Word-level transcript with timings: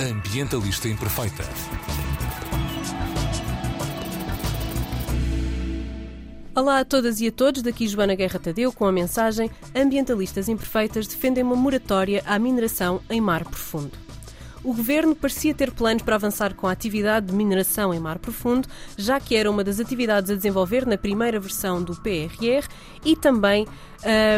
Ambientalista 0.00 0.88
Imperfeita. 0.88 1.44
Olá 6.54 6.80
a 6.80 6.84
todas 6.86 7.20
e 7.20 7.26
a 7.26 7.32
todos, 7.32 7.60
daqui 7.60 7.86
Joana 7.86 8.14
Guerra 8.14 8.38
Tadeu 8.38 8.72
com 8.72 8.86
a 8.86 8.92
mensagem 8.92 9.50
Ambientalistas 9.76 10.48
Imperfeitas 10.48 11.06
defendem 11.06 11.44
uma 11.44 11.54
moratória 11.54 12.22
à 12.24 12.38
mineração 12.38 13.02
em 13.10 13.20
mar 13.20 13.44
profundo. 13.44 14.09
O 14.62 14.74
governo 14.74 15.14
parecia 15.14 15.54
ter 15.54 15.70
planos 15.70 16.02
para 16.02 16.16
avançar 16.16 16.54
com 16.54 16.66
a 16.66 16.72
atividade 16.72 17.26
de 17.26 17.32
mineração 17.32 17.94
em 17.94 17.98
mar 17.98 18.18
profundo, 18.18 18.68
já 18.96 19.18
que 19.18 19.34
era 19.34 19.50
uma 19.50 19.64
das 19.64 19.80
atividades 19.80 20.30
a 20.30 20.34
desenvolver 20.34 20.86
na 20.86 20.98
primeira 20.98 21.40
versão 21.40 21.82
do 21.82 21.96
PRR 21.96 22.68
e 23.04 23.16
também 23.16 23.66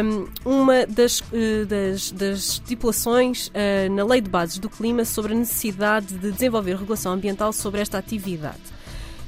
um, 0.05 0.27
uma 0.45 0.85
das, 0.85 1.19
uh, 1.19 1.65
das, 1.67 2.11
das 2.11 2.39
estipulações 2.39 3.47
uh, 3.47 3.93
na 3.93 4.05
Lei 4.05 4.21
de 4.21 4.29
Bases 4.29 4.59
do 4.59 4.69
Clima 4.69 5.03
sobre 5.03 5.33
a 5.33 5.35
necessidade 5.35 6.17
de 6.17 6.31
desenvolver 6.31 6.77
regulação 6.77 7.11
ambiental 7.11 7.51
sobre 7.51 7.81
esta 7.81 7.97
atividade. 7.97 8.61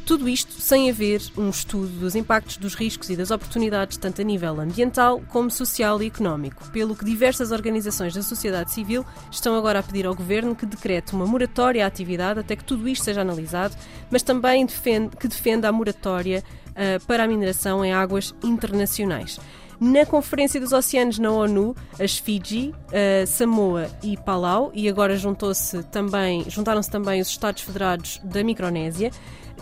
Tudo 0.06 0.30
isto 0.30 0.62
sem 0.62 0.88
haver 0.88 1.20
um 1.36 1.50
estudo 1.50 1.88
dos 1.88 2.14
impactos, 2.14 2.58
dos 2.58 2.76
riscos 2.76 3.10
e 3.10 3.16
das 3.16 3.32
oportunidades, 3.32 3.98
tanto 3.98 4.22
a 4.22 4.24
nível 4.24 4.62
ambiental 4.62 5.20
como 5.30 5.50
social 5.50 6.00
e 6.02 6.06
económico, 6.06 6.70
pelo 6.70 6.96
que 6.96 7.04
diversas 7.04 7.52
organizações 7.52 8.14
da 8.14 8.22
sociedade 8.22 8.72
civil 8.72 9.04
estão 9.32 9.56
agora 9.56 9.80
a 9.80 9.84
pedir 9.84 10.06
ao 10.06 10.14
governo 10.14 10.56
que 10.56 10.68
decrete 10.68 11.16
uma 11.16 11.26
moratória 11.26 11.84
à 11.84 11.88
atividade 11.88 12.40
até 12.40 12.56
que 12.56 12.64
tudo 12.64 12.88
isto 12.88 13.04
seja 13.04 13.22
analisado, 13.22 13.76
mas 14.12 14.22
também 14.22 14.64
defende, 14.64 15.18
que 15.18 15.28
defenda 15.28 15.68
a 15.68 15.72
moratória 15.72 16.44
uh, 16.70 17.04
para 17.08 17.24
a 17.24 17.28
mineração 17.28 17.84
em 17.84 17.92
águas 17.92 18.36
internacionais. 18.44 19.40
Na 19.80 20.06
Conferência 20.06 20.60
dos 20.60 20.72
Oceanos 20.72 21.20
na 21.20 21.32
ONU, 21.32 21.76
as 22.00 22.18
Fiji, 22.18 22.70
uh, 22.70 23.28
Samoa 23.28 23.90
e 24.04 24.16
Palau, 24.16 24.72
e 24.74 24.88
agora 24.88 25.18
juntou-se 25.18 25.84
também, 25.86 26.46
juntaram-se 26.48 26.90
também 26.90 27.20
os 27.20 27.28
Estados 27.28 27.64
Federados 27.64 28.22
da 28.24 28.44
Micronésia, 28.44 29.12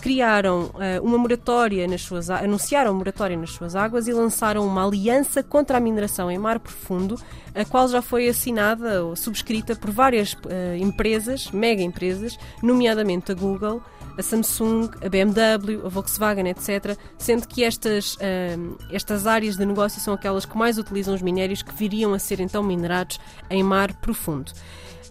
criaram 0.02 0.72
uh, 0.74 1.04
uma 1.04 1.18
moratória 1.18 1.88
nas 1.88 2.02
suas 2.02 2.30
anunciaram 2.30 2.94
moratória 2.94 3.38
nas 3.38 3.52
suas 3.52 3.76
águas 3.76 4.08
e 4.08 4.14
lançaram 4.14 4.66
uma 4.66 4.86
aliança 4.86 5.42
contra 5.44 5.78
a 5.78 5.80
mineração 5.80 6.30
em 6.30 6.38
mar 6.38 6.60
profundo, 6.60 7.20
a 7.56 7.64
qual 7.66 7.88
já 7.88 8.02
foi 8.02 8.28
assinada 8.28 9.04
ou 9.04 9.16
subscrita 9.16 9.76
por 9.76 9.92
várias 9.92 10.34
uh, 10.34 10.76
empresas, 10.80 11.52
mega 11.52 11.82
empresas, 11.82 12.38
nomeadamente 12.62 13.32
a 13.32 13.36
Google, 13.36 13.82
a 14.18 14.22
Samsung, 14.22 14.90
a 15.04 15.10
BMW, 15.10 15.86
a 15.86 15.90
Volkswagen, 15.90 16.48
etc., 16.48 16.98
sendo 17.18 17.48
que 17.48 17.64
estas, 17.64 18.16
uh, 18.16 18.78
estas 18.92 19.26
áreas 19.26 19.58
de 19.58 19.66
negócio 19.66 20.00
são 20.00 20.14
aquelas 20.14 20.46
que 20.46 20.58
mais 20.58 20.78
utilizam 20.78 21.14
os 21.14 21.22
minérios 21.22 21.62
que 21.62 21.74
viriam 21.74 22.14
a 22.14 22.20
ser 22.20 22.40
então 22.40 22.64
minerados 22.64 23.20
em 23.50 23.64
mar 23.64 23.94
profundo. 23.96 24.52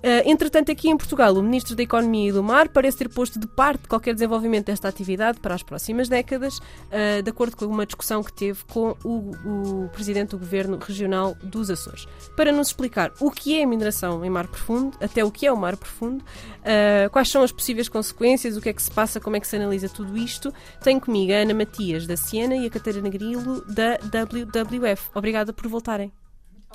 Uh, 0.02 0.28
entretanto, 0.28 0.72
aqui 0.72 0.90
em 0.90 0.96
Portugal, 0.96 1.32
o 1.34 1.42
Ministro 1.42 1.76
da 1.76 1.82
Economia 1.82 2.30
e 2.30 2.32
do 2.32 2.42
Mar 2.42 2.68
parece 2.68 2.98
ter 2.98 3.08
posto 3.08 3.38
de 3.38 3.46
parte 3.46 3.86
qualquer 3.86 4.14
desenvolvimento 4.14 4.66
desta 4.66 4.88
atividade 4.88 5.38
para 5.38 5.54
as 5.54 5.62
próximas 5.62 6.08
décadas, 6.08 6.58
uh, 6.58 7.22
de 7.22 7.30
acordo 7.30 7.56
com 7.56 7.66
uma 7.66 7.86
discussão 7.86 8.22
que 8.22 8.32
teve 8.32 8.64
com 8.64 8.96
o, 9.04 9.30
o, 9.84 9.88
Presidente 9.92 10.30
do 10.30 10.38
Governo 10.38 10.76
Regional 10.76 11.36
dos 11.42 11.70
Açores. 11.70 12.06
Para 12.36 12.50
nos 12.50 12.68
explicar 12.68 13.12
o 13.20 13.30
que 13.30 13.58
é 13.58 13.62
a 13.62 13.66
mineração 13.66 14.24
em 14.24 14.30
mar 14.30 14.48
profundo, 14.48 14.96
até 15.00 15.24
o 15.24 15.30
que 15.30 15.46
é 15.46 15.52
o 15.52 15.56
mar 15.56 15.76
profundo, 15.76 16.24
uh, 16.24 17.08
quais 17.10 17.28
são 17.28 17.42
as 17.42 17.52
possíveis 17.52 17.88
consequências, 17.88 18.56
o 18.56 18.60
que 18.60 18.70
é 18.70 18.72
que 18.72 18.82
se 18.82 18.90
passa, 18.90 19.20
como 19.20 19.36
é 19.36 19.40
que 19.40 19.46
se 19.46 19.54
analisa 19.54 19.88
tudo 19.88 20.16
isto, 20.16 20.52
tenho 20.82 21.00
comigo 21.00 21.32
a 21.32 21.36
Ana 21.36 21.54
Matias 21.54 22.08
da 22.08 22.16
Siena 22.16 22.56
e 22.56 22.66
a 22.66 22.70
Catarina 22.70 23.08
Grilo 23.08 23.64
da 23.66 23.98
WWF. 23.98 25.10
Obrigada 25.14 25.52
por 25.52 25.68
voltarem. 25.68 26.12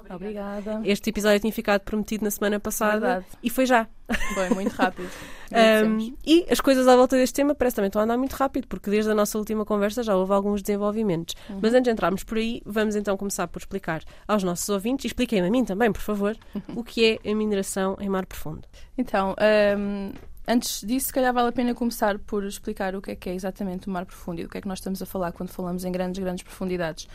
Obrigada. 0.10 0.82
Este 0.84 1.10
episódio 1.10 1.40
tinha 1.40 1.52
ficado 1.52 1.82
prometido 1.82 2.24
na 2.24 2.32
semana 2.32 2.60
passada 2.60 3.00
Verdade. 3.00 3.26
e 3.42 3.50
foi 3.50 3.66
já. 3.66 3.88
Foi 4.34 4.50
muito 4.50 4.74
rápido. 4.74 5.10
um, 5.86 6.16
e 6.26 6.46
as 6.50 6.62
coisas 6.62 6.88
à 6.88 6.96
volta 6.96 7.18
deste 7.18 7.34
tema 7.34 7.54
parece 7.54 7.76
também 7.76 7.88
estão 7.88 8.02
a 8.02 8.06
andar 8.06 8.18
muito 8.18 8.34
rápido, 8.34 8.68
porque 8.68 8.90
desde 8.90 9.12
a 9.12 9.16
nossa 9.16 9.38
última 9.38 9.66
conversa 9.66 10.04
já 10.04 10.16
houve 10.16 10.34
alguns 10.34 10.62
desenvolvimentos. 10.62 11.36
Uhum. 11.50 11.60
Mas 11.62 11.74
antes 11.74 11.86
de 11.86 11.92
entrarmos 11.92 12.24
por 12.24 12.38
aí, 12.38 12.62
vamos 12.66 12.96
então 12.96 13.18
começar 13.18 13.48
por 13.48 13.60
explicar 13.60 14.02
aos 14.28 14.44
nossos 14.44 14.68
ouvintes, 14.70 15.06
e 15.06 15.08
expliquem-me 15.08 15.48
a 15.48 15.52
mim 15.52 15.66
também, 15.66 15.92
por 15.92 16.02
favor, 16.02 16.38
o 16.76 16.84
que 16.84 17.20
é 17.24 17.32
a 17.32 17.36
mineração 17.36 17.98
em 18.00 18.10
mar 18.10 18.26
profundo. 18.26 18.68
Então, 18.98 19.36
um, 19.78 20.12
Antes 20.50 20.80
disso, 20.80 21.08
se 21.08 21.14
calhar 21.14 21.34
vale 21.34 21.50
a 21.50 21.52
pena 21.52 21.76
começar 21.76 22.18
por 22.20 22.46
explicar 22.46 22.96
o 22.96 23.02
que 23.02 23.12
é 23.12 23.16
que 23.16 23.30
é 23.30 23.36
exatamente 23.36 23.88
o 23.88 23.92
mar 23.92 24.06
profundo 24.06 24.40
e 24.40 24.44
do 24.46 24.50
que 24.50 24.58
é 24.58 24.62
que 24.62 24.68
nós 24.68 24.80
estamos 24.80 25.02
a 25.02 25.06
falar 25.06 25.34
quando 25.34 25.50
falamos 25.50 25.84
em 25.84 25.92
grandes, 25.92 26.24
grandes 26.24 26.42
profundidades. 26.42 27.06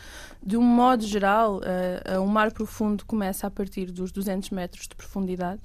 De 0.41 0.55
um 0.55 0.61
modo 0.61 1.03
geral, 1.03 1.57
uh, 1.57 2.21
o 2.21 2.27
mar 2.27 2.51
profundo 2.51 3.03
começa 3.05 3.47
a 3.47 3.49
partir 3.49 3.87
dos 3.91 4.11
200 4.11 4.51
metros 4.51 4.87
de 4.87 4.95
profundidade. 4.95 5.61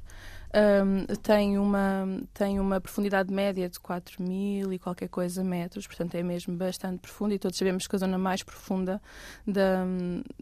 Um, 0.48 1.04
tem, 1.16 1.58
uma, 1.58 2.06
tem 2.32 2.58
uma 2.58 2.80
profundidade 2.80 3.30
média 3.30 3.68
de 3.68 3.78
4 3.78 4.22
mil 4.22 4.72
e 4.72 4.78
qualquer 4.78 5.08
coisa 5.08 5.44
metros, 5.44 5.86
portanto 5.86 6.14
é 6.14 6.22
mesmo 6.22 6.56
bastante 6.56 7.00
profundo 7.00 7.34
e 7.34 7.38
todos 7.38 7.58
sabemos 7.58 7.86
que 7.86 7.94
a 7.94 7.98
zona 7.98 8.16
mais 8.16 8.42
profunda 8.42 8.98
da, 9.46 9.84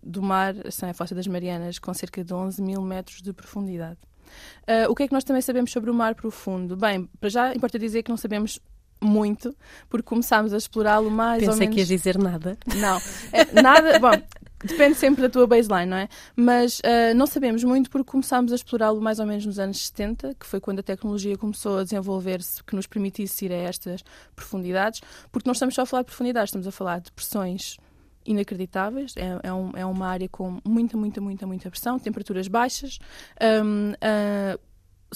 do 0.01 0.23
mar 0.23 0.55
são 0.71 0.89
a 0.89 0.95
Fossa 0.95 1.13
das 1.13 1.27
Marianas, 1.27 1.81
com 1.81 1.93
cerca 1.93 2.23
de 2.23 2.33
11 2.33 2.63
mil 2.63 2.83
metros 2.83 3.21
de 3.21 3.33
profundidade. 3.33 3.99
Uh, 4.63 4.91
o 4.91 4.95
que 4.95 5.05
é 5.05 5.09
que 5.09 5.13
nós 5.13 5.25
também 5.25 5.43
sabemos 5.43 5.71
sobre 5.73 5.91
o 5.91 5.95
mar 5.95 6.15
profundo? 6.15 6.77
Bem, 6.77 7.09
para 7.21 7.29
já 7.29 7.55
importa 7.55 7.79
dizer 7.79 8.03
que 8.03 8.11
não 8.11 8.17
sabemos 8.17 8.61
muito, 9.01 9.55
porque 9.89 10.05
começámos 10.05 10.53
a 10.53 10.57
explorá-lo 10.57 11.11
mais 11.11 11.41
Pensei 11.41 11.53
ou 11.53 11.59
menos... 11.59 11.75
que 11.75 11.81
ias 11.81 11.89
dizer 11.89 12.19
nada. 12.19 12.59
Não, 12.77 12.99
é, 13.33 13.63
nada... 13.63 13.99
Bom, 13.99 14.13
depende 14.65 14.95
sempre 14.97 15.23
da 15.23 15.29
tua 15.29 15.47
baseline, 15.47 15.87
não 15.87 15.97
é? 15.97 16.09
Mas 16.35 16.81
uh, 16.81 17.15
não 17.15 17.27
sabemos 17.27 17.63
muito 17.63 17.91
porque 17.91 18.11
começámos 18.11 18.53
a 18.53 18.55
explorá-lo 18.55 19.01
mais 19.01 19.19
ou 19.19 19.27
menos 19.27 19.45
nos 19.45 19.59
anos 19.59 19.87
70, 19.87 20.35
que 20.35 20.47
foi 20.47 20.61
quando 20.61 20.81
a 20.81 20.83
tecnologia 20.83 21.37
começou 21.37 21.79
a 21.79 21.85
desenvolver-se, 21.85 22.63
que 22.65 22.75
nos 22.75 22.87
permitisse 22.87 23.45
ir 23.45 23.53
a 23.53 23.57
estas 23.57 24.03
profundidades, 24.35 25.01
porque 25.31 25.49
não 25.49 25.53
estamos 25.53 25.75
só 25.75 25.83
a 25.83 25.87
falar 25.87 26.03
de 26.03 26.07
profundidades, 26.07 26.49
estamos 26.49 26.67
a 26.67 26.73
falar 26.73 27.01
de 27.01 27.13
pressões 27.13 27.77
inacreditáveis. 28.27 29.15
É, 29.17 29.49
é, 29.49 29.53
um, 29.53 29.71
é, 29.75 29.85
uma 29.85 30.07
área 30.09 30.29
com 30.29 30.59
muita, 30.65 30.97
muita, 30.97 31.21
muita, 31.21 31.47
muita 31.47 31.71
pressão, 31.71 31.99
temperaturas 31.99 32.49
baixas. 32.49 32.99
Um, 33.41 33.93
uh, 33.93 34.59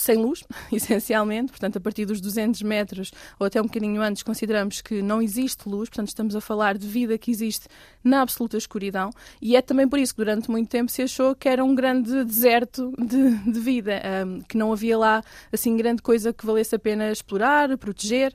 sem 0.01 0.17
luz, 0.17 0.43
essencialmente, 0.73 1.53
portanto, 1.53 1.77
a 1.77 1.81
partir 1.81 2.07
dos 2.07 2.21
200 2.21 2.63
metros 2.63 3.13
ou 3.39 3.47
até 3.47 3.61
um 3.61 3.65
bocadinho 3.65 4.01
antes, 4.01 4.23
consideramos 4.23 4.81
que 4.81 5.03
não 5.03 5.21
existe 5.21 5.69
luz, 5.69 5.89
portanto, 5.89 6.09
estamos 6.09 6.35
a 6.35 6.41
falar 6.41 6.79
de 6.79 6.87
vida 6.87 7.19
que 7.19 7.31
existe 7.31 7.69
na 8.03 8.23
absoluta 8.23 8.57
escuridão, 8.57 9.11
e 9.43 9.57
é 9.57 9.61
também 9.61 9.87
por 9.87 9.99
isso 9.99 10.15
que 10.15 10.25
durante 10.25 10.51
muito 10.51 10.69
tempo 10.69 10.91
se 10.91 11.03
achou 11.03 11.35
que 11.35 11.49
era 11.49 11.63
um 11.63 11.75
grande 11.75 12.25
deserto 12.25 12.93
de, 12.99 13.53
de 13.53 13.61
vida, 13.61 14.01
um, 14.27 14.41
que 14.41 14.57
não 14.57 14.73
havia 14.73 14.97
lá 14.97 15.23
assim 15.53 15.77
grande 15.77 16.01
coisa 16.01 16.33
que 16.33 16.47
valesse 16.47 16.75
a 16.75 16.79
pena 16.79 17.13
explorar, 17.13 17.77
proteger, 17.77 18.35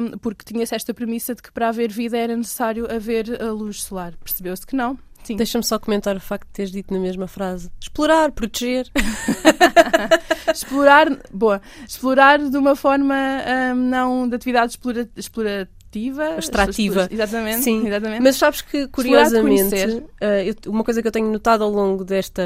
um, 0.00 0.16
porque 0.18 0.44
tinha-se 0.44 0.74
esta 0.74 0.94
premissa 0.94 1.34
de 1.34 1.42
que 1.42 1.50
para 1.50 1.68
haver 1.68 1.90
vida 1.90 2.16
era 2.16 2.36
necessário 2.36 2.86
haver 2.90 3.42
a 3.42 3.50
luz 3.50 3.82
solar. 3.82 4.14
Percebeu-se 4.22 4.64
que 4.64 4.76
não, 4.76 4.96
Deixa-me 5.36 5.64
só 5.64 5.78
comentar 5.78 6.16
o 6.16 6.20
facto 6.20 6.46
de 6.46 6.52
teres 6.52 6.72
dito 6.72 6.92
na 6.92 7.00
mesma 7.00 7.26
frase: 7.26 7.70
explorar, 7.80 8.32
proteger. 8.32 8.90
explorar, 10.52 11.08
boa. 11.32 11.60
Explorar 11.86 12.38
de 12.38 12.56
uma 12.56 12.74
forma 12.74 13.14
um, 13.72 13.74
não 13.74 14.28
de 14.28 14.34
atividade 14.34 14.72
explora, 14.72 15.08
explorativa. 15.16 16.36
Extrativa. 16.38 17.08
Exatamente, 17.10 17.62
Sim. 17.62 17.86
exatamente. 17.86 18.22
Mas 18.22 18.36
sabes 18.36 18.62
que, 18.62 18.88
curiosamente, 18.88 19.74
uh, 19.74 20.08
eu, 20.44 20.54
uma 20.66 20.82
coisa 20.82 21.00
que 21.00 21.08
eu 21.08 21.12
tenho 21.12 21.30
notado 21.30 21.62
ao 21.62 21.70
longo 21.70 22.04
desta. 22.04 22.42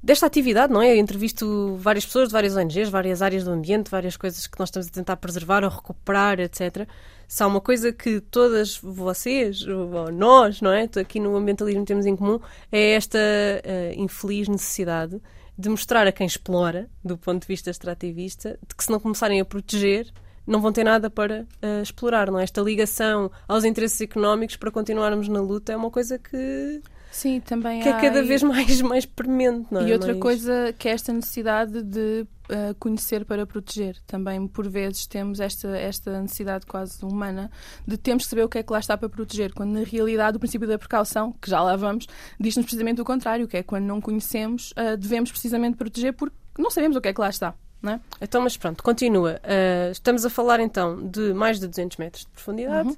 Desta 0.00 0.26
atividade, 0.26 0.72
não 0.72 0.80
é? 0.80 0.92
Eu 0.92 0.96
entrevisto 0.96 1.76
várias 1.76 2.06
pessoas 2.06 2.28
de 2.28 2.32
várias 2.32 2.56
ONGs, 2.56 2.88
várias 2.88 3.20
áreas 3.20 3.42
do 3.42 3.50
ambiente, 3.50 3.90
várias 3.90 4.16
coisas 4.16 4.46
que 4.46 4.58
nós 4.58 4.68
estamos 4.68 4.86
a 4.86 4.90
tentar 4.90 5.16
preservar 5.16 5.64
ou 5.64 5.70
recuperar, 5.70 6.38
etc 6.38 6.88
se 7.28 7.42
há 7.42 7.46
uma 7.46 7.60
coisa 7.60 7.92
que 7.92 8.20
todas 8.20 8.78
vocês, 8.78 9.62
ou 9.66 10.10
nós, 10.10 10.62
não 10.62 10.72
é? 10.72 10.88
Aqui 10.98 11.20
no 11.20 11.36
ambientalismo 11.36 11.84
temos 11.84 12.06
em 12.06 12.16
comum, 12.16 12.40
é 12.72 12.92
esta 12.92 13.18
uh, 13.18 14.00
infeliz 14.00 14.48
necessidade 14.48 15.20
de 15.56 15.68
mostrar 15.68 16.06
a 16.06 16.12
quem 16.12 16.26
explora, 16.26 16.88
do 17.04 17.18
ponto 17.18 17.42
de 17.42 17.46
vista 17.46 17.68
extrativista, 17.68 18.58
de 18.66 18.74
que 18.74 18.82
se 18.82 18.90
não 18.90 18.98
começarem 18.98 19.40
a 19.40 19.44
proteger, 19.44 20.10
não 20.46 20.62
vão 20.62 20.72
ter 20.72 20.84
nada 20.84 21.10
para 21.10 21.42
uh, 21.62 21.82
explorar, 21.82 22.30
não 22.30 22.38
é? 22.38 22.44
Esta 22.44 22.62
ligação 22.62 23.30
aos 23.46 23.62
interesses 23.62 24.00
económicos 24.00 24.56
para 24.56 24.70
continuarmos 24.70 25.28
na 25.28 25.42
luta 25.42 25.72
é 25.72 25.76
uma 25.76 25.90
coisa 25.90 26.18
que 26.18 26.80
Sim, 27.18 27.40
também 27.40 27.82
que 27.82 27.88
é 27.88 28.00
cada 28.00 28.22
vez 28.22 28.44
mais, 28.44 28.78
mais 28.80 29.04
premente, 29.04 29.66
não 29.72 29.80
é? 29.80 29.88
E 29.88 29.92
outra 29.92 30.10
mais... 30.10 30.20
coisa 30.20 30.72
que 30.78 30.88
é 30.88 30.92
esta 30.92 31.12
necessidade 31.12 31.82
de 31.82 32.24
uh, 32.48 32.72
conhecer 32.78 33.24
para 33.24 33.44
proteger. 33.44 33.96
Também, 34.06 34.46
por 34.46 34.68
vezes, 34.68 35.04
temos 35.04 35.40
esta, 35.40 35.76
esta 35.76 36.22
necessidade 36.22 36.64
quase 36.64 37.04
humana 37.04 37.50
de 37.84 37.98
termos 37.98 38.22
que 38.22 38.30
saber 38.30 38.44
o 38.44 38.48
que 38.48 38.58
é 38.58 38.62
que 38.62 38.72
lá 38.72 38.78
está 38.78 38.96
para 38.96 39.08
proteger, 39.08 39.52
quando 39.52 39.72
na 39.72 39.82
realidade 39.82 40.36
o 40.36 40.38
princípio 40.38 40.68
da 40.68 40.78
precaução, 40.78 41.32
que 41.42 41.50
já 41.50 41.60
lá 41.60 41.74
vamos, 41.74 42.06
diz-nos 42.38 42.64
precisamente 42.64 43.00
o 43.00 43.04
contrário, 43.04 43.48
que 43.48 43.56
é 43.56 43.64
quando 43.64 43.84
não 43.84 44.00
conhecemos, 44.00 44.70
uh, 44.70 44.96
devemos 44.96 45.32
precisamente 45.32 45.76
proteger 45.76 46.12
porque 46.12 46.36
não 46.56 46.70
sabemos 46.70 46.96
o 46.96 47.00
que 47.00 47.08
é 47.08 47.12
que 47.12 47.20
lá 47.20 47.30
está. 47.30 47.52
É? 47.84 47.98
Então, 48.20 48.42
mas 48.42 48.56
pronto, 48.56 48.80
continua. 48.80 49.40
Uh, 49.42 49.90
estamos 49.90 50.24
a 50.24 50.30
falar 50.30 50.60
então 50.60 51.04
de 51.04 51.34
mais 51.34 51.58
de 51.58 51.66
200 51.66 51.96
metros 51.96 52.24
de 52.24 52.30
profundidade. 52.30 52.90
Uhum 52.90 52.96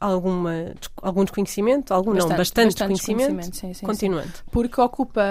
alguma, 0.00 0.74
algum 1.02 1.24
desconhecimento, 1.24 1.94
algum 1.94 2.12
bastante, 2.12 2.30
não, 2.30 2.36
bastante, 2.36 2.66
bastante 2.66 2.92
desconhecimento, 2.92 3.50
desconhecimento 3.50 3.56
sim, 3.56 3.74
sim, 3.74 3.86
continuando. 3.86 4.28
Sim. 4.28 4.42
Porque 4.50 4.80
ocupa 4.80 5.22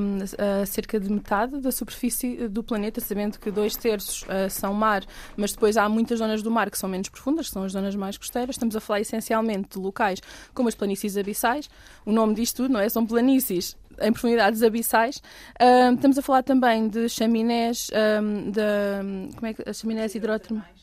um, 0.00 0.66
cerca 0.66 0.98
de 0.98 1.10
metade 1.10 1.60
da 1.60 1.70
superfície 1.70 2.48
do 2.48 2.62
planeta, 2.62 3.00
sabendo 3.00 3.38
que 3.38 3.50
dois 3.50 3.76
terços 3.76 4.22
uh, 4.22 4.48
são 4.48 4.72
mar, 4.72 5.04
mas 5.36 5.52
depois 5.52 5.76
há 5.76 5.88
muitas 5.88 6.18
zonas 6.18 6.42
do 6.42 6.50
mar 6.50 6.70
que 6.70 6.78
são 6.78 6.88
menos 6.88 7.08
profundas, 7.08 7.46
que 7.46 7.52
são 7.52 7.64
as 7.64 7.72
zonas 7.72 7.94
mais 7.94 8.16
costeiras. 8.16 8.54
Estamos 8.54 8.76
a 8.76 8.80
falar 8.80 9.00
essencialmente 9.00 9.70
de 9.70 9.78
locais 9.78 10.20
como 10.54 10.68
as 10.68 10.74
planícies 10.74 11.16
abissais. 11.16 11.68
O 12.06 12.12
nome 12.12 12.34
disto 12.34 12.62
tudo, 12.62 12.72
não 12.72 12.80
é? 12.80 12.88
São 12.88 13.04
planícies 13.06 13.76
em 14.00 14.12
profundidades 14.12 14.62
abissais. 14.62 15.22
Um, 15.60 15.94
estamos 15.94 16.16
a 16.16 16.22
falar 16.22 16.42
também 16.42 16.88
de 16.88 17.08
chaminés, 17.08 17.90
um, 18.22 18.50
de, 18.50 19.34
como 19.34 19.46
é 19.46 19.54
que, 19.54 19.74
chaminés 19.74 20.14
hidrotermais 20.14 20.81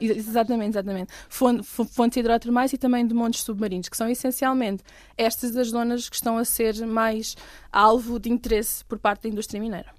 Exatamente, 0.00 0.70
exatamente. 0.70 1.12
Fontes 1.28 2.16
hidrotermais 2.16 2.72
e 2.72 2.78
também 2.78 3.06
de 3.06 3.14
montes 3.14 3.42
submarinos, 3.42 3.88
que 3.88 3.96
são 3.96 4.08
essencialmente 4.08 4.82
estas 5.16 5.56
as 5.56 5.68
zonas 5.68 6.08
que 6.08 6.16
estão 6.16 6.38
a 6.38 6.44
ser 6.44 6.74
mais 6.86 7.36
alvo 7.72 8.18
de 8.18 8.30
interesse 8.30 8.84
por 8.84 8.98
parte 8.98 9.22
da 9.22 9.28
indústria 9.28 9.60
mineira. 9.60 9.92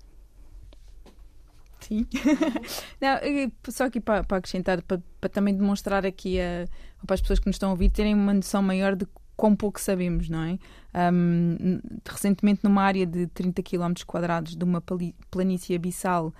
Sim. 1.79 2.07
Não, 2.99 3.51
só 3.71 3.85
aqui 3.85 3.99
para, 3.99 4.23
para 4.23 4.37
acrescentar, 4.37 4.81
para, 4.81 5.01
para, 5.19 5.29
também 5.29 5.55
demonstrar 5.55 6.05
aqui 6.05 6.39
a, 6.39 6.67
para 7.05 7.13
as 7.13 7.21
pessoas 7.21 7.39
que 7.39 7.45
nos 7.45 7.55
estão 7.55 7.69
a 7.69 7.71
ouvir 7.73 7.91
terem 7.91 8.13
uma 8.13 8.33
noção 8.33 8.61
maior 8.61 8.95
de 8.95 9.07
quão 9.35 9.55
pouco 9.55 9.79
sabemos, 9.79 10.29
não 10.29 10.43
é? 10.43 10.57
Um, 11.13 11.79
recentemente, 12.05 12.61
numa 12.63 12.81
área 12.81 13.05
de 13.05 13.27
30 13.27 13.61
km 13.61 13.93
quadrados 14.05 14.55
de 14.55 14.63
uma 14.63 14.81
planície 15.29 15.75
abissal 15.75 16.33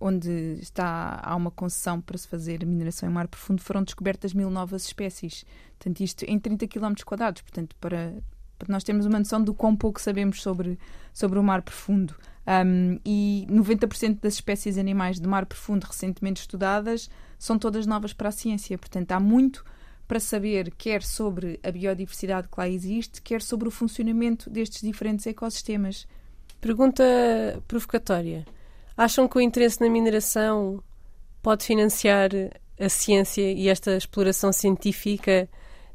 onde 0.00 0.58
está, 0.60 1.20
há 1.22 1.36
uma 1.36 1.50
concessão 1.50 2.00
para 2.00 2.16
se 2.16 2.26
fazer 2.26 2.64
mineração 2.64 3.08
em 3.08 3.12
mar 3.12 3.28
profundo, 3.28 3.60
foram 3.60 3.82
descobertas 3.82 4.32
mil 4.32 4.50
novas 4.50 4.86
espécies. 4.86 5.44
Portanto, 5.78 6.00
isto 6.00 6.24
em 6.24 6.38
30 6.38 6.66
km 6.66 6.94
quadrados. 7.04 7.42
Portanto, 7.42 7.76
para, 7.78 8.14
para 8.58 8.72
nós 8.72 8.82
termos 8.82 9.04
uma 9.04 9.18
noção 9.18 9.42
do 9.42 9.52
quão 9.52 9.76
pouco 9.76 10.00
sabemos 10.00 10.40
sobre, 10.40 10.78
sobre 11.12 11.38
o 11.38 11.42
mar 11.42 11.60
profundo. 11.60 12.14
Um, 12.46 12.98
e 13.04 13.46
90% 13.50 14.20
das 14.20 14.34
espécies 14.34 14.78
animais 14.78 15.20
de 15.20 15.28
mar 15.28 15.44
profundo 15.44 15.84
recentemente 15.84 16.40
estudadas 16.40 17.10
são 17.38 17.58
todas 17.58 17.86
novas 17.86 18.14
para 18.14 18.30
a 18.30 18.32
ciência. 18.32 18.78
Portanto, 18.78 19.12
há 19.12 19.20
muito 19.20 19.62
para 20.08 20.18
saber, 20.18 20.72
quer 20.76 21.02
sobre 21.02 21.60
a 21.62 21.70
biodiversidade 21.70 22.48
que 22.48 22.58
lá 22.58 22.68
existe, 22.68 23.22
quer 23.22 23.40
sobre 23.40 23.68
o 23.68 23.70
funcionamento 23.70 24.50
destes 24.50 24.80
diferentes 24.80 25.26
ecossistemas. 25.26 26.06
Pergunta 26.60 27.04
provocatória. 27.68 28.44
Acham 29.00 29.26
que 29.26 29.38
o 29.38 29.40
interesse 29.40 29.80
na 29.80 29.88
mineração 29.88 30.84
pode 31.40 31.64
financiar 31.64 32.28
a 32.78 32.88
ciência 32.90 33.50
e 33.50 33.66
esta 33.66 33.96
exploração 33.96 34.52
científica 34.52 35.48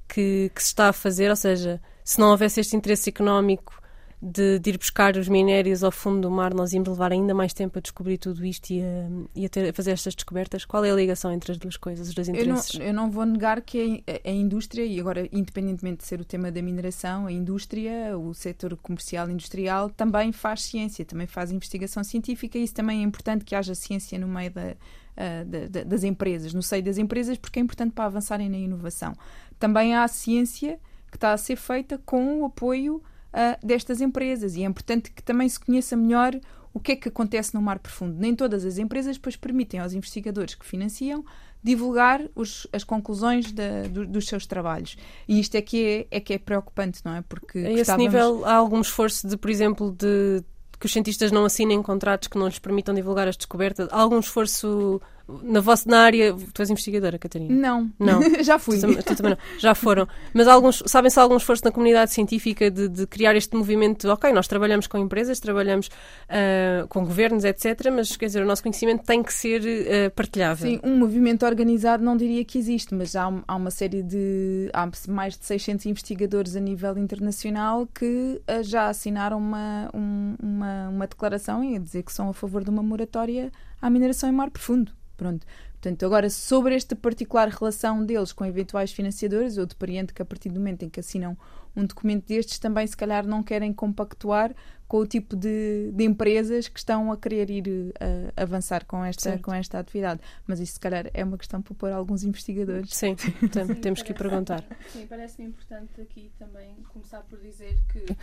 que, 0.08 0.50
que 0.56 0.64
se 0.64 0.70
está 0.70 0.90
a 0.90 0.94
fazer? 0.94 1.30
Ou 1.30 1.36
seja, 1.36 1.80
se 2.04 2.20
não 2.20 2.32
houvesse 2.32 2.62
este 2.62 2.76
interesse 2.76 3.12
económico 3.12 3.80
de, 4.22 4.60
de, 4.60 4.70
ir 4.70 4.78
buscar 4.78 5.18
os 5.18 5.28
minérios 5.28 5.84
ao 5.84 5.92
fundo 5.92 6.22
do 6.22 6.32
mar, 6.32 6.54
nós 6.54 6.74
íamos 6.74 6.90
levar 6.90 7.12
ainda 7.12 7.34
mais 7.34 7.54
tempo 7.54 7.78
a 7.78 7.82
descobrir 7.82 8.18
tudo 8.18 8.46
isto 8.46 8.72
e 8.72 8.82
a, 8.82 9.10
e 9.36 9.46
a, 9.46 9.50
ter, 9.50 9.70
a 9.70 9.74
fazer 9.74 9.92
estas 9.92 10.16
descobertas. 10.16 10.66
Qual 10.66 10.84
é 10.86 10.92
a 10.92 10.96
ligação 10.96 11.32
entre 11.32 11.52
as 11.52 11.58
duas 11.58 11.78
coisas, 11.78 12.08
os 12.08 12.16
dois 12.16 12.30
interesses? 12.30 12.74
Eu 12.74 12.80
não, 12.80 12.86
eu 12.88 12.94
não 12.94 13.12
vou 13.12 13.26
negar 13.26 13.62
que 13.62 14.04
a, 14.08 14.30
a, 14.30 14.32
indústria, 14.32 14.86
e 14.86 15.00
agora, 15.00 15.28
independentemente 15.32 15.98
de 15.98 16.06
ser 16.06 16.22
o 16.22 16.26
tema 16.26 16.52
da 16.52 16.62
mineração, 16.62 17.28
a 17.28 17.32
indústria, 17.32 18.18
o 18.18 18.34
setor 18.34 18.76
comercial 18.78 19.30
industrial, 19.30 19.90
também 19.90 20.32
faz 20.32 20.64
ciência, 20.64 21.04
também 21.06 21.28
faz 21.28 21.52
investigação 21.52 22.04
científica 22.04 22.58
e 22.58 22.64
isso 22.64 22.74
também 22.74 23.02
é 23.02 23.04
importante 23.04 23.44
que 23.44 23.54
haja 23.54 23.76
ciência 23.76 24.18
no 24.18 24.28
meio 24.28 24.52
da, 24.52 24.72
uh, 24.72 25.86
das 25.86 26.04
empresas, 26.04 26.54
no 26.54 26.64
seio 26.64 26.84
das 26.84 26.98
empresas, 26.98 27.38
porque 27.38 27.60
é 27.60 27.62
importante 27.62 27.92
para 27.92 28.06
avançarem 28.06 28.50
na 28.50 28.58
inovação. 28.58 29.14
Também 29.60 29.96
há 29.96 30.08
ciência 30.08 30.80
que 31.12 31.18
está 31.18 31.34
a 31.34 31.38
ser 31.38 31.56
feita 31.56 31.98
com 32.06 32.42
o 32.42 32.46
apoio 32.46 33.02
uh, 33.36 33.66
destas 33.66 34.02
empresas 34.02 34.56
e 34.56 34.64
é 34.64 34.66
importante 34.66 35.12
que 35.12 35.22
também 35.22 35.50
se 35.50 35.60
conheça 35.60 35.96
melhor 35.96 36.40
o 36.74 36.80
que 36.80 36.94
é 36.94 36.96
que 36.96 37.10
acontece 37.10 37.54
no 37.54 37.62
mar 37.62 37.80
profundo. 37.80 38.18
Nem 38.18 38.36
todas 38.36 38.66
as 38.66 38.78
empresas 38.78 39.16
depois 39.16 39.36
permitem 39.36 39.80
aos 39.80 39.94
investigadores 39.94 40.56
que 40.56 40.66
financiam 40.66 41.24
divulgar 41.64 42.22
os, 42.36 42.68
as 42.72 42.84
conclusões 42.84 43.52
de, 43.52 43.88
do, 43.90 44.06
dos 44.06 44.28
seus 44.28 44.46
trabalhos. 44.46 44.98
E 45.28 45.40
isto 45.40 45.56
é 45.56 45.62
que 45.62 46.08
é, 46.12 46.18
é, 46.18 46.20
que 46.20 46.34
é 46.34 46.38
preocupante, 46.38 47.02
não 47.04 47.16
é? 47.16 47.22
Porque 47.22 47.60
a 47.60 47.72
esse 47.72 47.98
nível 47.98 48.46
há 48.46 48.54
algum 48.54 48.82
esforço 48.82 49.28
de, 49.28 49.36
por 49.38 49.50
exemplo, 49.50 49.92
de 49.92 50.44
que 50.80 50.86
os 50.86 50.92
cientistas 50.92 51.32
não 51.32 51.46
assinem 51.46 51.82
contratos 51.82 52.28
que 52.28 52.38
não 52.38 52.48
lhes 52.48 52.60
permitam 52.60 52.94
divulgar 52.94 53.28
as 53.28 53.38
descobertas? 53.38 53.88
Há 53.92 54.00
algum 54.00 54.20
esforço 54.20 55.02
na, 55.28 55.60
vossa, 55.60 55.90
na 55.90 56.02
área, 56.02 56.36
tu 56.54 56.62
és 56.62 56.70
investigadora, 56.70 57.18
Catarina? 57.18 57.54
Não. 57.54 57.92
Não. 58.00 58.22
Já 58.44 58.60
fui. 58.60 58.80
Tu, 58.80 59.04
tu, 59.04 59.16
também 59.16 59.32
não. 59.32 59.60
Já 59.60 59.74
foram. 59.74 60.08
Mas 60.34 60.48
alguns, 60.48 60.84
sabem-se 60.86 61.20
algum 61.20 61.38
esforço 61.38 61.64
na 61.66 61.72
comunidade 61.72 62.12
científica 62.12 62.70
de, 62.70 62.88
de, 62.88 63.08
criar 63.08 63.36
este 63.36 63.56
movimento? 63.56 64.08
Ok, 64.10 64.32
nós 64.32 64.48
trabalhamos 64.48 64.86
com 64.86 64.98
empresas, 64.98 65.40
trabalhamos 65.40 65.88
uh, 65.88 66.88
com 66.90 67.04
governos, 67.04 67.44
etc. 67.44 67.90
Mas, 67.92 68.16
quer 68.16 68.28
dizer, 68.28 68.44
o 68.44 68.46
nosso 68.46 68.62
conhecimento 68.62 69.04
tem 69.04 69.24
que 69.24 69.34
ser 69.34 69.62
uh, 69.62 70.12
partilhável. 70.12 70.70
Sim, 70.70 70.80
um 70.84 70.98
movimento 70.98 71.46
organizado 71.46 72.04
não 72.04 72.16
diria 72.16 72.46
que 72.46 72.58
existe, 72.58 72.94
mas 72.94 73.16
há, 73.16 73.32
há 73.48 73.56
uma 73.56 73.72
série 73.72 74.04
de. 74.04 74.70
Há 74.74 74.90
mais 75.10 75.38
de 75.38 75.46
600 75.46 75.88
investigadores 75.88 76.56
a 76.56 76.60
nível 76.60 76.98
internacional 76.98 77.88
que 77.88 78.42
uh, 78.48 78.64
já 78.64 78.90
assinaram 78.90 79.38
uma, 79.40 79.90
um, 79.94 80.36
uma, 80.42 80.90
uma 80.90 81.08
declaração 81.08 81.64
e 81.64 81.76
a 81.76 81.80
dizer 81.80 82.04
que 82.04 82.14
são 82.14 82.30
a 82.30 82.34
favor 82.34 82.64
de 82.64 82.70
uma 82.70 82.84
moratória 82.84 83.52
à 83.82 83.90
mineração 83.90 84.30
em 84.30 84.34
mar 84.34 84.52
profundo. 84.52 84.92
Pronto. 85.16 85.46
Portanto, 85.74 86.06
agora, 86.06 86.30
sobre 86.30 86.76
esta 86.76 86.96
particular 86.96 87.48
relação 87.48 88.04
deles 88.04 88.34
com 88.34 88.46
eventuais 88.46 88.92
financiadores, 88.92 89.56
eu 89.56 89.66
depreendo 89.66 90.14
que 90.14 90.22
a 90.22 90.26
partir 90.26 90.50
do 90.50 90.60
momento 90.60 90.84
em 90.84 90.90
que 90.90 91.00
assinam 91.00 91.38
um 91.76 91.86
documento 91.86 92.28
destes, 92.28 92.58
também 92.58 92.88
se 92.88 92.98
calhar 92.98 93.26
não 93.26 93.44
querem 93.44 93.74
compactuar 93.74 94.56
com 94.88 94.98
o 94.98 95.08
tipo 95.08 95.36
de, 95.36 95.92
de 95.92 96.04
empresas 96.04 96.68
que 96.68 96.78
estão 96.78 97.12
a 97.12 97.18
querer 97.18 97.50
ir 97.50 97.68
uh, 97.68 97.92
avançar 98.38 98.86
com 98.86 99.04
esta, 99.04 99.38
com 99.40 99.54
esta 99.54 99.80
atividade. 99.80 100.22
Mas 100.46 100.60
isso, 100.60 100.74
se 100.74 100.80
calhar, 100.80 101.10
é 101.14 101.24
uma 101.24 101.38
questão 101.38 101.62
para 101.62 101.74
pôr 101.74 101.92
alguns 101.92 102.24
investigadores. 102.24 102.94
Sim, 102.94 103.16
Sim 103.18 103.76
temos 103.82 104.02
que 104.02 104.14
perguntar. 104.14 104.64
Sim, 104.92 105.08
parece-me 105.08 105.48
importante 105.48 106.02
aqui 106.02 106.32
também 106.38 106.76
começar 106.94 107.22
por 107.22 107.40
dizer 107.40 107.76
que 107.92 108.12
uh, 108.12 108.16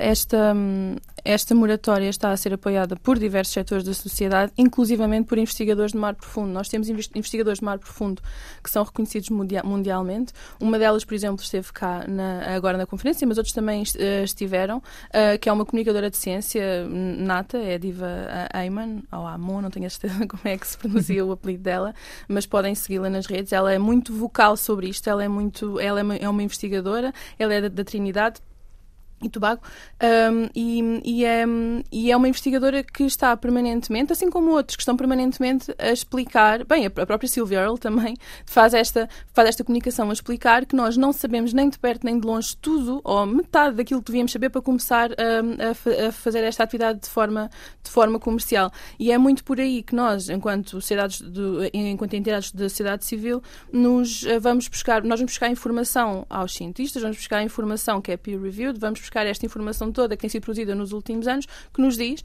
esta, 0.00 0.54
esta 1.24 1.54
moratória 1.54 2.08
está 2.08 2.30
a 2.30 2.36
ser 2.36 2.52
apoiada 2.52 2.94
por 2.96 3.18
diversos 3.18 3.54
setores 3.54 3.84
da 3.84 3.94
sociedade, 3.94 4.52
inclusivamente 4.58 5.26
por 5.26 5.38
investigadores 5.38 5.92
de 5.92 5.98
mar 5.98 6.14
profundo. 6.14 6.52
Nós 6.52 6.68
temos 6.68 6.88
investigadores 6.88 7.60
de 7.60 7.64
mar 7.64 7.78
profundo 7.78 8.22
que 8.62 8.70
são 8.70 8.84
reconhecidos 8.84 9.30
mundialmente. 9.30 10.34
Uma 10.60 10.78
delas, 10.78 11.04
por 11.04 11.14
exemplo, 11.14 11.42
esteve 11.42 11.72
cá 11.72 12.04
na, 12.06 12.54
agora 12.54 12.76
na 12.76 12.86
conferência, 12.86 13.26
mas 13.26 13.38
outros 13.38 13.54
também 13.54 13.82
uh, 13.82 14.24
estiveram, 14.24 14.82
que 15.40 15.48
é 15.48 15.52
uma 15.52 15.64
comunicadora 15.78 16.10
de 16.10 16.16
ciência 16.16 16.86
nata, 16.88 17.58
é 17.58 17.74
a 17.74 17.78
Diva 17.78 18.06
Ayman, 18.52 19.02
ou 19.12 19.26
Amon, 19.26 19.62
não 19.62 19.70
tenho 19.70 19.86
a 19.86 19.90
certeza 19.90 20.14
como 20.26 20.42
é 20.44 20.56
que 20.56 20.66
se 20.66 20.76
pronuncia 20.76 21.24
o 21.24 21.32
apelido 21.32 21.62
dela, 21.62 21.94
mas 22.26 22.46
podem 22.46 22.74
segui-la 22.74 23.08
nas 23.08 23.26
redes. 23.26 23.52
Ela 23.52 23.72
é 23.72 23.78
muito 23.78 24.12
vocal 24.12 24.56
sobre 24.56 24.88
isto, 24.88 25.08
ela 25.08 25.22
é 25.22 25.28
muito, 25.28 25.78
ela 25.78 26.00
é 26.00 26.28
uma 26.28 26.42
é 26.42 26.44
investigadora, 26.44 27.12
ela 27.38 27.54
é 27.54 27.60
da, 27.60 27.68
da 27.68 27.84
Trinidade 27.84 28.40
e 29.22 29.28
Tobago, 29.28 29.60
um, 30.02 30.48
e, 30.54 31.00
e, 31.04 31.24
é, 31.24 31.44
e 31.90 32.10
é 32.10 32.16
uma 32.16 32.28
investigadora 32.28 32.82
que 32.82 33.04
está 33.04 33.36
permanentemente, 33.36 34.12
assim 34.12 34.30
como 34.30 34.50
outros, 34.50 34.76
que 34.76 34.82
estão 34.82 34.96
permanentemente 34.96 35.74
a 35.78 35.90
explicar, 35.90 36.64
bem, 36.64 36.86
a 36.86 36.90
própria 36.90 37.28
Sylvia 37.28 37.58
Earle 37.58 37.78
também 37.78 38.16
faz 38.46 38.74
esta, 38.74 39.08
faz 39.32 39.48
esta 39.48 39.64
comunicação 39.64 40.10
a 40.10 40.12
explicar 40.12 40.66
que 40.66 40.76
nós 40.76 40.96
não 40.96 41.12
sabemos 41.12 41.52
nem 41.52 41.68
de 41.68 41.78
perto 41.78 42.04
nem 42.04 42.18
de 42.18 42.26
longe 42.26 42.56
tudo, 42.56 43.00
ou 43.04 43.26
metade 43.26 43.76
daquilo 43.76 44.00
que 44.00 44.06
devíamos 44.06 44.32
saber 44.32 44.50
para 44.50 44.62
começar 44.62 45.10
a, 45.12 46.04
a, 46.04 46.08
a 46.08 46.12
fazer 46.12 46.44
esta 46.44 46.62
atividade 46.62 47.00
de 47.00 47.08
forma, 47.08 47.50
de 47.82 47.90
forma 47.90 48.18
comercial. 48.18 48.70
E 48.98 49.10
é 49.10 49.18
muito 49.18 49.42
por 49.44 49.60
aí 49.60 49.82
que 49.82 49.94
nós, 49.94 50.28
enquanto 50.28 50.70
sociedades, 50.70 51.22
enquanto 51.72 52.14
entidades 52.14 52.52
da 52.52 52.68
sociedade 52.68 53.04
civil, 53.04 53.42
nos 53.72 54.24
eh, 54.24 54.38
vamos 54.38 54.68
buscar, 54.68 55.02
nós 55.02 55.18
vamos 55.18 55.32
buscar 55.32 55.50
informação 55.50 56.26
aos 56.28 56.54
cientistas, 56.54 57.02
vamos 57.02 57.16
buscar 57.16 57.42
informação 57.42 58.00
que 58.00 58.12
é 58.12 58.16
peer-reviewed, 58.16 58.78
vamos 58.78 59.00
buscar 59.08 59.26
esta 59.26 59.46
informação 59.46 59.90
toda 59.90 60.16
que 60.16 60.20
tem 60.20 60.30
sido 60.30 60.42
produzida 60.42 60.74
nos 60.74 60.92
últimos 60.92 61.26
anos, 61.26 61.46
que 61.72 61.80
nos 61.80 61.96
diz 61.96 62.22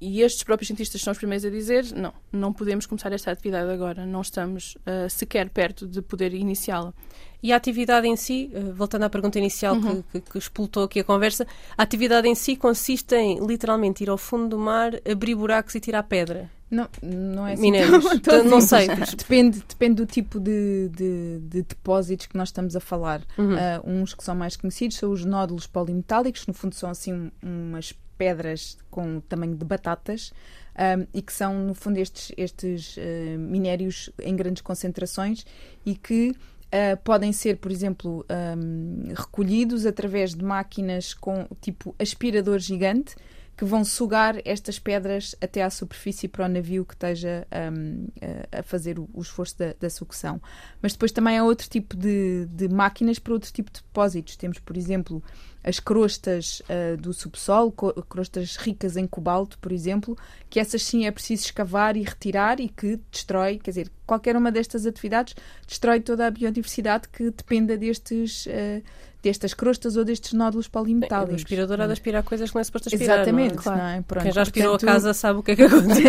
e 0.00 0.22
estes 0.22 0.42
próprios 0.42 0.68
cientistas 0.68 1.02
são 1.02 1.12
os 1.12 1.18
primeiros 1.18 1.44
a 1.44 1.50
dizer: 1.50 1.84
não, 1.94 2.14
não 2.32 2.52
podemos 2.52 2.86
começar 2.86 3.12
esta 3.12 3.30
atividade 3.30 3.70
agora, 3.70 4.06
não 4.06 4.22
estamos 4.22 4.76
uh, 4.76 5.10
sequer 5.10 5.50
perto 5.50 5.86
de 5.86 6.00
poder 6.00 6.32
iniciá-la. 6.32 6.94
E 7.42 7.52
a 7.52 7.56
atividade 7.56 8.06
em 8.06 8.16
si, 8.16 8.50
uh, 8.54 8.72
voltando 8.72 9.02
à 9.02 9.10
pergunta 9.10 9.38
inicial 9.38 9.74
uhum. 9.74 10.02
que, 10.02 10.20
que, 10.20 10.30
que, 10.32 10.38
explotou 10.38 10.84
aqui 10.84 11.00
a 11.00 11.04
conversa, 11.04 11.46
a 11.76 11.82
atividade 11.82 12.26
em 12.26 12.34
si 12.34 12.56
consiste 12.56 13.14
em 13.14 13.44
literalmente 13.46 14.02
ir 14.02 14.08
ao 14.08 14.16
fundo 14.16 14.48
do 14.48 14.58
mar, 14.58 14.92
abrir 15.10 15.34
buracos 15.34 15.74
e 15.74 15.80
tirar 15.80 16.02
pedra. 16.04 16.50
Não, 16.70 16.88
não 17.02 17.46
é 17.46 17.54
assim. 17.54 17.62
Minérios. 17.62 18.04
Tão, 18.20 18.44
não 18.48 18.60
sei. 18.60 18.86
depende, 19.16 19.60
depende 19.66 19.94
do 19.96 20.06
tipo 20.06 20.38
de, 20.38 20.88
de, 20.90 21.40
de, 21.40 21.62
depósitos 21.62 22.26
que 22.26 22.36
nós 22.36 22.48
estamos 22.48 22.76
a 22.76 22.80
falar. 22.80 23.22
Uhum. 23.36 23.54
Uh, 23.54 23.58
uns 23.84 24.14
que 24.14 24.22
são 24.22 24.34
mais 24.36 24.56
conhecidos 24.56 24.96
são 24.96 25.10
os 25.10 25.24
nódulos 25.24 25.66
polimetálicos, 25.66 26.42
que 26.42 26.48
no 26.48 26.54
fundo 26.54 26.74
são 26.74 26.88
assim 26.88 27.30
umas 27.42 27.92
pedras 28.16 28.78
com 28.90 29.16
o 29.16 29.20
tamanho 29.20 29.56
de 29.56 29.64
batatas. 29.64 30.32
Um, 30.70 31.06
e 31.12 31.20
que 31.20 31.32
são, 31.32 31.66
no 31.66 31.74
fundo, 31.74 31.98
estes, 31.98 32.32
estes 32.36 32.96
uh, 32.96 33.38
minérios 33.38 34.08
em 34.22 34.36
grandes 34.36 34.62
concentrações 34.62 35.44
e 35.84 35.94
que 35.96 36.30
uh, 36.30 36.96
podem 37.02 37.32
ser, 37.32 37.56
por 37.56 37.72
exemplo, 37.72 38.24
um, 38.56 39.12
recolhidos 39.12 39.84
através 39.84 40.34
de 40.34 40.44
máquinas 40.44 41.12
com 41.12 41.46
tipo 41.60 41.94
aspirador 41.98 42.60
gigante 42.60 43.16
que 43.60 43.64
vão 43.66 43.84
sugar 43.84 44.40
estas 44.46 44.78
pedras 44.78 45.36
até 45.38 45.62
à 45.62 45.68
superfície 45.68 46.26
para 46.26 46.46
o 46.46 46.48
navio 46.48 46.82
que 46.82 46.94
esteja 46.94 47.46
um, 47.70 48.06
a 48.50 48.62
fazer 48.62 48.98
o, 48.98 49.06
esforço 49.20 49.58
da, 49.58 49.74
da, 49.78 49.90
sucção. 49.90 50.40
Mas 50.80 50.92
depois 50.92 51.12
também 51.12 51.36
há 51.36 51.44
outro 51.44 51.68
tipo 51.68 51.94
de, 51.94 52.46
de 52.46 52.70
máquinas 52.70 53.18
para 53.18 53.34
outro 53.34 53.52
tipo 53.52 53.70
de 53.70 53.82
depósitos. 53.82 54.34
Temos, 54.36 54.58
por 54.60 54.78
exemplo, 54.78 55.22
as 55.62 55.78
crostas 55.78 56.62
uh, 56.62 56.96
do 56.96 57.12
subsolo, 57.12 57.72
crostas 58.08 58.56
ricas 58.56 58.96
em 58.96 59.06
cobalto, 59.06 59.58
por 59.58 59.72
exemplo, 59.72 60.16
que 60.48 60.58
essas 60.58 60.82
sim 60.82 61.06
é 61.06 61.10
preciso 61.10 61.44
escavar 61.44 61.96
e 61.96 62.02
retirar 62.02 62.60
e 62.60 62.68
que 62.68 62.98
destrói, 63.10 63.58
quer 63.58 63.70
dizer, 63.70 63.90
qualquer 64.06 64.36
uma 64.36 64.50
destas 64.50 64.86
atividades 64.86 65.34
destrói 65.66 66.00
toda 66.00 66.26
a 66.26 66.30
biodiversidade 66.30 67.08
que 67.08 67.30
dependa 67.30 67.76
destes. 67.76 68.46
Uh, 68.46 68.82
destas 69.22 69.52
crostas 69.52 69.96
ou 69.96 70.04
destes 70.04 70.32
nódulos 70.32 70.66
polimetálicos. 70.66 71.42
O 71.42 71.44
aspirador 71.44 71.80
há 71.80 71.86
de 71.86 71.92
aspirar 71.92 72.22
coisas 72.22 72.50
que 72.50 72.54
não 72.54 72.60
é 72.60 72.64
suposto 72.64 72.88
aspirar. 72.88 73.16
Exatamente, 73.16 73.54
não 73.54 73.60
é? 73.60 73.62
Claro. 73.62 73.78
Não 73.78 73.86
é? 73.86 74.00
Pronto, 74.02 74.22
Quem 74.22 74.32
já 74.32 74.42
aspirou 74.42 74.70
portanto... 74.70 74.88
a 74.88 74.92
casa 74.94 75.14
sabe 75.14 75.38
o 75.38 75.42
que 75.42 75.50
é 75.52 75.56
que 75.56 75.62
acontece. 75.62 76.02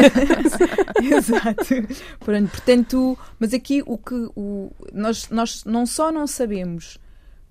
Exato. 1.14 1.98
Pronto, 2.20 2.52
portanto, 2.52 3.20
mas 3.38 3.54
aqui 3.54 3.84
o 3.86 3.98
que 3.98 4.30
o, 4.36 4.72
nós, 4.94 5.30
nós 5.30 5.66
não 5.66 5.86
só 5.86 6.12
não 6.12 6.26
sabemos 6.26 6.98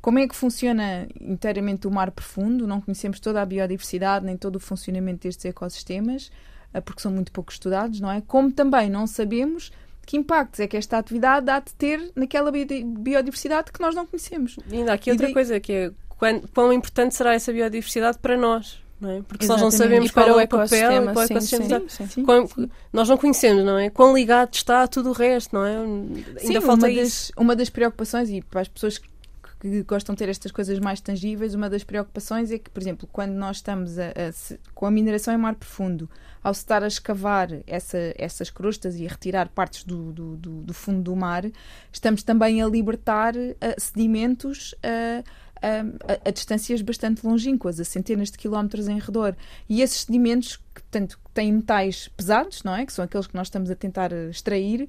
como 0.01 0.19
é 0.19 0.27
que 0.27 0.35
funciona 0.35 1.07
inteiramente 1.21 1.87
o 1.87 1.91
mar 1.91 2.11
profundo? 2.11 2.67
Não 2.67 2.81
conhecemos 2.81 3.21
toda 3.21 3.43
a 3.43 3.47
biodiversidade 3.47 4.25
nem 4.25 4.37
todo 4.37 4.57
o 4.57 4.61
funcionamento 4.61 5.23
destes 5.25 5.45
ecossistemas, 5.45 6.31
eh, 6.73 6.81
porque 6.81 7.03
são 7.03 7.13
muito 7.13 7.31
pouco 7.31 7.53
estudados, 7.53 8.01
não 8.01 8.11
é? 8.11 8.23
Como 8.23 8.51
também 8.51 8.89
não 8.89 9.07
sabemos 9.07 9.71
que 10.07 10.17
impactos 10.17 10.59
é 10.61 10.67
que 10.67 10.77
esta 10.77 10.99
atividade 10.99 11.49
há 11.51 11.61
de 11.61 11.73
ter 11.75 12.11
naquela 12.17 12.51
biodiversidade 12.51 13.71
que 13.71 13.81
nós 13.81 13.95
não 13.95 14.07
conhecemos. 14.07 14.57
E 14.71 14.77
ainda 14.77 14.93
há 14.93 14.95
aqui 14.95 15.11
e 15.11 15.13
outra 15.13 15.27
daí... 15.27 15.35
coisa, 15.35 15.61
que 15.61 15.73
é 15.73 15.93
quão, 16.09 16.41
quão 16.53 16.73
importante 16.73 17.15
será 17.15 17.35
essa 17.35 17.53
biodiversidade 17.53 18.19
para 18.19 18.37
nós? 18.37 18.83
Não 19.01 19.11
é? 19.11 19.23
Porque 19.23 19.45
se 19.45 19.51
nós 19.51 19.61
não 19.61 19.71
sabemos 19.71 20.11
qual 20.11 20.29
é 20.29 20.45
o 20.45 20.49
papel 20.49 20.69
para 20.69 21.21
o 21.21 21.23
ecossistema, 21.23 21.81
sim, 21.89 21.89
sim, 21.89 22.07
sim, 22.07 22.71
nós 22.93 23.09
não 23.09 23.17
conhecemos, 23.17 23.65
não 23.65 23.79
é? 23.79 23.89
Quão 23.89 24.15
ligado 24.15 24.53
está 24.53 24.83
a 24.83 24.89
tudo 24.89 25.11
o 25.11 25.13
resto, 25.13 25.55
não 25.55 25.65
é? 25.65 25.77
Ainda 26.43 26.61
falta 26.61 26.87
uma 26.87 26.91
isso. 26.91 27.33
Das, 27.33 27.43
uma 27.43 27.57
das 27.57 27.71
preocupações, 27.71 28.29
e 28.29 28.43
para 28.43 28.61
as 28.61 28.69
pessoas 28.69 28.99
que 28.99 29.10
que 29.61 29.83
gostam 29.83 30.15
de 30.15 30.19
ter 30.19 30.29
estas 30.31 30.51
coisas 30.51 30.79
mais 30.79 31.01
tangíveis, 31.01 31.55
uma 31.55 31.69
das 31.69 31.85
preocupações 31.85 32.51
é 32.51 32.59
que, 32.59 32.71
por 32.71 32.81
exemplo, 32.81 33.09
quando 33.13 33.33
nós 33.33 33.59
estamos 33.59 33.99
a, 33.99 34.07
a, 34.07 34.69
com 34.75 34.87
a 34.87 34.91
mineração 34.91 35.35
em 35.35 35.37
mar 35.37 35.55
profundo, 35.55 36.09
ao 36.43 36.55
se 36.55 36.61
estar 36.61 36.83
a 36.83 36.87
escavar 36.87 37.51
essa, 37.67 37.99
essas 38.17 38.49
crostas 38.49 38.97
e 38.97 39.07
a 39.07 39.11
retirar 39.11 39.51
partes 39.51 39.85
do, 39.85 40.11
do, 40.13 40.37
do, 40.37 40.63
do 40.63 40.75
fundo 40.75 41.03
do 41.03 41.15
mar, 41.15 41.45
estamos 41.93 42.23
também 42.23 42.63
a 42.63 42.67
libertar 42.67 43.37
uh, 43.37 43.57
sedimentos. 43.79 44.73
Uh, 44.73 45.23
a, 45.63 46.29
a, 46.29 46.31
distâncias 46.31 46.83
bastante 46.83 47.27
longínquas, 47.27 47.79
a 47.81 47.85
centenas 47.85 48.31
de 48.31 48.39
quilómetros 48.39 48.89
em 48.89 48.99
redor. 48.99 49.37
E 49.69 49.83
esses 49.83 50.03
sedimentos, 50.03 50.57
que 50.75 50.83
tanto 50.91 51.19
têm 51.35 51.53
metais 51.53 52.09
pesados, 52.09 52.63
não 52.63 52.75
é? 52.75 52.85
Que 52.85 52.93
são 52.93 53.05
aqueles 53.05 53.27
que 53.27 53.35
nós 53.35 53.47
estamos 53.47 53.71
a 53.71 53.75
tentar 53.75 54.13
extrair, 54.13 54.83
uh, 54.83 54.89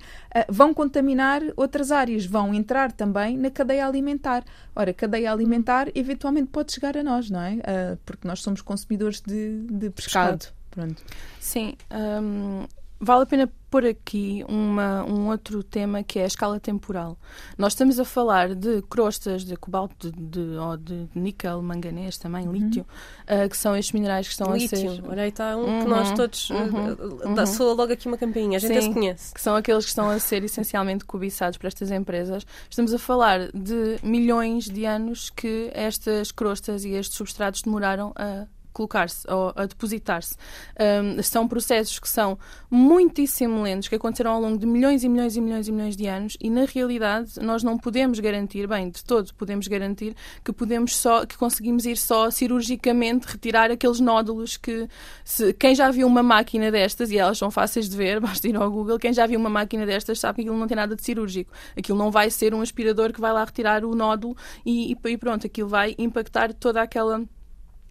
vão 0.50 0.74
contaminar 0.74 1.42
outras 1.56 1.92
áreas, 1.92 2.26
vão 2.26 2.54
entrar 2.54 2.92
também 2.92 3.38
na 3.38 3.52
cadeia 3.52 3.86
alimentar. 3.86 4.44
Ora, 4.76 4.92
a 4.92 4.94
cadeia 4.94 5.32
alimentar 5.32 5.90
eventualmente 5.94 6.48
pode 6.48 6.72
chegar 6.72 6.98
a 6.98 7.04
nós, 7.04 7.30
não 7.30 7.42
é? 7.42 7.54
Uh, 7.56 7.98
porque 8.06 8.28
nós 8.28 8.42
somos 8.42 8.62
consumidores 8.62 9.22
de, 9.22 9.64
de 9.64 9.90
pescado. 9.90 10.38
pescado. 10.38 10.62
Pronto. 10.72 11.04
Sim. 11.40 11.76
Um, 11.92 12.66
vale 13.02 13.24
a 13.24 13.26
pena 13.26 13.52
pôr 13.72 13.86
aqui 13.86 14.46
uma, 14.48 15.04
um 15.06 15.30
outro 15.30 15.64
tema 15.64 16.04
que 16.04 16.20
é 16.20 16.24
a 16.24 16.28
escala 16.28 16.60
temporal. 16.60 17.18
Nós 17.58 17.72
estamos 17.72 18.00
a 18.00 18.06
falar 18.06 18.54
de 18.54 18.82
crostas 18.84 19.44
de 19.44 19.56
cobalto, 19.56 20.12
de, 20.12 20.22
de, 20.22 20.58
ou 20.58 20.78
de 20.78 21.08
níquel, 21.16 21.62
manganês 21.62 22.18
também, 22.18 22.46
uhum. 22.46 22.54
lítio, 22.54 22.86
uh, 23.24 23.50
que 23.50 23.58
são 23.58 23.76
estes 23.76 23.94
minerais 23.94 24.28
que 24.28 24.34
estão 24.34 24.54
lítio. 24.56 24.78
a 24.78 24.96
ser... 24.96 25.04
Olha 25.08 25.24
aí 25.24 25.30
está 25.30 25.56
um 25.58 25.62
uhum. 25.62 25.84
que 25.84 25.90
nós 25.90 26.12
todos... 26.12 26.50
Uhum. 26.50 27.34
Uh, 27.34 27.48
soa 27.48 27.74
logo 27.74 27.94
aqui 27.94 28.08
uma 28.08 28.18
campainha, 28.18 28.58
a 28.58 28.60
gente 28.60 28.74
Sim, 28.74 28.82
se 28.82 28.94
conhece. 28.94 29.34
Que 29.34 29.42
são 29.42 29.56
aqueles 29.56 29.86
que 29.86 29.90
estão 29.90 30.10
a 30.10 30.20
ser 30.20 30.44
essencialmente 30.44 31.06
cobiçados 31.06 31.58
por 31.58 31.68
estas 31.68 31.92
empresas. 31.92 32.46
Estamos 32.70 32.94
a 32.94 33.00
falar 33.00 33.52
de 33.54 33.98
milhões 34.04 34.66
de 34.66 34.86
anos 34.86 35.30
que 35.30 35.72
estas 35.74 36.32
crostas 36.32 36.84
e 36.84 36.90
estes 36.90 37.18
substratos 37.18 37.62
demoraram 37.62 38.14
a 38.16 38.46
colocar-se 38.74 39.30
ou 39.30 39.54
a 39.56 39.66
depositar-se. 39.66 40.36
Um, 40.80 41.22
são 41.22 41.48
processos 41.48 42.00
que 42.00 42.10
são 42.10 42.38
muitíssimo 42.70 43.62
lentos, 43.62 43.88
que 43.88 43.96
aconteceram 43.96 44.32
ao 44.32 44.42
longo 44.42 44.58
de 44.58 44.66
milhões 44.66 45.04
e 45.04 45.10
milhões 45.10 45.36
e 45.36 45.42
milhões 45.42 45.68
e 45.68 45.72
milhões 45.72 45.96
de 45.96 46.08
anos 46.08 46.38
e 46.40 46.50
na 46.50 46.66
realidade 46.66 47.40
nós 47.42 47.64
não 47.64 47.78
podemos 47.78 48.20
garantir, 48.20 48.68
bem, 48.68 48.90
de 48.90 49.04
todo 49.04 49.34
podemos 49.34 49.68
garantir 49.68 50.16
que 50.44 50.52
podemos 50.52 50.96
só, 50.96 51.26
que 51.26 51.38
conseguimos 51.38 51.86
ir 51.86 51.98
só 51.98 52.30
cirurgicamente 52.32 53.28
retirar 53.28 53.72
aqueles 53.72 54.00
nódulos 54.00 54.58
que 54.58 54.88
se, 55.24 55.54
quem 55.54 55.76
já 55.76 55.90
viu 55.92 56.08
uma 56.08 56.24
máquina 56.24 56.72
destas, 56.72 57.12
e 57.12 57.18
elas 57.18 57.38
são 57.38 57.52
fáceis 57.52 57.90
de 57.90 57.98
ver, 57.98 58.20
basta 58.22 58.48
ir 58.48 58.56
ao 58.56 58.70
Google, 58.70 59.00
quem 59.00 59.14
já 59.14 59.26
viu 59.26 59.40
uma 59.40 59.50
máquina 59.50 59.86
destas 59.86 60.20
sabe 60.20 60.38
que 60.38 60.42
aquilo 60.42 60.58
não 60.58 60.68
tem 60.68 60.76
nada 60.76 60.96
de 60.96 61.04
cirúrgico. 61.04 61.52
Aquilo 61.78 61.98
não 61.98 62.12
vai 62.12 62.30
ser 62.30 62.54
um 62.54 62.62
aspirador 62.62 63.12
que 63.12 63.22
vai 63.22 63.34
lá 63.34 63.44
retirar 63.44 63.84
o 63.84 63.96
nódulo 63.96 64.36
e, 64.66 64.92
e 64.92 65.18
pronto, 65.18 65.46
aquilo 65.46 65.68
vai 65.68 65.96
impactar 65.98 66.54
toda 66.54 66.82
aquela 66.82 67.24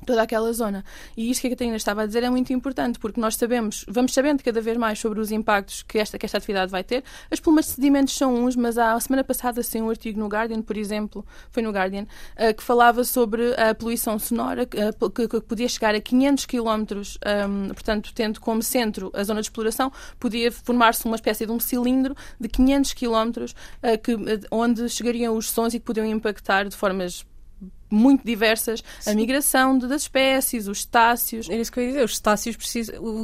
toda 0.05 0.23
aquela 0.23 0.53
zona. 0.53 0.85
E 1.17 1.31
isto 1.31 1.43
que 1.43 1.47
a 1.49 1.51
Catarina 1.51 1.77
estava 1.77 2.03
a 2.03 2.07
dizer 2.07 2.23
é 2.23 2.31
muito 2.31 2.53
importante, 2.53 2.99
porque 2.99 3.21
nós 3.21 3.37
sabemos, 3.37 3.85
vamos 3.89 4.13
sabendo 4.13 4.43
cada 4.43 4.61
vez 4.61 4.77
mais 4.77 4.99
sobre 4.99 5.21
os 5.21 5.31
impactos 5.31 5.83
que 5.83 5.99
esta, 5.99 6.19
que 6.19 6.27
esta 6.27 6.39
atividade 6.39 6.71
vai 6.71 6.85
ter. 6.85 7.05
As 7.31 7.41
plumas 7.41 7.67
de 7.67 7.73
sedimentos 7.73 8.17
são 8.17 8.35
uns, 8.35 8.57
mas 8.57 8.79
há 8.79 8.93
a 8.93 9.01
semana 9.01 9.25
passada 9.25 9.63
saiu 9.63 9.87
um 9.87 9.91
artigo 9.91 10.19
no 10.19 10.27
Guardian, 10.27 10.63
por 10.63 10.77
exemplo, 10.77 11.25
foi 11.51 11.63
no 11.63 11.71
Guardian, 11.71 12.03
uh, 12.03 12.55
que 12.55 12.63
falava 12.63 13.05
sobre 13.05 13.55
a 13.55 13.75
poluição 13.75 14.19
sonora, 14.19 14.67
que, 14.67 14.79
que, 15.29 15.41
podia 15.41 15.69
chegar 15.69 15.95
a 15.95 16.01
500 16.01 16.47
km, 16.47 16.61
um, 17.49 17.69
portanto, 17.69 18.13
tendo 18.15 18.41
como 18.41 18.63
centro 18.63 19.11
a 19.15 19.25
zona 19.25 19.41
de 19.41 19.47
exploração, 19.47 19.93
podia 20.19 20.51
formar-se 20.51 21.05
uma 21.05 21.17
espécie 21.17 21.47
de 21.47 21.53
um 21.53 21.61
cilindro 21.61 22.15
de 22.39 22.49
500 22.49 22.95
km, 22.95 23.45
uh, 23.45 23.99
que, 24.03 24.17
onde 24.51 24.89
chegariam 24.89 25.37
os 25.37 25.51
sons 25.51 25.75
e 25.75 25.79
que 25.79 25.85
podiam 25.85 26.07
impactar 26.07 26.69
de 26.69 26.77
formas 26.77 27.25
muito 27.91 28.25
diversas, 28.25 28.85
Sim. 29.01 29.11
a 29.11 29.15
migração 29.15 29.77
de, 29.77 29.89
das 29.89 30.03
espécies, 30.03 30.69
os 30.69 30.79
estácios. 30.79 31.51
Era 31.51 31.61
isso 31.61 31.73
que 31.73 31.81
eu 31.81 31.85
ia 31.85 31.89
dizer, 31.91 32.05
os 32.05 32.13
estácios 32.13 32.57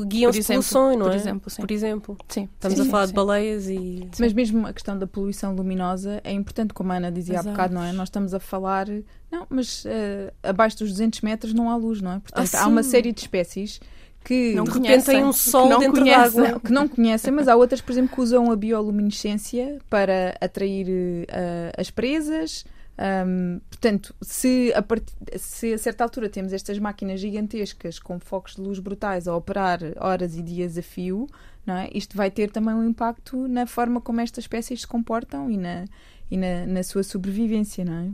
guiam-se 0.07 0.43
pelo 0.43 0.63
som, 0.63 0.93
não 0.97 1.07
por 1.07 1.13
é? 1.13 1.17
Exemplo, 1.17 1.51
sim. 1.51 1.63
Por 1.63 1.71
exemplo. 1.71 2.17
Sim. 2.29 2.49
Estamos 2.53 2.79
sim, 2.79 2.87
a 2.87 2.91
falar 2.91 3.07
de 3.07 3.13
baleias 3.13 3.69
e... 3.69 4.09
Mas 4.19 4.33
mesmo 4.33 4.67
a 4.67 4.73
questão 4.73 4.99
da 4.99 5.07
poluição 5.07 5.55
luminosa 5.55 6.21
é 6.25 6.33
importante, 6.33 6.75
como 6.75 6.93
a 6.93 6.97
Ana 6.97 7.13
dizia 7.13 7.35
Exato. 7.35 7.49
há 7.49 7.53
bocado, 7.53 7.75
não 7.75 7.85
é? 7.85 7.93
Nós 7.93 8.09
estamos 8.09 8.35
a 8.35 8.41
falar... 8.41 8.89
Não, 9.31 9.47
mas 9.49 9.85
uh, 9.85 10.33
abaixo 10.43 10.79
dos 10.79 10.91
200 10.91 11.21
metros 11.21 11.55
não 11.55 11.71
há 11.71 11.77
luz, 11.77 12.01
não 12.01 12.13
é? 12.13 12.19
Portanto, 12.19 12.55
ah, 12.55 12.65
há 12.65 12.67
uma 12.67 12.83
série 12.83 13.13
de 13.13 13.21
espécies 13.21 13.81
que 14.25 14.55
não 14.55 14.65
de 14.65 14.71
repente 14.73 15.05
têm 15.05 15.25
um 15.25 15.33
sol 15.33 15.69
não 15.69 15.79
dentro 15.79 16.05
d'água. 16.05 16.61
Que 16.61 16.73
não 16.73 16.89
conhecem, 16.89 17.33
mas 17.33 17.47
há 17.47 17.55
outras, 17.55 17.81
por 17.81 17.93
exemplo, 17.93 18.13
que 18.13 18.21
usam 18.21 18.51
a 18.51 18.57
bioluminescência 18.57 19.79
para 19.89 20.37
atrair 20.41 20.89
uh, 20.89 21.81
as 21.81 21.91
presas, 21.91 22.65
um, 22.99 23.61
portanto, 23.69 24.15
se 24.23 24.73
a, 24.75 24.83
part... 24.83 25.05
se 25.37 25.75
a 25.75 25.79
certa 25.79 26.05
altura 26.05 26.29
temos 26.29 26.53
estas 26.53 26.79
máquinas 26.79 27.21
gigantescas 27.21 27.99
com 27.99 28.19
focos 28.19 28.57
de 28.57 28.63
luz 28.63 28.79
brutais 28.79 29.29
a 29.29 29.37
operar 29.37 29.81
horas 29.99 30.37
e 30.37 30.43
dias 30.43 30.79
a 30.79 30.83
fio, 30.83 31.27
é? 31.67 31.91
isto 31.93 32.17
vai 32.17 32.31
ter 32.31 32.51
também 32.51 32.75
um 32.75 32.89
impacto 32.89 33.49
na 33.49 33.67
forma 33.67 34.01
como 34.01 34.21
estas 34.21 34.45
espécies 34.45 34.83
se 34.83 34.87
comportam 34.87 35.51
e 35.51 35.57
na, 35.57 35.85
e 36.31 36.37
na, 36.37 36.67
na 36.67 36.83
sua 36.83 37.03
sobrevivência, 37.03 37.85
não 37.85 37.93
é? 37.93 38.11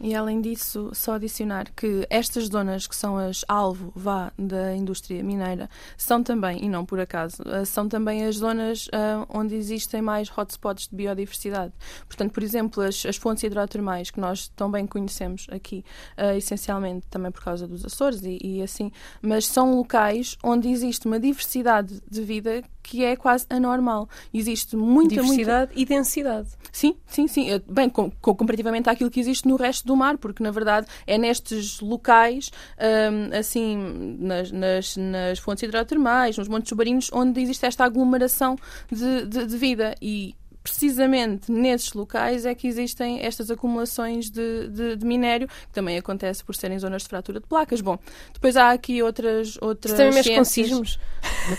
E 0.00 0.14
além 0.14 0.40
disso, 0.40 0.90
só 0.92 1.14
adicionar 1.14 1.70
que 1.74 2.06
estas 2.10 2.46
zonas 2.48 2.86
que 2.86 2.96
são 2.96 3.16
as 3.16 3.44
alvo 3.48 3.92
vá 3.94 4.32
da 4.36 4.74
indústria 4.74 5.22
mineira 5.22 5.70
são 5.96 6.22
também, 6.22 6.64
e 6.64 6.68
não 6.68 6.84
por 6.84 6.98
acaso, 6.98 7.42
eh, 7.46 7.64
são 7.64 7.88
também 7.88 8.24
as 8.24 8.36
zonas 8.36 8.88
uh, 8.88 9.24
onde 9.28 9.54
existem 9.54 10.02
mais 10.02 10.28
hotspots 10.36 10.88
de 10.88 10.96
biodiversidade. 10.96 11.72
Portanto, 12.08 12.32
por 12.32 12.42
exemplo, 12.42 12.82
as, 12.82 13.06
as 13.06 13.16
fontes 13.16 13.44
hidrotermais 13.44 14.10
que 14.10 14.18
nós 14.18 14.48
tão 14.48 14.68
bem 14.68 14.84
conhecemos 14.84 15.46
aqui, 15.50 15.84
uh, 16.18 16.36
essencialmente 16.36 17.06
também 17.08 17.30
por 17.30 17.44
causa 17.44 17.66
dos 17.66 17.84
Açores 17.84 18.22
e, 18.24 18.38
e 18.42 18.62
assim, 18.62 18.90
mas 19.22 19.46
são 19.46 19.76
locais 19.76 20.36
onde 20.42 20.68
existe 20.68 21.06
uma 21.06 21.20
diversidade 21.20 22.02
de 22.10 22.22
vida 22.22 22.64
que 22.84 23.02
é 23.02 23.16
quase 23.16 23.46
anormal. 23.48 24.08
Existe 24.32 24.76
muita 24.76 25.14
diversidade 25.14 25.74
muita... 25.74 25.80
e 25.80 25.84
densidade. 25.84 26.48
Sim, 26.70 26.96
sim, 27.06 27.26
sim. 27.26 27.46
Bem, 27.66 27.88
com, 27.88 28.10
com, 28.10 28.34
comparativamente 28.34 28.90
àquilo 28.90 29.10
que 29.10 29.18
existe 29.18 29.48
no 29.48 29.56
resto 29.56 29.83
do 29.84 29.96
mar, 29.96 30.18
porque 30.18 30.42
na 30.42 30.50
verdade 30.50 30.86
é 31.06 31.18
nestes 31.18 31.80
locais, 31.80 32.50
um, 32.78 33.38
assim, 33.38 34.16
nas, 34.18 34.50
nas, 34.50 34.96
nas, 34.96 35.38
fontes 35.38 35.62
hidrotermais, 35.62 36.36
nos 36.38 36.48
montes 36.48 36.68
submarinos, 36.68 37.10
onde 37.12 37.40
existe 37.40 37.66
esta 37.66 37.84
aglomeração 37.84 38.56
de, 38.90 39.26
de, 39.26 39.46
de 39.46 39.56
vida. 39.56 39.94
E 40.00 40.34
precisamente 40.64 41.52
nesses 41.52 41.92
locais 41.92 42.46
é 42.46 42.54
que 42.54 42.66
existem 42.66 43.20
estas 43.20 43.50
acumulações 43.50 44.30
de, 44.30 44.68
de, 44.70 44.96
de, 44.96 45.06
minério, 45.06 45.46
que 45.46 45.72
também 45.74 45.98
acontece 45.98 46.42
por 46.42 46.54
serem 46.54 46.78
zonas 46.78 47.02
de 47.02 47.08
fratura 47.08 47.38
de 47.38 47.46
placas. 47.46 47.82
Bom, 47.82 47.98
depois 48.32 48.56
há 48.56 48.70
aqui 48.70 49.02
outras 49.02 49.58
outras 49.60 49.92
Isso 49.92 50.02
também 50.02 50.36
com 50.36 50.42
sismos? 50.42 50.98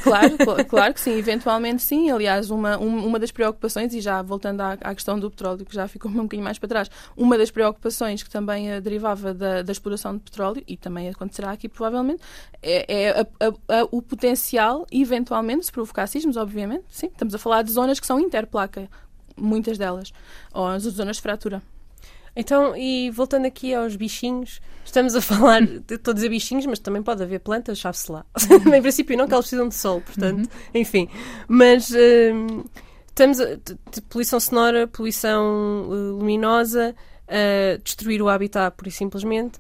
Claro, 0.02 0.36
claro 0.68 0.94
que 0.96 1.00
sim, 1.00 1.12
eventualmente 1.20 1.84
sim. 1.84 2.10
Aliás, 2.10 2.50
uma, 2.50 2.80
uma 2.80 3.20
das 3.20 3.32
preocupações, 3.32 3.94
e 3.94 4.02
já 4.02 4.24
voltando 4.24 4.62
à, 4.62 4.72
à 4.72 4.96
questão 4.96 5.20
do 5.20 5.30
petróleo, 5.30 5.64
que 5.64 5.76
já 5.76 5.88
ficou 5.88 6.10
um 6.10 6.24
bocadinho 6.24 6.44
mais 6.44 6.58
para 6.58 6.68
trás, 6.68 6.90
uma 7.16 7.38
das 7.38 7.52
preocupações 7.52 8.24
que 8.24 8.30
também 8.30 8.76
uh, 8.76 8.82
derivava 8.82 9.36
da, 9.36 9.62
da, 9.62 9.72
exploração 9.72 10.16
de 10.16 10.24
petróleo, 10.24 10.64
e 10.68 10.76
também 10.76 11.10
acontecerá 11.10 11.52
aqui 11.52 11.70
provavelmente, 11.70 12.24
é, 12.60 13.04
é 13.04 13.10
a, 13.12 13.22
a, 13.22 13.82
a, 13.82 13.88
o 13.92 14.02
potencial, 14.02 14.88
eventualmente, 14.92 15.68
se 15.68 15.72
provocar 15.72 16.08
sismos, 16.08 16.38
obviamente, 16.38 16.86
sim. 16.90 17.08
Estamos 17.08 17.36
a 17.36 17.38
falar 17.38 17.62
de 17.62 17.72
zonas 17.72 18.00
que 18.00 18.08
são 18.08 18.20
interplaca, 18.20 18.90
muitas 19.38 19.78
delas, 19.78 20.12
ou 20.54 20.68
as 20.68 20.84
zonas 20.84 21.18
de 21.18 21.22
fratura. 21.22 21.62
Então, 22.36 22.76
e 22.76 23.10
voltando 23.12 23.46
aqui 23.46 23.74
aos 23.74 23.96
bichinhos, 23.96 24.60
estamos 24.84 25.16
a 25.16 25.22
falar, 25.22 25.64
estou 25.64 26.12
a 26.12 26.14
dizer 26.14 26.30
bichinhos, 26.30 26.66
mas 26.66 26.80
também 26.80 27.02
pode 27.02 27.24
haver 27.24 27.40
plantas, 27.40 27.80
sabe-se 27.80 28.12
lá. 28.12 28.26
em 28.76 28.82
princípio 28.82 29.18
não, 29.18 29.28
que 29.28 29.34
elas 29.34 29.46
precisam 29.46 29.70
de 29.70 29.76
sol, 29.76 30.02
portanto, 30.02 30.46
uhum. 30.46 30.82
enfim. 30.82 31.08
Mas 31.48 31.92
hum, 31.92 32.64
estamos 33.08 33.40
a, 33.40 33.56
de 33.56 34.02
poluição 34.10 34.40
sonora, 34.40 34.88
poluição 34.88 35.88
uh, 35.88 36.18
luminosa, 36.18 36.94
uh, 37.24 37.82
destruir 37.82 38.22
o 38.22 38.28
habitat, 38.28 38.76
por 38.76 38.88
e 38.88 38.92
simplesmente, 38.92 39.58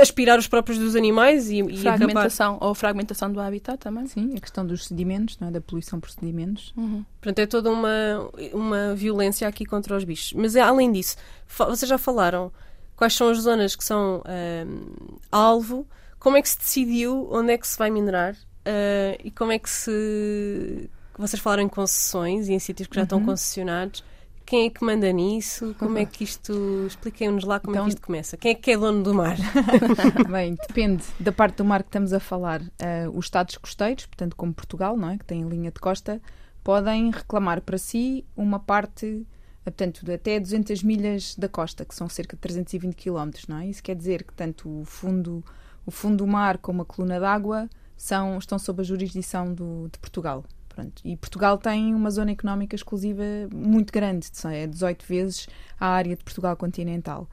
aspirar 0.00 0.38
os 0.38 0.46
próprios 0.46 0.78
dos 0.78 0.96
animais 0.96 1.50
e, 1.50 1.60
e 1.60 1.78
fragmentação 1.78 2.52
acabar... 2.52 2.66
ou 2.66 2.74
fragmentação 2.74 3.32
do 3.32 3.40
habitat 3.40 3.78
também. 3.78 4.06
Sim, 4.06 4.34
a 4.36 4.40
questão 4.40 4.66
dos 4.66 4.86
sedimentos, 4.86 5.38
não 5.38 5.48
é? 5.48 5.50
da 5.50 5.60
poluição 5.60 6.00
por 6.00 6.10
sedimentos. 6.10 6.72
Uhum. 6.76 7.04
Portanto, 7.20 7.38
é 7.38 7.46
toda 7.46 7.70
uma, 7.70 8.30
uma 8.52 8.94
violência 8.94 9.46
aqui 9.46 9.64
contra 9.64 9.96
os 9.96 10.04
bichos. 10.04 10.32
Mas 10.32 10.56
além 10.56 10.92
disso, 10.92 11.16
vocês 11.46 11.88
já 11.88 11.98
falaram 11.98 12.52
quais 12.96 13.14
são 13.14 13.28
as 13.28 13.38
zonas 13.38 13.74
que 13.76 13.84
são 13.84 14.18
uh, 14.18 15.18
alvo, 15.30 15.86
como 16.18 16.36
é 16.36 16.42
que 16.42 16.48
se 16.48 16.58
decidiu 16.58 17.28
onde 17.30 17.52
é 17.52 17.58
que 17.58 17.66
se 17.66 17.78
vai 17.78 17.90
minerar 17.90 18.34
uh, 18.34 19.20
e 19.22 19.30
como 19.30 19.52
é 19.52 19.58
que 19.58 19.68
se. 19.68 20.90
Vocês 21.16 21.40
falaram 21.40 21.62
em 21.62 21.68
concessões 21.68 22.48
e 22.48 22.52
em 22.54 22.58
sítios 22.58 22.88
que 22.88 22.94
já 22.94 23.02
uhum. 23.02 23.04
estão 23.04 23.24
concessionados. 23.24 24.02
Quem 24.46 24.66
é 24.66 24.70
que 24.70 24.84
manda 24.84 25.10
nisso? 25.10 25.74
Como 25.78 25.96
é 25.96 26.04
que 26.04 26.22
isto. 26.22 26.84
Expliquem-nos 26.86 27.44
lá 27.44 27.58
como 27.58 27.74
então, 27.74 27.84
é 27.84 27.88
que 27.88 27.92
então- 27.92 27.98
isto 27.98 28.06
começa. 28.06 28.36
Quem 28.36 28.52
é 28.52 28.54
que 28.54 28.70
é 28.70 28.76
dono 28.76 29.02
do 29.02 29.14
mar? 29.14 29.36
Bem, 30.30 30.54
depende 30.68 31.02
da 31.18 31.32
parte 31.32 31.56
do 31.56 31.64
mar 31.64 31.82
que 31.82 31.88
estamos 31.88 32.12
a 32.12 32.20
falar. 32.20 32.60
Uh, 32.60 33.10
os 33.14 33.24
Estados 33.26 33.56
costeiros, 33.56 34.06
portanto, 34.06 34.36
como 34.36 34.52
Portugal, 34.52 34.96
não 34.96 35.10
é? 35.10 35.18
que 35.18 35.24
tem 35.24 35.42
linha 35.48 35.70
de 35.70 35.80
costa, 35.80 36.20
podem 36.62 37.10
reclamar 37.10 37.62
para 37.62 37.78
si 37.78 38.24
uma 38.36 38.58
parte, 38.58 39.26
portanto, 39.64 40.04
de 40.04 40.12
até 40.12 40.38
200 40.38 40.82
milhas 40.82 41.34
da 41.36 41.48
costa, 41.48 41.84
que 41.84 41.94
são 41.94 42.08
cerca 42.08 42.36
de 42.36 42.40
320 42.40 42.94
quilómetros, 42.94 43.46
não 43.46 43.58
é? 43.58 43.66
Isso 43.66 43.82
quer 43.82 43.96
dizer 43.96 44.24
que 44.24 44.34
tanto 44.34 44.68
o 44.68 44.84
fundo, 44.84 45.42
o 45.86 45.90
fundo 45.90 46.18
do 46.18 46.26
mar 46.26 46.58
como 46.58 46.82
a 46.82 46.84
coluna 46.84 47.18
d'água 47.18 47.68
são, 47.96 48.38
estão 48.38 48.58
sob 48.58 48.80
a 48.82 48.84
jurisdição 48.84 49.52
do, 49.54 49.88
de 49.90 49.98
Portugal. 49.98 50.44
Pronto. 50.74 51.00
E 51.04 51.16
Portugal 51.16 51.56
tem 51.56 51.94
uma 51.94 52.10
zona 52.10 52.32
económica 52.32 52.74
exclusiva 52.74 53.22
muito 53.54 53.92
grande, 53.92 54.28
é 54.46 54.66
18 54.66 55.06
vezes 55.06 55.46
a 55.78 55.86
área 55.86 56.16
de 56.16 56.24
Portugal 56.24 56.56
continental. 56.56 57.28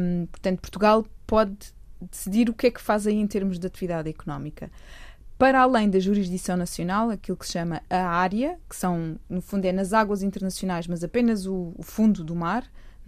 Um, 0.00 0.26
portanto, 0.26 0.60
Portugal 0.60 1.04
pode 1.26 1.74
decidir 2.00 2.48
o 2.48 2.54
que 2.54 2.68
é 2.68 2.70
que 2.70 2.80
faz 2.80 3.06
aí 3.06 3.16
em 3.16 3.26
termos 3.26 3.58
de 3.58 3.66
atividade 3.66 4.08
económica. 4.08 4.70
Para 5.36 5.62
além 5.62 5.90
da 5.90 5.98
jurisdição 5.98 6.56
nacional, 6.56 7.10
aquilo 7.10 7.36
que 7.36 7.44
se 7.44 7.54
chama 7.54 7.82
a 7.90 8.06
área, 8.06 8.56
que 8.68 8.76
são, 8.76 9.18
no 9.28 9.42
fundo, 9.42 9.64
é 9.64 9.72
nas 9.72 9.92
águas 9.92 10.22
internacionais, 10.22 10.86
mas 10.86 11.02
apenas 11.02 11.44
o, 11.44 11.74
o 11.76 11.82
fundo 11.82 12.22
do 12.22 12.36
mar, 12.36 12.64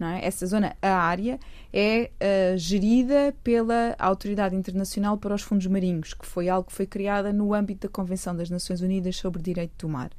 é? 0.07 0.25
Essa 0.25 0.45
zona, 0.45 0.75
a 0.81 0.95
área, 0.95 1.39
é 1.73 2.09
uh, 2.53 2.57
gerida 2.57 3.35
pela 3.43 3.95
Autoridade 3.99 4.55
Internacional 4.55 5.17
para 5.17 5.35
os 5.35 5.41
Fundos 5.41 5.67
Marinhos, 5.67 6.13
que 6.13 6.25
foi 6.25 6.47
algo 6.47 6.69
que 6.69 6.75
foi 6.75 6.85
criada 6.85 7.33
no 7.33 7.53
âmbito 7.53 7.87
da 7.87 7.91
Convenção 7.91 8.35
das 8.35 8.49
Nações 8.49 8.81
Unidas 8.81 9.17
sobre 9.17 9.39
o 9.39 9.43
Direito 9.43 9.73
do 9.77 9.89
Mar. 9.89 10.11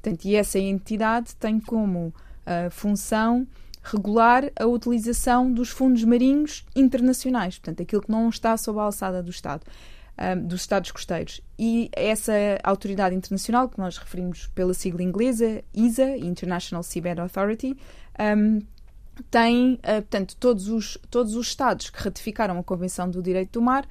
Portanto, 0.00 0.24
e 0.26 0.36
essa 0.36 0.58
entidade 0.58 1.34
tem 1.36 1.58
como 1.58 2.08
uh, 2.08 2.70
função 2.70 3.46
regular 3.82 4.50
a 4.58 4.66
utilização 4.66 5.52
dos 5.52 5.68
fundos 5.68 6.04
marinhos 6.04 6.64
internacionais, 6.74 7.58
portanto, 7.58 7.82
aquilo 7.82 8.02
que 8.02 8.10
não 8.10 8.28
está 8.28 8.56
sob 8.56 8.78
a 8.78 8.82
alçada 8.82 9.22
do 9.22 9.30
Estado. 9.30 9.62
Um, 10.16 10.22
eh, 10.22 10.36
dos 10.36 10.60
Estados 10.60 10.92
costeiros. 10.92 11.40
E 11.58 11.90
essa 11.92 12.32
autoridade 12.62 13.16
internacional, 13.16 13.68
que 13.68 13.78
nós 13.78 13.98
referimos 13.98 14.46
pela 14.54 14.72
sigla 14.72 15.02
inglesa, 15.02 15.64
ISA, 15.74 16.16
International 16.16 16.84
Seabed 16.84 17.20
Authority, 17.20 17.76
um, 18.36 18.60
tem, 19.22 19.74
uh, 19.74 20.02
portanto, 20.02 20.36
todos 20.36 20.68
os, 20.68 20.98
todos 21.10 21.34
os 21.34 21.46
Estados 21.46 21.90
que 21.90 22.02
ratificaram 22.02 22.58
a 22.58 22.64
Convenção 22.64 23.10
do 23.10 23.22
Direito 23.22 23.52
do 23.52 23.62
Mar 23.62 23.86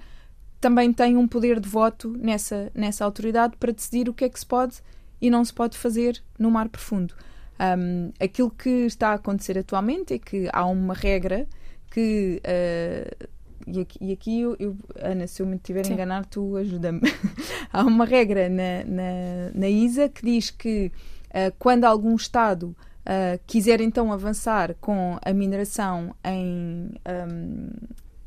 também 0.59 0.93
têm 0.93 1.17
um 1.17 1.27
poder 1.27 1.59
de 1.59 1.67
voto 1.67 2.15
nessa, 2.17 2.71
nessa 2.73 3.03
autoridade 3.03 3.57
para 3.57 3.73
decidir 3.73 4.07
o 4.07 4.13
que 4.13 4.23
é 4.23 4.29
que 4.29 4.39
se 4.39 4.45
pode 4.45 4.77
e 5.21 5.29
não 5.29 5.43
se 5.43 5.53
pode 5.53 5.77
fazer 5.77 6.21
no 6.39 6.49
mar 6.49 6.69
profundo. 6.69 7.13
Um, 7.59 8.11
aquilo 8.19 8.49
que 8.49 8.69
está 8.69 9.09
a 9.09 9.13
acontecer 9.13 9.57
atualmente 9.57 10.13
é 10.13 10.19
que 10.19 10.49
há 10.51 10.65
uma 10.65 10.93
regra 10.93 11.47
que. 11.91 12.41
Uh, 12.43 13.27
e 13.65 13.79
aqui, 13.79 13.97
e 14.01 14.11
aqui 14.11 14.41
eu, 14.41 14.55
eu, 14.59 14.75
Ana, 14.95 15.25
se 15.27 15.41
eu 15.41 15.45
me 15.45 15.55
estiver 15.55 15.85
a 15.87 15.89
enganar, 15.89 16.25
tu 16.25 16.57
ajuda-me. 16.57 17.01
há 17.71 17.83
uma 17.83 18.03
regra 18.03 18.49
na, 18.49 18.83
na, 18.85 19.51
na, 19.53 19.69
ISA 19.69 20.09
que 20.09 20.25
diz 20.25 20.49
que 20.49 20.91
uh, 21.29 21.53
quando 21.57 21.85
algum 21.85 22.15
Estado 22.15 22.75
uh, 23.05 23.39
quiser 23.45 23.81
então 23.81 24.11
avançar 24.11 24.75
com 24.79 25.17
a 25.21 25.33
mineração 25.33 26.15
em, 26.23 26.91
um, 27.29 27.69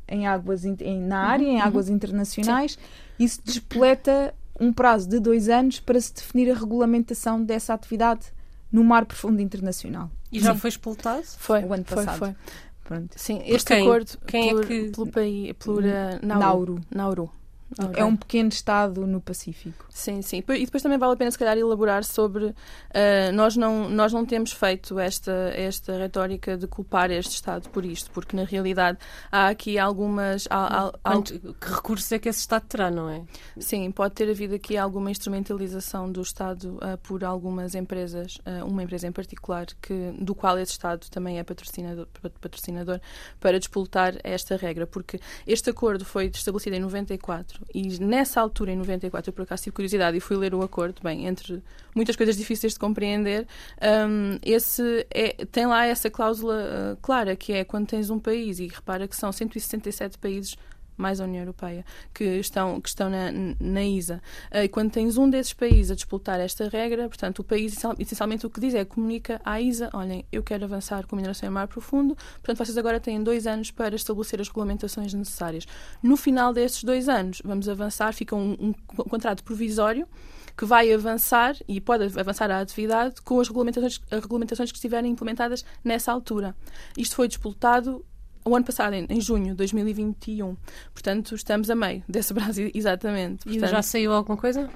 em 0.07 0.27
águas 0.27 0.65
em, 0.65 0.75
na 1.01 1.23
uhum, 1.23 1.27
área, 1.27 1.45
em 1.45 1.55
uhum. 1.55 1.63
águas 1.63 1.89
internacionais, 1.89 2.73
Sim. 2.73 2.79
isso 3.19 3.41
despoleta 3.43 4.33
um 4.59 4.73
prazo 4.73 5.07
de 5.07 5.19
dois 5.19 5.49
anos 5.49 5.79
para 5.79 5.99
se 5.99 6.13
definir 6.13 6.51
a 6.51 6.55
regulamentação 6.55 7.43
dessa 7.43 7.73
atividade 7.73 8.33
no 8.71 8.83
mar 8.83 9.05
profundo 9.05 9.41
internacional. 9.41 10.09
E 10.31 10.39
já 10.39 10.53
Sim. 10.53 10.59
foi 10.59 10.69
expultado? 10.69 11.23
Foi, 11.37 11.63
o 11.63 11.73
ano 11.73 11.83
passado. 11.83 12.17
Foi, 12.17 12.27
foi. 12.29 12.35
Pronto. 12.83 13.13
Sim, 13.17 13.41
este 13.45 13.67
quem? 13.67 13.81
acordo 13.81 14.17
quem 14.25 14.49
por, 14.49 14.63
é 14.63 14.67
que... 14.67 14.83
pelo, 14.91 15.07
pelo, 15.07 15.55
pelo, 15.55 15.79
uh, 15.79 16.25
Nauru. 16.25 16.81
Nauru. 16.89 17.29
Okay. 17.79 18.01
É 18.01 18.05
um 18.05 18.15
pequeno 18.15 18.49
estado 18.49 19.05
no 19.05 19.19
Pacífico. 19.19 19.85
Sim, 19.89 20.21
sim. 20.21 20.37
E 20.37 20.65
depois 20.65 20.81
também 20.81 20.97
vale 20.97 21.13
a 21.13 21.17
pena, 21.17 21.29
se 21.29 21.37
calhar, 21.37 21.57
elaborar 21.57 22.03
sobre. 22.03 22.45
Uh, 22.45 22.53
nós, 23.33 23.57
não, 23.57 23.89
nós 23.89 24.13
não 24.13 24.25
temos 24.25 24.53
feito 24.53 24.97
esta, 24.97 25.51
esta 25.53 25.97
retórica 25.97 26.55
de 26.55 26.65
culpar 26.65 27.11
este 27.11 27.33
Estado 27.33 27.69
por 27.69 27.83
isto, 27.83 28.09
porque 28.11 28.35
na 28.35 28.45
realidade 28.45 28.97
há 29.31 29.49
aqui 29.49 29.77
algumas. 29.77 30.47
Há, 30.49 30.93
há, 31.03 31.21
que 31.21 31.41
recursos 31.61 32.09
é 32.11 32.19
que 32.19 32.29
esse 32.29 32.39
Estado 32.39 32.65
terá, 32.67 32.89
não 32.89 33.09
é? 33.09 33.23
Sim, 33.59 33.91
pode 33.91 34.13
ter 34.13 34.29
havido 34.29 34.55
aqui 34.55 34.77
alguma 34.77 35.11
instrumentalização 35.11 36.09
do 36.09 36.21
Estado 36.21 36.77
uh, 36.77 36.97
por 36.99 37.23
algumas 37.23 37.75
empresas, 37.75 38.37
uh, 38.37 38.65
uma 38.65 38.83
empresa 38.83 39.07
em 39.07 39.11
particular, 39.11 39.65
que, 39.81 40.13
do 40.17 40.33
qual 40.33 40.57
esse 40.57 40.71
Estado 40.71 41.05
também 41.09 41.37
é 41.37 41.43
patrocinador, 41.43 42.07
patrocinador 42.39 43.01
para 43.41 43.59
despoltar 43.59 44.15
esta 44.23 44.55
regra, 44.55 44.87
porque 44.87 45.19
este 45.45 45.69
acordo 45.69 46.05
foi 46.05 46.27
estabelecido 46.27 46.75
em 46.77 46.79
94 46.79 47.56
e 47.73 47.99
nessa 47.99 48.39
altura, 48.41 48.71
em 48.71 48.75
94, 48.75 49.29
eu 49.29 49.33
por 49.33 49.43
acaso 49.43 49.63
tive 49.63 49.73
curiosidade 49.73 50.17
e 50.17 50.19
fui 50.19 50.37
ler 50.37 50.53
o 50.53 50.61
acordo, 50.61 51.01
bem, 51.01 51.27
entre 51.27 51.61
muitas 51.95 52.15
coisas 52.15 52.37
difíceis 52.37 52.73
de 52.73 52.79
compreender, 52.79 53.47
um, 53.81 54.37
esse 54.43 55.05
é, 55.09 55.45
tem 55.45 55.65
lá 55.65 55.85
essa 55.85 56.09
cláusula 56.09 56.93
uh, 56.93 56.97
clara, 57.01 57.35
que 57.35 57.53
é 57.53 57.63
quando 57.63 57.87
tens 57.87 58.09
um 58.09 58.19
país, 58.19 58.59
e 58.59 58.67
repara 58.67 59.07
que 59.07 59.15
são 59.15 59.31
167 59.31 60.17
países 60.17 60.55
mais 60.97 61.21
a 61.21 61.25
União 61.25 61.41
Europeia, 61.41 61.85
que 62.13 62.23
estão, 62.23 62.81
que 62.81 62.89
estão 62.89 63.09
na, 63.09 63.31
na 63.59 63.83
ISA. 63.83 64.21
Eh, 64.51 64.65
e 64.65 64.67
quando 64.67 64.91
tens 64.91 65.17
um 65.17 65.29
desses 65.29 65.53
países 65.53 65.91
a 65.91 65.95
disputar 65.95 66.39
esta 66.39 66.67
regra, 66.67 67.07
portanto, 67.07 67.39
o 67.39 67.43
país 67.43 67.77
essencialmente 67.99 68.45
o 68.45 68.49
que 68.49 68.59
diz 68.59 68.73
é 68.73 68.83
comunica 68.83 69.39
à 69.45 69.61
ISA: 69.61 69.89
olhem, 69.93 70.25
eu 70.31 70.43
quero 70.43 70.65
avançar 70.65 71.05
com 71.05 71.15
a 71.15 71.17
mineração 71.17 71.47
em 71.47 71.51
mar 71.51 71.67
profundo, 71.67 72.15
portanto, 72.15 72.57
vocês 72.57 72.77
agora 72.77 72.99
têm 72.99 73.21
dois 73.21 73.45
anos 73.45 73.71
para 73.71 73.95
estabelecer 73.95 74.41
as 74.41 74.47
regulamentações 74.47 75.13
necessárias. 75.13 75.65
No 76.01 76.17
final 76.17 76.53
desses 76.53 76.83
dois 76.83 77.07
anos, 77.07 77.41
vamos 77.45 77.69
avançar, 77.69 78.13
fica 78.13 78.35
um, 78.35 78.55
um 78.59 78.73
contrato 79.03 79.43
provisório 79.43 80.07
que 80.57 80.65
vai 80.65 80.91
avançar 80.91 81.55
e 81.67 81.79
pode 81.79 82.19
avançar 82.19 82.49
a 82.49 82.59
atividade 82.59 83.21
com 83.21 83.39
as 83.39 83.47
regulamentações, 83.47 84.01
as 84.09 84.21
regulamentações 84.21 84.71
que 84.71 84.77
estiverem 84.77 85.11
implementadas 85.11 85.63
nessa 85.83 86.11
altura. 86.11 86.55
Isto 86.97 87.15
foi 87.15 87.27
disputado 87.27 88.03
o 88.47 88.55
ano 88.55 88.65
passado, 88.65 88.93
em, 88.93 89.05
em, 89.09 89.21
junho 89.21 89.47
de 89.47 89.55
2021. 89.55 90.55
Portanto, 90.93 91.35
estamos 91.35 91.69
a 91.69 91.75
meio 91.75 92.03
desse 92.07 92.33
prazo, 92.35 92.61
exatamente. 92.73 93.43
Portanto, 93.43 93.65
e 93.65 93.71
já 93.71 93.81
saiu 93.81 94.13
alguma 94.13 94.37
coisa? 94.37 94.69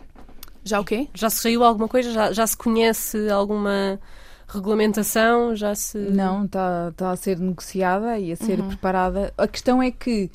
Já 0.64 0.80
o 0.80 0.86
quê? 0.86 1.08
Já 1.14 1.30
saiu 1.30 1.64
alguma 1.64 1.88
coisa? 1.88 2.12
Já, 2.12 2.32
já 2.32 2.46
se 2.46 2.56
conhece 2.56 3.30
alguma 3.30 4.00
regulamentação? 4.48 5.56
Já 5.56 5.74
se... 5.74 5.98
Não, 5.98 6.46
está 6.46 6.92
tá 6.96 7.12
a 7.12 7.16
ser 7.16 7.40
negociada 7.40 8.20
e 8.20 8.32
a 8.32 8.36
ser 8.36 8.60
uhum. 8.60 8.68
preparada. 8.68 9.34
A 9.38 9.48
questão 9.48 9.82
é 9.82 9.90
que 9.90 10.30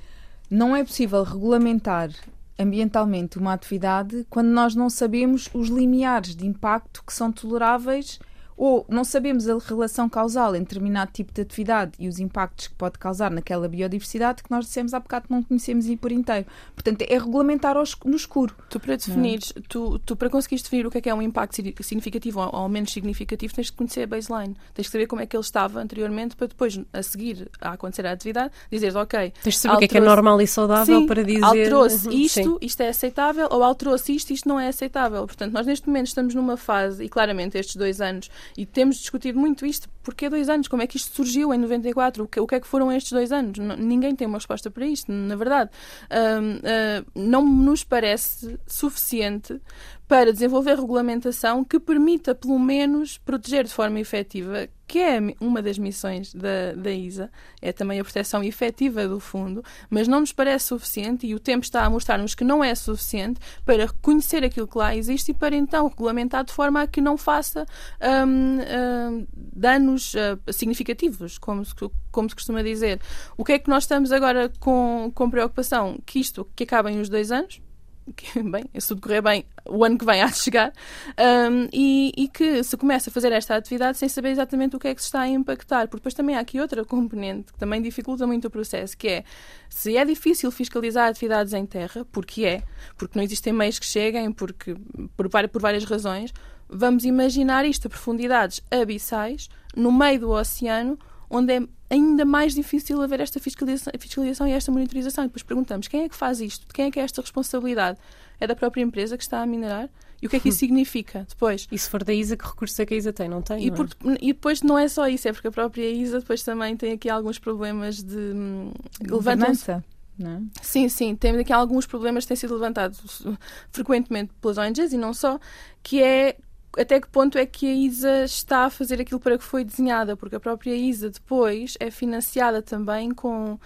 não 0.51 0.75
é 0.75 0.83
possível 0.83 1.23
regulamentar 1.23 2.11
ambientalmente 2.59 3.39
uma 3.39 3.53
atividade 3.53 4.27
quando 4.31 4.49
nós 4.49 4.75
não 4.75 4.89
sabemos 4.89 5.49
os 5.53 5.69
limiares 5.69 6.35
de 6.35 6.47
impacto 6.47 7.03
que 7.07 7.13
são 7.13 7.31
toleráveis 7.31 8.19
ou 8.57 8.87
não 8.89 9.05
sabemos 9.05 9.49
a 9.49 9.59
relação 9.59 10.09
causal 10.09 10.55
entre 10.55 10.77
determinado 10.77 11.11
tipo 11.13 11.33
de 11.33 11.41
atividade 11.41 11.93
e 11.99 12.09
os 12.09 12.19
impactos 12.19 12.69
que 12.69 12.75
pode 12.75 12.99
causar 12.99 13.31
naquela 13.31 13.69
biodiversidade 13.69 14.43
que 14.43 14.51
nós 14.51 14.67
dissemos 14.67 14.93
há 14.95 15.01
bocado 15.01 15.27
que 15.27 15.33
não 15.33 15.43
conhecemos 15.43 15.89
e 15.89 15.97
por 15.97 16.13
inteiro. 16.13 16.47
Portanto, 16.75 17.03
é 17.03 17.19
regulamentar 17.19 17.77
no 18.05 18.17
escuro. 18.17 18.55
Tu 18.69 18.79
para 18.79 18.97
definires, 18.97 19.53
tu, 19.69 19.99
tu 20.01 20.15
para 20.15 20.31
conseguires 20.31 20.63
definir 20.63 20.87
o 20.87 20.91
que 20.91 20.99
é 20.99 21.01
que 21.01 21.09
é 21.09 21.15
um 21.15 21.23
impacto 21.23 21.57
significativo 21.83 22.41
ou, 22.41 22.63
ou 22.63 22.69
menos 22.69 22.93
significativo, 22.93 23.55
tens 23.55 23.67
de 23.67 23.73
conhecer 23.73 24.03
a 24.03 24.07
baseline. 24.07 24.57
Tens 24.75 24.87
de 24.87 24.93
saber 24.93 25.07
como 25.07 25.23
é 25.23 25.27
que 25.27 25.37
ele 25.37 25.43
estava 25.43 25.81
anteriormente 25.81 26.37
para 26.37 26.47
depois, 26.47 26.79
a 26.93 27.03
seguir 27.03 27.51
a 27.61 27.73
acontecer 27.73 28.07
a 28.07 28.13
atividade, 28.13 28.53
dizeres, 28.71 28.95
ok. 28.95 29.33
Tens 29.43 29.55
de 29.55 29.61
saber 29.61 29.75
o 29.75 29.79
que 29.79 29.85
é 29.85 29.89
que 29.89 29.99
é 29.99 30.01
normal 30.01 30.41
e 30.41 30.47
saudável 30.47 31.01
sim, 31.01 31.07
para 31.07 31.23
dizer. 31.25 31.45
Alterou-se 31.45 32.09
isto, 32.15 32.43
sim. 32.43 32.59
isto 32.61 32.83
é 32.83 32.89
aceitável, 32.89 33.49
ou 33.51 33.63
alterou-se 33.63 34.15
isto, 34.15 34.33
isto 34.33 34.49
não 34.49 34.61
é 34.61 34.69
aceitável. 34.69 35.27
Portanto, 35.27 35.53
nós 35.53 35.67
neste 35.67 35.87
momento 35.87 36.09
estamos 36.09 36.35
numa 36.35 36.57
fase, 36.57 37.05
e 37.05 37.09
claramente 37.09 37.59
estes 37.59 37.77
dois 37.77 38.01
anos, 38.01 38.31
e 38.57 38.67
temos 38.67 38.97
discutido 38.97 39.39
muito 39.39 39.65
isto, 39.65 39.89
porque 40.03 40.29
dois 40.29 40.49
anos? 40.49 40.69
Como 40.69 40.83
é 40.83 40.87
que 40.87 40.97
isto 40.97 41.15
surgiu 41.15 41.53
em 41.53 41.59
94? 41.59 42.25
O 42.25 42.29
que, 42.29 42.41
o 42.41 42.47
que 42.47 42.55
é 42.55 42.61
que 42.61 42.67
foram 42.67 42.93
estes 42.93 43.13
dois 43.13 43.33
anos? 43.33 43.59
N 43.59 43.77
ninguém 43.77 44.15
tem 44.15 44.27
uma 44.27 44.39
resposta 44.39 44.71
para 44.71 44.87
isto, 44.87 45.11
na 45.11 45.37
verdade. 45.37 45.71
Uh, 46.11 46.59
uh, 46.59 47.11
não 47.15 47.45
nos 47.45 47.85
parece 47.85 48.59
suficiente 48.67 49.61
para 50.09 50.33
desenvolver 50.33 50.77
regulamentação 50.77 51.65
que 51.65 51.81
permita, 51.81 52.35
pelo 52.35 52.59
menos, 52.59 53.19
proteger 53.19 53.65
de 53.65 53.73
forma 53.73 53.99
efetiva, 53.99 54.69
que 54.87 55.01
é 55.01 55.19
uma 55.41 55.61
das 55.61 55.79
missões 55.79 56.33
da, 56.33 56.73
da 56.77 56.93
ISA, 56.93 57.31
é 57.61 57.73
também 57.73 57.99
a 57.99 58.05
proteção 58.05 58.43
efetiva 58.45 59.09
do 59.09 59.19
fundo, 59.19 59.65
mas 59.91 60.07
não 60.07 60.21
nos 60.21 60.33
parece 60.33 60.67
suficiente 60.67 61.27
e 61.27 61.35
o 61.35 61.41
tempo 61.41 61.65
está 61.65 61.85
a 61.85 61.91
mostrar-nos 61.91 62.37
que 62.37 62.45
não 62.45 62.63
é 62.63 62.73
suficiente 62.75 63.41
para 63.65 63.87
reconhecer 63.87 64.45
aquilo 64.45 64.69
que 64.69 64.79
lá 64.79 64.95
existe 64.95 65.33
e 65.33 65.35
para 65.35 65.57
então 65.57 65.89
regulamentar 65.89 66.45
de 66.45 66.53
forma 66.53 66.83
a 66.83 66.87
que 66.87 67.01
não 67.01 67.17
faça 67.17 67.67
um, 68.01 68.61
um, 68.61 69.27
danos 69.35 70.15
uh, 70.15 70.53
significativos, 70.53 71.37
como 71.37 71.65
se, 71.65 71.75
como 72.13 72.29
se 72.29 72.37
costuma 72.37 72.63
dizer. 72.63 73.01
O 73.37 73.45
que 73.45 73.55
é 73.55 73.59
que 73.59 73.69
nós 73.69 73.83
estamos 73.85 74.13
agora 74.13 74.53
com, 74.61 75.11
com 75.13 75.29
preocupação? 75.29 75.99
Que 76.07 76.21
isto, 76.21 76.49
que 76.55 76.63
acabem 76.63 77.01
os 77.01 77.09
dois 77.09 77.33
anos, 77.33 77.61
que, 78.15 78.43
bem, 78.43 78.65
se 78.79 78.89
tudo 78.89 79.01
correr 79.01 79.21
bem, 79.21 79.45
o 79.69 79.85
ano 79.85 79.99
que 79.99 80.05
vem 80.05 80.23
há 80.23 80.27
de 80.27 80.37
chegar, 80.37 80.73
um, 81.19 81.69
e, 81.73 82.13
e, 82.17 82.29
que 82.29 82.63
se 82.63 82.77
começa 82.77 83.11
a 83.11 83.13
fazer 83.13 83.33
esta 83.33 83.57
atividade 83.57 83.99
sem 83.99 84.09
saber 84.09 84.31
exatamente 84.31 84.77
o 84.77 84.79
que 84.79 84.89
é 84.89 84.95
que 84.95 85.01
se 85.01 85.09
está 85.09 85.23
a 85.23 85.29
impactar. 85.29 85.89
Porque 85.89 86.01
depois 86.01 86.15
também 86.15 86.37
há 86.37 86.41
aqui 86.41 86.61
outra 86.61 86.85
componente 86.85 87.53
que 87.53 87.59
também 87.59 87.83
dificulta 87.83 88.27
muito 88.27 88.47
o 88.47 88.51
processo, 88.51 88.97
que 88.97 89.09
é 89.09 89.25
se 89.69 89.97
é 89.97 90.05
difícil 90.05 90.51
fiscalizar 90.51 91.09
atividades 91.09 91.53
em 91.53 91.67
terra, 91.67 92.07
porque 92.13 92.45
é, 92.45 92.63
porque 92.97 93.19
não 93.19 93.25
existem 93.25 93.53
meios 93.53 93.79
que 93.79 93.87
cheguem, 93.87 94.31
porque 94.31 94.77
por, 95.17 95.29
por 95.29 95.61
várias 95.61 95.85
razões, 95.85 96.33
vamos 96.69 97.05
imaginar 97.05 97.65
isto 97.65 97.87
a 97.87 97.91
profundidades 97.91 98.63
abissais, 98.71 99.49
no 99.75 99.91
meio 99.91 100.21
do 100.21 100.31
oceano, 100.31 100.99
onde 101.29 101.53
é 101.53 101.61
ainda 101.89 102.25
mais 102.25 102.55
difícil 102.55 103.01
haver 103.01 103.21
esta 103.21 103.39
fiscalização, 103.39 103.93
fiscalização 103.99 104.49
e 104.49 104.53
esta 104.53 104.73
monitorização. 104.73 105.25
E 105.25 105.27
depois 105.29 105.43
perguntamos 105.43 105.89
quem 105.89 106.03
é 106.03 106.09
que 106.09 106.17
faz 106.17 106.41
isto? 106.41 106.67
De 106.67 106.75
quem 106.75 106.87
é 106.87 106.91
que 106.91 107.01
é 107.01 107.03
esta 107.03 107.21
responsabilidade? 107.21 107.99
É 108.41 108.47
da 108.47 108.57
própria 108.57 108.83
empresa 108.83 109.17
que 109.17 109.23
está 109.23 109.43
a 109.43 109.47
minerar? 109.47 109.89
E 110.21 110.27
o 110.27 110.31
que 110.31 110.37
é 110.37 110.41
que 110.41 110.49
isso 110.49 110.59
significa 110.61 111.27
depois? 111.29 111.69
E 111.71 111.79
se 111.79 111.89
for 111.89 112.03
da 112.03 112.13
ISA, 112.13 112.37
que 112.37 112.47
recursos 112.47 112.79
é 112.79 112.87
que 112.87 112.95
a 112.95 112.97
ISA 112.97 113.13
tem? 113.13 113.29
Não 113.29 113.43
tem? 113.43 113.67
E, 113.67 113.71
não 113.71 113.85
é? 113.85 114.19
e 114.21 114.33
depois 114.33 114.63
não 114.63 114.79
é 114.79 114.89
só 114.89 115.09
isso, 115.09 115.29
é 115.29 115.33
porque 115.33 115.49
a 115.49 115.53
própria 115.53 115.89
ISA 115.91 116.21
depois 116.21 116.43
também 116.43 116.77
tem 116.77 116.93
aqui 116.93 117.09
alguns 117.09 117.39
problemas 117.39 118.03
de 118.03 118.17
hum, 118.17 118.73
governança. 119.07 119.85
É? 120.19 120.41
Sim, 120.63 120.89
sim, 120.89 121.15
tem 121.15 121.37
aqui 121.37 121.53
alguns 121.53 121.87
problemas 121.87 122.25
que 122.25 122.29
têm 122.29 122.37
sido 122.39 122.55
levantados 122.55 123.23
frequentemente 123.71 124.33
pelas 124.41 124.57
ONGs 124.57 124.95
e 124.95 124.97
não 124.97 125.13
só, 125.13 125.39
que 125.83 126.03
é 126.03 126.39
até 126.77 127.01
que 127.01 127.09
ponto 127.09 127.39
é 127.39 127.47
que 127.47 127.67
a 127.67 127.73
ISA 127.73 128.25
está 128.25 128.67
a 128.67 128.71
fazer 128.71 129.01
aquilo 129.01 129.19
para 129.19 129.39
que 129.39 129.45
foi 129.45 129.65
desenhada, 129.65 130.17
porque 130.17 130.37
a 130.37 130.41
própria 130.41 130.75
ISA 130.75 131.11
depois 131.11 131.75
é 131.81 131.91
financiada 131.91 132.63
também 132.63 133.11
com, 133.13 133.55
uh, 133.55 133.59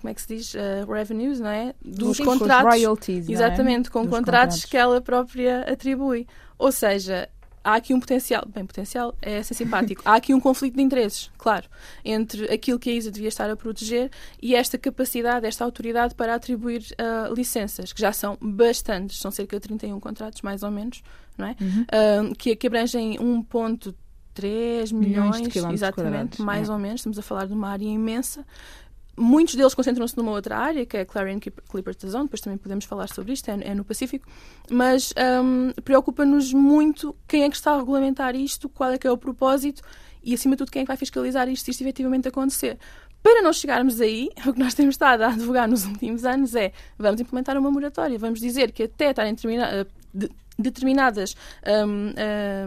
como 0.00 0.10
é 0.10 0.14
que 0.14 0.20
se 0.20 0.28
diz, 0.28 0.54
uh, 0.54 0.90
revenues, 0.90 1.40
não 1.40 1.48
é? 1.48 1.74
Dos 1.84 2.18
Sim, 2.18 2.24
contratos. 2.24 2.70
royalties, 2.70 3.28
Exatamente, 3.28 3.88
é? 3.88 3.92
com 3.92 4.00
contratos, 4.00 4.24
contratos 4.24 4.64
que 4.66 4.76
ela 4.76 5.00
própria 5.00 5.60
atribui. 5.62 6.26
Ou 6.58 6.70
seja, 6.70 7.28
há 7.64 7.76
aqui 7.76 7.94
um 7.94 7.98
potencial, 7.98 8.44
bem, 8.46 8.66
potencial 8.66 9.16
é 9.22 9.42
ser 9.42 9.54
simpático, 9.54 10.02
há 10.04 10.14
aqui 10.14 10.34
um 10.34 10.40
conflito 10.40 10.76
de 10.76 10.82
interesses, 10.82 11.30
claro, 11.38 11.66
entre 12.04 12.52
aquilo 12.52 12.78
que 12.78 12.90
a 12.90 12.92
ISA 12.92 13.10
devia 13.10 13.28
estar 13.28 13.48
a 13.48 13.56
proteger 13.56 14.10
e 14.40 14.54
esta 14.54 14.76
capacidade, 14.76 15.46
esta 15.46 15.64
autoridade 15.64 16.14
para 16.14 16.34
atribuir 16.34 16.82
uh, 17.00 17.32
licenças, 17.32 17.92
que 17.92 18.00
já 18.00 18.12
são 18.12 18.36
bastantes, 18.40 19.18
são 19.18 19.30
cerca 19.30 19.58
de 19.58 19.66
31 19.66 19.98
contratos, 19.98 20.42
mais 20.42 20.62
ou 20.62 20.70
menos, 20.70 21.02
não 21.36 21.46
é? 21.46 21.56
Uhum. 21.60 22.30
Uh, 22.30 22.34
que, 22.36 22.54
que 22.56 22.66
abrangem 22.66 23.18
1,3 23.18 24.92
milhões, 24.92 25.40
milhões 25.40 25.52
de 25.52 25.72
exatamente, 25.72 26.42
mais 26.42 26.68
é. 26.68 26.72
ou 26.72 26.78
menos, 26.78 27.00
estamos 27.00 27.18
a 27.18 27.22
falar 27.22 27.46
de 27.46 27.52
uma 27.52 27.68
área 27.68 27.86
imensa. 27.86 28.44
Muitos 29.16 29.54
deles 29.54 29.74
concentram-se 29.74 30.16
numa 30.16 30.32
outra 30.32 30.58
área, 30.58 30.84
que 30.84 30.96
é 30.96 31.00
a 31.02 31.06
Clarion 31.06 31.38
Clipper 31.38 31.94
Zone, 32.04 32.24
depois 32.24 32.40
também 32.40 32.58
podemos 32.58 32.84
falar 32.84 33.08
sobre 33.08 33.32
isto, 33.32 33.48
é, 33.48 33.58
é 33.62 33.74
no 33.74 33.84
Pacífico, 33.84 34.26
mas 34.68 35.14
um, 35.42 35.70
preocupa-nos 35.82 36.52
muito 36.52 37.14
quem 37.28 37.44
é 37.44 37.48
que 37.48 37.54
está 37.54 37.72
a 37.74 37.78
regulamentar 37.78 38.34
isto, 38.34 38.68
qual 38.68 38.90
é 38.90 38.98
que 38.98 39.06
é 39.06 39.10
o 39.10 39.16
propósito 39.16 39.82
e, 40.20 40.34
acima 40.34 40.56
de 40.56 40.58
tudo, 40.58 40.72
quem 40.72 40.80
é 40.80 40.84
que 40.84 40.88
vai 40.88 40.96
fiscalizar 40.96 41.48
isto 41.48 41.64
se 41.64 41.70
isto 41.70 41.82
efetivamente 41.82 42.26
acontecer. 42.26 42.76
Para 43.22 43.40
não 43.40 43.52
chegarmos 43.52 44.00
aí, 44.00 44.30
o 44.46 44.52
que 44.52 44.58
nós 44.58 44.74
temos 44.74 44.94
estado 44.94 45.22
a 45.22 45.28
advogar 45.28 45.68
nos 45.68 45.84
últimos 45.86 46.24
anos 46.24 46.54
é 46.56 46.72
vamos 46.98 47.20
implementar 47.20 47.56
uma 47.56 47.70
moratória, 47.70 48.18
vamos 48.18 48.40
dizer 48.40 48.72
que 48.72 48.82
até 48.82 49.10
estarem 49.10 49.34
termina, 49.34 49.86
de, 50.12 50.28
determinadas 50.58 51.34
um, 51.66 52.12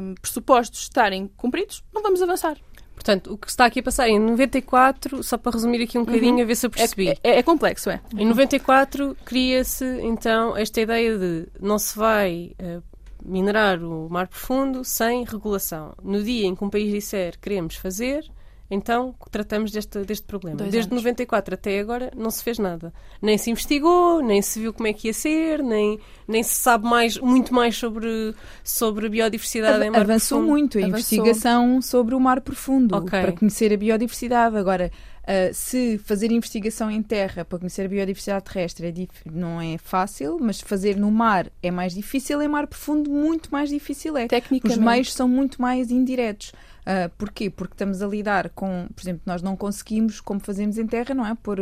um, 0.01 0.15
pressupostos 0.21 0.81
estarem 0.81 1.27
cumpridos, 1.35 1.83
não 1.93 2.01
vamos 2.01 2.21
avançar. 2.21 2.57
Portanto, 2.93 3.33
o 3.33 3.37
que 3.37 3.47
está 3.47 3.65
aqui 3.65 3.79
a 3.79 3.83
passar 3.83 4.09
em 4.09 4.19
94, 4.19 5.21
só 5.21 5.37
para 5.37 5.51
resumir 5.51 5.83
aqui 5.83 5.99
um 5.99 6.03
bocadinho, 6.03 6.37
uhum. 6.37 6.41
a 6.41 6.45
ver 6.45 6.55
se 6.55 6.65
eu 6.65 6.69
percebi. 6.69 7.09
É, 7.09 7.17
é, 7.23 7.37
é 7.37 7.43
complexo, 7.43 7.91
é. 7.91 8.01
Em 8.17 8.25
94 8.25 9.15
cria-se 9.23 9.85
então 10.01 10.57
esta 10.57 10.81
ideia 10.81 11.17
de 11.17 11.47
não 11.61 11.77
se 11.77 11.97
vai 11.97 12.55
uh, 12.59 12.81
minerar 13.23 13.83
o 13.83 14.09
mar 14.09 14.27
profundo 14.27 14.83
sem 14.83 15.23
regulação. 15.23 15.93
No 16.03 16.23
dia 16.23 16.47
em 16.47 16.55
que 16.55 16.63
um 16.63 16.69
país 16.71 16.91
disser 16.91 17.37
queremos 17.39 17.75
fazer, 17.75 18.25
então 18.69 19.15
tratamos 19.31 19.71
deste, 19.71 19.99
deste 19.99 20.25
problema. 20.25 20.57
Dois 20.57 20.71
Desde 20.71 20.91
anos. 20.91 21.03
94 21.03 21.53
até 21.53 21.79
agora 21.79 22.11
não 22.15 22.29
se 22.29 22.43
fez 22.43 22.59
nada. 22.59 22.93
Nem 23.21 23.37
se 23.37 23.49
investigou, 23.49 24.21
nem 24.21 24.41
se 24.41 24.59
viu 24.59 24.73
como 24.73 24.87
é 24.87 24.93
que 24.93 25.07
ia 25.07 25.13
ser, 25.13 25.63
nem, 25.63 25.99
nem 26.27 26.43
se 26.43 26.55
sabe 26.55 26.85
mais, 26.85 27.17
muito 27.17 27.53
mais 27.53 27.77
sobre, 27.77 28.35
sobre 28.63 29.07
biodiversidade 29.07 29.77
Av 29.77 29.83
em 29.83 29.89
mar 29.89 30.01
Avançou 30.01 30.39
profundo. 30.39 30.51
muito 30.51 30.77
a 30.77 30.81
Avançou. 30.81 30.97
investigação 30.99 31.81
sobre 31.81 32.13
o 32.13 32.19
mar 32.19 32.41
profundo 32.41 32.95
okay. 32.97 33.21
para 33.21 33.31
conhecer 33.31 33.71
a 33.71 33.77
biodiversidade. 33.77 34.57
Agora, 34.57 34.91
Uh, 35.27 35.53
se 35.53 35.97
fazer 35.97 36.31
investigação 36.31 36.89
em 36.89 37.03
terra 37.03 37.43
para 37.43 37.59
conhecer 37.59 37.83
a 37.83 37.89
biodiversidade 37.89 38.45
terrestre 38.45 38.87
é 38.87 39.29
não 39.29 39.59
é 39.59 39.77
fácil, 39.77 40.37
mas 40.39 40.61
fazer 40.61 40.95
no 40.95 41.11
mar 41.11 41.51
é 41.61 41.69
mais 41.69 41.93
difícil, 41.93 42.41
em 42.41 42.47
mar 42.47 42.65
profundo 42.65 43.09
muito 43.09 43.49
mais 43.51 43.69
difícil 43.69 44.15
é. 44.15 44.25
Tecnicamente. 44.25 44.79
Os 44.79 44.85
meios 44.85 45.13
são 45.13 45.27
muito 45.27 45.61
mais 45.61 45.91
indiretos. 45.91 46.53
Uh, 46.87 47.09
porquê? 47.17 47.49
Porque 47.49 47.73
estamos 47.73 48.01
a 48.01 48.07
lidar 48.07 48.49
com, 48.51 48.87
por 48.95 49.01
exemplo, 49.01 49.21
nós 49.25 49.41
não 49.41 49.57
conseguimos, 49.57 50.21
como 50.21 50.39
fazemos 50.39 50.77
em 50.77 50.87
terra, 50.87 51.13
não 51.13 51.25
é? 51.25 51.35
Pôr 51.35 51.59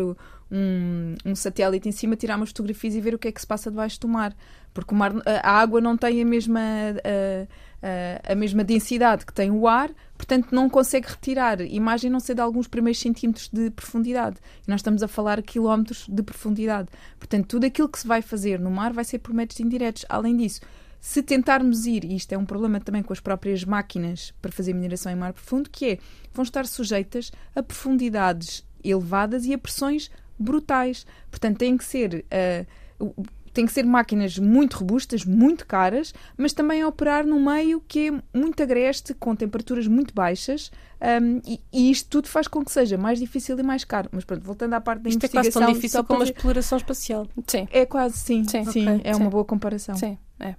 um, 0.52 1.16
um 1.26 1.36
satélite 1.36 1.90
em 1.90 1.92
cima, 1.92 2.16
tirar 2.16 2.38
umas 2.38 2.50
fotografias 2.50 2.94
e 2.94 3.02
ver 3.02 3.16
o 3.16 3.18
que 3.18 3.28
é 3.28 3.32
que 3.32 3.42
se 3.42 3.48
passa 3.48 3.72
debaixo 3.72 4.00
do 4.00 4.08
mar. 4.08 4.36
Porque 4.72 4.94
mar, 4.94 5.14
a 5.26 5.52
água 5.52 5.82
não 5.82 5.98
tem 5.98 6.22
a 6.22 6.26
mesma, 6.26 6.60
a, 6.62 8.28
a, 8.30 8.34
a 8.34 8.36
mesma 8.36 8.64
densidade 8.64 9.26
que 9.26 9.34
tem 9.34 9.50
o 9.50 9.68
ar, 9.68 9.90
portanto 10.16 10.52
não 10.52 10.70
consegue 10.70 11.08
retirar. 11.08 11.60
Imagem 11.60 12.12
não 12.12 12.20
ser 12.20 12.36
de 12.36 12.42
alguns 12.42 12.68
primeiros 12.68 13.00
centímetros 13.00 13.50
de 13.52 13.72
profundidade. 13.72 14.38
E 14.68 14.70
nós 14.70 14.82
estamos 14.82 15.02
a 15.02 15.08
falar 15.08 15.42
quilómetros 15.42 16.06
de 16.08 16.22
profundidade. 16.22 16.90
Portanto, 17.18 17.48
tudo 17.48 17.66
aquilo 17.66 17.90
que 17.90 17.98
se 17.98 18.06
vai 18.06 18.22
fazer 18.22 18.60
no 18.60 18.70
mar 18.70 18.94
vai 18.94 19.04
ser 19.04 19.18
por 19.18 19.34
métodos 19.34 19.60
indiretos. 19.60 20.06
Além 20.08 20.38
disso, 20.38 20.62
se 21.00 21.22
tentarmos 21.22 21.86
ir, 21.86 22.04
e 22.04 22.16
isto 22.16 22.34
é 22.34 22.38
um 22.38 22.46
problema 22.46 22.80
também 22.80 23.04
com 23.04 23.14
as 23.14 23.20
próprias 23.20 23.64
máquinas 23.64 24.34
para 24.42 24.52
fazer 24.52 24.74
mineração 24.74 25.12
em 25.12 25.16
mar 25.16 25.34
profundo, 25.34 25.70
que 25.70 25.86
é, 25.86 26.00
vão 26.34 26.44
estar 26.44 26.66
sujeitas 26.66 27.32
a 27.56 27.62
profundidades 27.62 28.66
elevadas 28.84 29.46
e 29.46 29.54
a 29.54 29.58
pressões 29.58 30.10
brutais. 30.38 31.06
Portanto, 31.30 31.58
tem 31.58 31.78
que 31.78 31.86
ser... 31.86 32.26
Uh, 33.00 33.26
tem 33.56 33.66
que 33.66 33.72
ser 33.72 33.86
máquinas 33.86 34.38
muito 34.38 34.76
robustas, 34.76 35.24
muito 35.24 35.66
caras, 35.66 36.14
mas 36.38 36.52
também 36.52 36.82
a 36.82 36.88
operar 36.90 37.26
num 37.26 37.42
meio 37.42 37.82
que 37.88 38.10
é 38.10 38.38
muito 38.38 38.62
agreste, 38.62 39.14
com 39.14 39.34
temperaturas 39.34 39.88
muito 39.88 40.14
baixas, 40.14 40.70
um, 41.02 41.42
e, 41.46 41.62
e, 41.72 41.90
isto 41.90 42.10
tudo 42.10 42.28
faz 42.28 42.50
com 42.50 42.66
que 42.66 42.72
seja 42.72 42.98
mais 42.98 43.18
difícil 43.18 43.58
e 43.58 43.64
mais 43.64 43.86
caro. 43.86 44.10
Mas 44.12 44.26
pronto, 44.26 44.44
voltando 44.44 44.74
à 44.74 44.82
parte 44.82 45.04
da 45.04 45.10
isto 45.10 45.20
investigação... 45.20 45.48
Isto 45.48 45.58
é 45.58 45.62
quase 45.62 45.72
tão 45.72 45.74
difícil 45.74 46.04
como 46.04 46.22
a 46.22 46.26
exploração 46.26 46.78
espacial. 46.78 47.28
Sim. 47.48 47.68
É 47.72 47.86
quase, 47.86 48.18
sim. 48.18 48.44
Sim, 48.44 48.66
sim 48.66 48.90
okay. 48.90 49.02
é 49.06 49.14
sim. 49.14 49.22
uma 49.22 49.30
boa 49.30 49.46
comparação. 49.46 49.96
Sim, 49.96 50.18
é. 50.38 50.56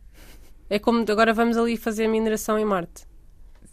É 0.68 0.78
como 0.78 1.04
agora 1.08 1.32
vamos 1.32 1.56
ali 1.56 1.76
fazer 1.76 2.08
mineração 2.08 2.58
em 2.58 2.64
Marte. 2.64 3.06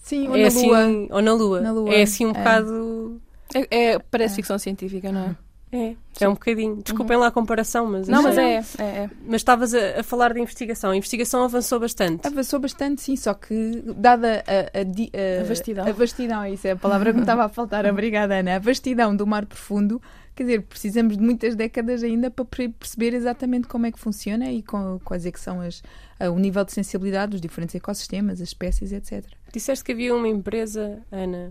Sim, 0.02 0.28
ou 0.28 0.36
é 0.36 0.42
na 0.42 0.48
assim, 0.48 0.68
Lua. 0.68 1.08
Ou 1.12 1.22
na 1.22 1.34
Lua. 1.34 1.62
Na 1.62 1.72
Lua. 1.72 1.94
É 1.94 2.04
assim 2.04 2.26
um 2.26 2.32
é. 2.32 2.34
bocado. 2.34 3.22
É, 3.54 3.92
é 3.94 4.00
parece 4.00 4.34
é. 4.34 4.36
ficção 4.36 4.60
científica, 4.60 5.12
não 5.12 5.22
é? 5.22 5.36
É, 5.76 5.96
é 6.20 6.30
um 6.30 6.34
bocadinho. 6.34 6.76
Desculpem 6.84 7.18
lá 7.18 7.28
a 7.28 7.32
comparação, 7.32 7.88
mas. 7.88 8.08
Não, 8.08 8.22
mas 8.22 8.38
achei- 8.38 8.54
é, 8.80 8.84
é, 8.84 8.84
é. 9.06 9.10
Mas 9.26 9.38
estavas 9.38 9.74
a, 9.74 10.02
a 10.02 10.04
falar 10.04 10.32
de 10.32 10.40
investigação. 10.40 10.92
A 10.92 10.96
investigação 10.96 11.44
avançou 11.44 11.80
bastante. 11.80 12.28
Avançou 12.28 12.60
bastante, 12.60 13.02
sim, 13.02 13.16
só 13.16 13.34
que 13.34 13.84
dada 13.98 14.44
a, 14.46 14.80
a, 14.80 15.42
a- 15.42 15.44
vastidão. 15.44 15.88
A 15.88 15.92
vastidão, 15.92 16.46
isso 16.46 16.68
é 16.68 16.72
a 16.72 16.76
palavra 16.76 17.10
que 17.12 17.16
me 17.18 17.24
estava 17.24 17.44
a 17.46 17.50
faltar, 17.50 17.86
obrigada 17.90 18.36
Ana. 18.36 18.58
A 18.58 18.60
vastidão 18.60 19.16
do 19.16 19.26
mar 19.26 19.48
profundo, 19.48 20.00
quer 20.36 20.44
dizer, 20.44 20.62
precisamos 20.62 21.18
de 21.18 21.24
muitas 21.24 21.56
décadas 21.56 22.04
ainda 22.04 22.30
para 22.30 22.46
perceber 22.46 23.16
exatamente 23.16 23.68
como 23.68 23.88
é 23.88 23.92
que 23.92 23.98
funciona 24.00 24.52
e 24.52 24.62
com- 24.62 25.00
quais 25.04 25.26
é 25.26 25.32
que 25.32 25.40
são 25.40 25.60
as, 25.60 25.82
o 26.20 26.38
nível 26.38 26.64
de 26.64 26.72
sensibilidade 26.72 27.32
dos 27.32 27.42
diferentes 27.42 27.74
ecossistemas, 27.74 28.40
as 28.40 28.50
espécies, 28.50 28.92
etc. 28.94 29.26
Disseste 29.52 29.84
que 29.84 29.92
havia 29.92 30.16
uma 30.16 30.28
empresa, 30.28 31.00
Ana. 31.12 31.50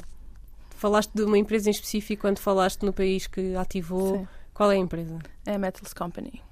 Falaste 0.83 1.13
de 1.15 1.23
uma 1.23 1.39
empresa 1.39 1.69
em 1.69 1.71
específico 1.71 2.23
quando 2.23 2.41
falaste 2.41 2.83
no 2.83 2.93
país 2.93 3.29
que 3.29 3.55
ativou. 3.55 4.19
Sim. 4.19 4.29
Qual 4.53 4.73
é 4.73 4.75
a 4.75 4.79
empresa? 4.79 5.17
É 5.47 5.55
a 5.55 5.59
Metals 5.59 5.95
Company. 5.95 6.43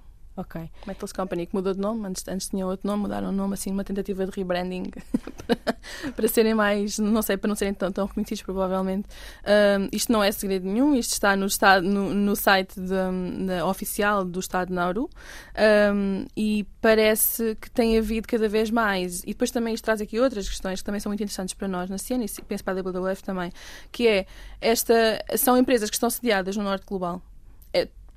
Ok. 0.41 0.71
Metals 0.87 1.13
Company 1.13 1.45
que 1.45 1.55
mudou 1.55 1.75
de 1.75 1.81
nome, 1.81 2.07
antes, 2.09 2.27
antes 2.27 2.49
tinha 2.49 2.67
outro 2.67 2.87
nome, 2.87 3.03
mudaram 3.03 3.29
o 3.29 3.33
nome, 3.33 3.53
assim, 3.53 3.71
uma 3.71 3.85
tentativa 3.85 4.25
de 4.25 4.31
rebranding 4.35 4.85
para, 5.47 5.77
para 6.17 6.29
serem 6.29 6.55
mais, 6.55 6.99
não 6.99 7.21
sei, 7.21 7.37
para 7.37 7.49
não 7.49 7.55
serem 7.55 7.75
tão, 7.75 7.93
tão 7.93 8.07
reconhecidos, 8.07 8.43
provavelmente. 8.43 9.07
Ahm, 9.45 9.89
isto 9.93 10.11
não 10.11 10.25
é 10.25 10.33
segredo 10.33 10.67
nenhum, 10.67 10.95
isto 10.95 11.13
está 11.13 11.37
no, 11.37 11.47
no, 11.83 12.15
no 12.15 12.35
site 12.37 12.81
de- 12.81 13.47
da- 13.47 13.67
oficial 13.67 14.25
do 14.25 14.41
Estado 14.41 14.69
de 14.69 14.75
Nauru 14.75 15.11
Ahm, 15.55 16.25
e 16.37 16.67
parece 16.81 17.55
que 17.61 17.71
tem 17.71 17.99
havido 17.99 18.27
cada 18.27 18.49
vez 18.49 18.71
mais. 18.71 19.23
E 19.25 19.27
depois 19.27 19.51
também 19.51 19.75
isto 19.75 19.85
traz 19.85 20.01
aqui 20.01 20.19
outras 20.19 20.49
questões 20.49 20.81
que 20.81 20.85
também 20.87 21.01
são 21.01 21.11
muito 21.11 21.23
interessantes 21.23 21.53
para 21.55 21.69
nós 21.69 21.91
na 21.91 21.99
ciência 21.99 22.41
e 22.41 22.45
penso 22.45 22.65
para 22.65 22.81
a 22.81 22.83
WWF 22.83 23.23
também, 23.23 23.53
que 23.93 24.09
é, 24.09 24.27
esta, 24.61 24.95
são 25.37 25.57
empresas 25.59 25.91
que 25.91 25.97
estão 25.97 26.09
sediadas 26.09 26.57
no 26.57 26.63
Norte 26.65 26.87
Global. 26.87 27.21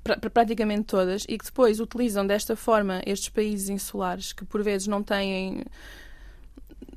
É, 0.04 0.08
pra- 0.08 0.16
pra- 0.18 0.30
praticamente 0.30 0.84
todas, 0.84 1.24
e 1.28 1.38
que 1.38 1.44
depois 1.46 1.80
utilizam 1.80 2.26
desta 2.26 2.54
forma 2.54 3.00
estes 3.06 3.30
países 3.30 3.68
insulares 3.70 4.32
que 4.32 4.44
por 4.44 4.62
vezes 4.62 4.86
não 4.86 5.02
têm. 5.02 5.62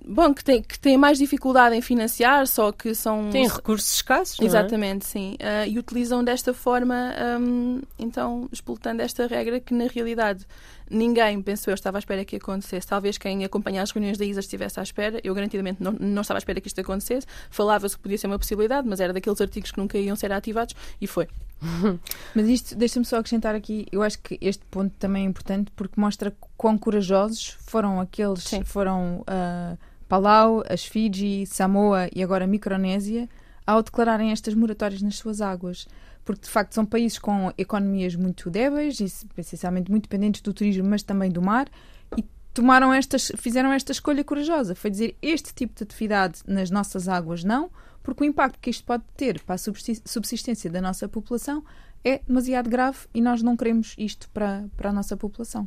Bom, 0.09 0.33
que 0.33 0.41
têm, 0.43 0.61
que 0.61 0.79
têm 0.79 0.97
mais 0.97 1.17
dificuldade 1.17 1.75
em 1.75 1.81
financiar, 1.81 2.47
só 2.47 2.71
que 2.71 2.95
são. 2.95 3.29
Tem 3.29 3.47
recursos 3.47 3.91
escassos, 3.93 4.39
não 4.39 4.45
é? 4.45 4.49
Exatamente, 4.49 5.05
sim. 5.05 5.35
Ah, 5.39 5.67
e 5.67 5.77
utilizam 5.77 6.23
desta 6.23 6.53
forma, 6.53 7.13
hum, 7.39 7.81
então, 7.99 8.47
explotando 8.51 9.01
esta 9.01 9.27
regra 9.27 9.59
que, 9.59 9.73
na 9.73 9.85
realidade, 9.87 10.45
ninguém, 10.89 11.41
penso 11.41 11.69
eu, 11.69 11.73
estava 11.73 11.97
à 11.97 11.99
espera 11.99 12.23
que 12.25 12.35
acontecesse. 12.35 12.87
Talvez 12.87 13.17
quem 13.17 13.43
acompanha 13.43 13.81
as 13.81 13.91
reuniões 13.91 14.17
da 14.17 14.25
ISA 14.25 14.39
estivesse 14.39 14.79
à 14.79 14.83
espera. 14.83 15.19
Eu, 15.23 15.33
garantidamente, 15.33 15.81
não, 15.81 15.93
não 15.93 16.21
estava 16.21 16.37
à 16.37 16.39
espera 16.39 16.59
que 16.61 16.67
isto 16.67 16.81
acontecesse. 16.81 17.27
Falava-se 17.49 17.95
que 17.95 18.01
podia 18.01 18.17
ser 18.17 18.27
uma 18.27 18.39
possibilidade, 18.39 18.87
mas 18.87 18.99
era 18.99 19.13
daqueles 19.13 19.39
artigos 19.41 19.71
que 19.71 19.77
nunca 19.77 19.97
iam 19.97 20.15
ser 20.15 20.31
ativados 20.31 20.75
e 21.01 21.07
foi. 21.07 21.27
Mas 22.35 22.47
isto, 22.47 22.75
deixa-me 22.75 23.05
só 23.05 23.17
acrescentar 23.17 23.55
aqui, 23.55 23.87
eu 23.91 24.03
acho 24.03 24.19
que 24.19 24.37
este 24.39 24.63
ponto 24.65 24.93
também 24.99 25.25
é 25.25 25.27
importante 25.27 25.71
porque 25.75 25.99
mostra 25.99 26.31
quão 26.55 26.77
corajosos 26.77 27.57
foram 27.61 27.99
aqueles, 27.99 28.43
Sim. 28.43 28.63
foram 28.63 29.23
ah, 29.25 29.75
Palau, 30.07 30.63
as 30.69 30.85
Fiji, 30.85 31.45
Samoa 31.45 32.09
e 32.15 32.23
agora 32.23 32.45
a 32.45 32.47
Micronésia, 32.47 33.27
ao 33.65 33.83
declararem 33.83 34.31
estas 34.31 34.53
moratórias 34.53 35.01
nas 35.01 35.17
suas 35.17 35.41
águas. 35.41 35.87
Porque 36.27 36.41
de 36.41 36.49
facto 36.49 36.73
são 36.73 36.85
países 36.85 37.17
com 37.17 37.53
economias 37.57 38.13
muito 38.13 38.49
débeis 38.49 38.99
e 38.99 39.05
essencialmente 39.37 39.89
muito 39.89 40.03
dependentes 40.09 40.41
do 40.41 40.53
turismo, 40.53 40.83
mas 40.89 41.01
também 41.01 41.31
do 41.31 41.41
mar, 41.41 41.69
e 42.17 42.25
tomaram 42.53 42.93
estas, 42.93 43.31
fizeram 43.37 43.71
esta 43.71 43.93
escolha 43.93 44.25
corajosa. 44.25 44.75
Foi 44.75 44.91
dizer 44.91 45.15
este 45.21 45.53
tipo 45.53 45.73
de 45.73 45.83
atividade 45.83 46.41
nas 46.45 46.69
nossas 46.69 47.07
águas 47.07 47.45
não, 47.45 47.71
porque 48.03 48.25
o 48.25 48.25
impacto 48.25 48.59
que 48.59 48.69
isto 48.69 48.83
pode 48.83 49.05
ter 49.15 49.41
para 49.43 49.55
a 49.55 49.57
subsist- 49.57 50.05
subsistência 50.05 50.69
da 50.69 50.81
nossa 50.81 51.07
população 51.07 51.63
é 52.03 52.19
demasiado 52.27 52.69
grave 52.69 52.97
e 53.13 53.21
nós 53.21 53.41
não 53.41 53.55
queremos 53.55 53.95
isto 53.97 54.29
para, 54.31 54.65
para 54.75 54.89
a 54.89 54.93
nossa 54.93 55.15
população. 55.15 55.65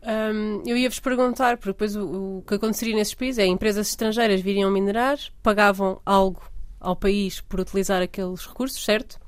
Hum, 0.00 0.62
eu 0.64 0.76
ia-vos 0.76 1.00
perguntar, 1.00 1.56
porque 1.56 1.72
depois 1.72 1.96
o, 1.96 2.38
o 2.38 2.44
que 2.46 2.54
aconteceria 2.54 2.94
nesses 2.94 3.14
países 3.14 3.40
é 3.40 3.46
empresas 3.46 3.88
estrangeiras 3.88 4.40
viriam 4.40 4.70
minerar, 4.70 5.18
pagavam 5.42 6.00
algo 6.06 6.40
ao 6.80 6.94
país 6.96 7.40
por 7.40 7.60
utilizar 7.60 8.02
aqueles 8.02 8.46
recursos, 8.46 8.84
certo? 8.84 9.18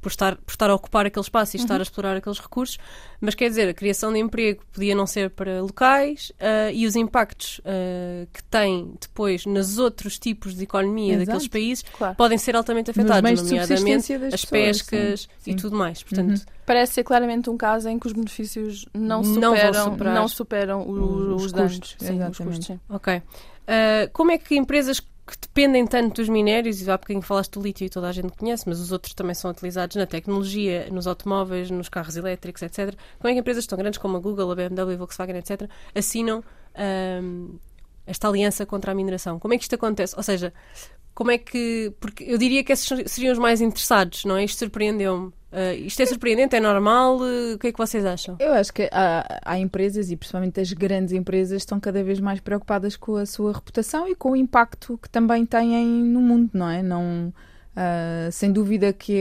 Por 0.00 0.08
estar, 0.10 0.36
por 0.36 0.50
estar 0.50 0.68
a 0.68 0.74
ocupar 0.74 1.06
aquele 1.06 1.22
espaço 1.22 1.56
e 1.56 1.60
estar 1.60 1.80
a 1.80 1.82
explorar 1.82 2.14
aqueles 2.16 2.38
recursos, 2.38 2.76
mas 3.22 3.34
quer 3.34 3.48
dizer, 3.48 3.68
a 3.70 3.72
criação 3.74 4.12
de 4.12 4.18
emprego 4.18 4.62
podia 4.70 4.94
não 4.94 5.06
ser 5.06 5.30
para 5.30 5.62
locais 5.62 6.30
ah, 6.38 6.70
e 6.70 6.86
os 6.86 6.94
impactos 6.94 7.58
ah, 7.64 8.26
que 8.32 8.42
tem 8.44 8.92
depois 9.00 9.46
nos 9.46 9.78
outros 9.78 10.18
tipos 10.18 10.54
de 10.54 10.64
economia 10.64 11.14
Exato. 11.14 11.26
daqueles 11.26 11.48
países 11.48 11.84
Claro. 11.96 12.14
podem 12.16 12.36
ser 12.36 12.54
altamente 12.54 12.90
afetados, 12.90 13.42
nomeadamente 13.42 14.12
as 14.12 14.44
pessoas, 14.44 14.46
pescas 14.50 15.20
sim. 15.38 15.50
e 15.50 15.52
Sim. 15.52 15.56
tudo 15.56 15.76
mais. 15.76 16.02
Portanto, 16.02 16.42
Parece 16.66 16.94
ser 16.94 17.04
claramente 17.04 17.48
um 17.50 17.56
caso 17.56 17.88
em 17.88 17.98
que 17.98 18.06
os 18.06 18.12
benefícios 18.12 18.86
não 18.94 19.22
Não 19.22 19.54
superam, 19.54 19.92
superar 19.92 20.14
não 20.14 20.28
superam 20.28 20.88
os 20.88 21.44
os, 21.44 21.52
danos. 21.52 21.78
custos, 21.78 21.96
Sim, 22.06 22.22
os 22.22 22.38
custos, 22.38 22.66
sim. 22.66 22.80
Ok. 22.88 23.22
Ah, 23.66 24.08
como 24.12 24.30
é 24.32 24.38
que 24.38 24.54
empresas 24.56 25.00
que 25.26 25.36
dependem 25.40 25.86
tanto 25.86 26.16
dos 26.16 26.28
minérios, 26.28 26.82
e 26.82 26.90
há 26.90 26.98
bocadinho 26.98 27.22
falaste 27.22 27.52
do 27.52 27.62
lítio 27.62 27.86
e 27.86 27.88
toda 27.88 28.08
a 28.08 28.12
gente 28.12 28.32
conhece, 28.32 28.68
mas 28.68 28.78
os 28.78 28.92
outros 28.92 29.14
também 29.14 29.34
são 29.34 29.50
utilizados 29.50 29.96
na 29.96 30.06
tecnologia, 30.06 30.88
nos 30.90 31.06
automóveis, 31.06 31.70
nos 31.70 31.88
carros 31.88 32.16
elétricos, 32.16 32.62
etc. 32.62 32.94
Como 33.18 33.30
é 33.30 33.32
que 33.32 33.40
empresas 33.40 33.66
tão 33.66 33.78
grandes 33.78 33.98
como 33.98 34.16
a 34.16 34.20
Google, 34.20 34.52
a 34.52 34.54
BMW, 34.54 34.92
a 34.92 34.96
Volkswagen, 34.96 35.36
etc., 35.36 35.68
assinam 35.94 36.44
ahm, 36.74 37.56
esta 38.06 38.28
aliança 38.28 38.66
contra 38.66 38.92
a 38.92 38.94
mineração? 38.94 39.38
Como 39.38 39.54
é 39.54 39.56
que 39.56 39.62
isto 39.62 39.74
acontece? 39.74 40.14
Ou 40.14 40.22
seja, 40.22 40.52
como 41.14 41.30
é 41.30 41.38
que. 41.38 41.92
Porque 42.00 42.24
eu 42.24 42.36
diria 42.36 42.62
que 42.62 42.72
esses 42.72 42.86
seriam 43.10 43.32
os 43.32 43.38
mais 43.38 43.60
interessados, 43.60 44.24
não 44.24 44.36
é? 44.36 44.44
Isto 44.44 44.58
surpreendeu-me. 44.58 45.32
Ah, 45.56 45.72
isto 45.74 46.00
é 46.02 46.06
surpreendente? 46.06 46.56
É 46.56 46.60
normal? 46.60 47.18
Ah, 47.22 47.54
o 47.54 47.58
que 47.58 47.68
é 47.68 47.72
que 47.72 47.78
vocês 47.78 48.04
acham? 48.04 48.36
Eu 48.40 48.52
acho 48.52 48.72
que 48.72 48.88
há, 48.90 49.40
há 49.44 49.58
empresas, 49.58 50.10
e 50.10 50.16
principalmente 50.16 50.60
as 50.60 50.72
grandes 50.72 51.12
empresas, 51.14 51.62
estão 51.62 51.78
cada 51.78 52.02
vez 52.02 52.18
mais 52.18 52.40
preocupadas 52.40 52.96
com 52.96 53.16
a 53.16 53.24
sua 53.26 53.52
reputação 53.52 54.08
e 54.08 54.14
com 54.14 54.32
o 54.32 54.36
impacto 54.36 54.98
que 54.98 55.08
também 55.08 55.46
têm 55.46 55.86
no 56.02 56.20
mundo, 56.20 56.50
não 56.54 56.68
é? 56.68 56.82
Não, 56.82 57.32
ah, 57.76 58.28
sem 58.32 58.50
dúvida 58.52 58.92
que, 58.92 59.16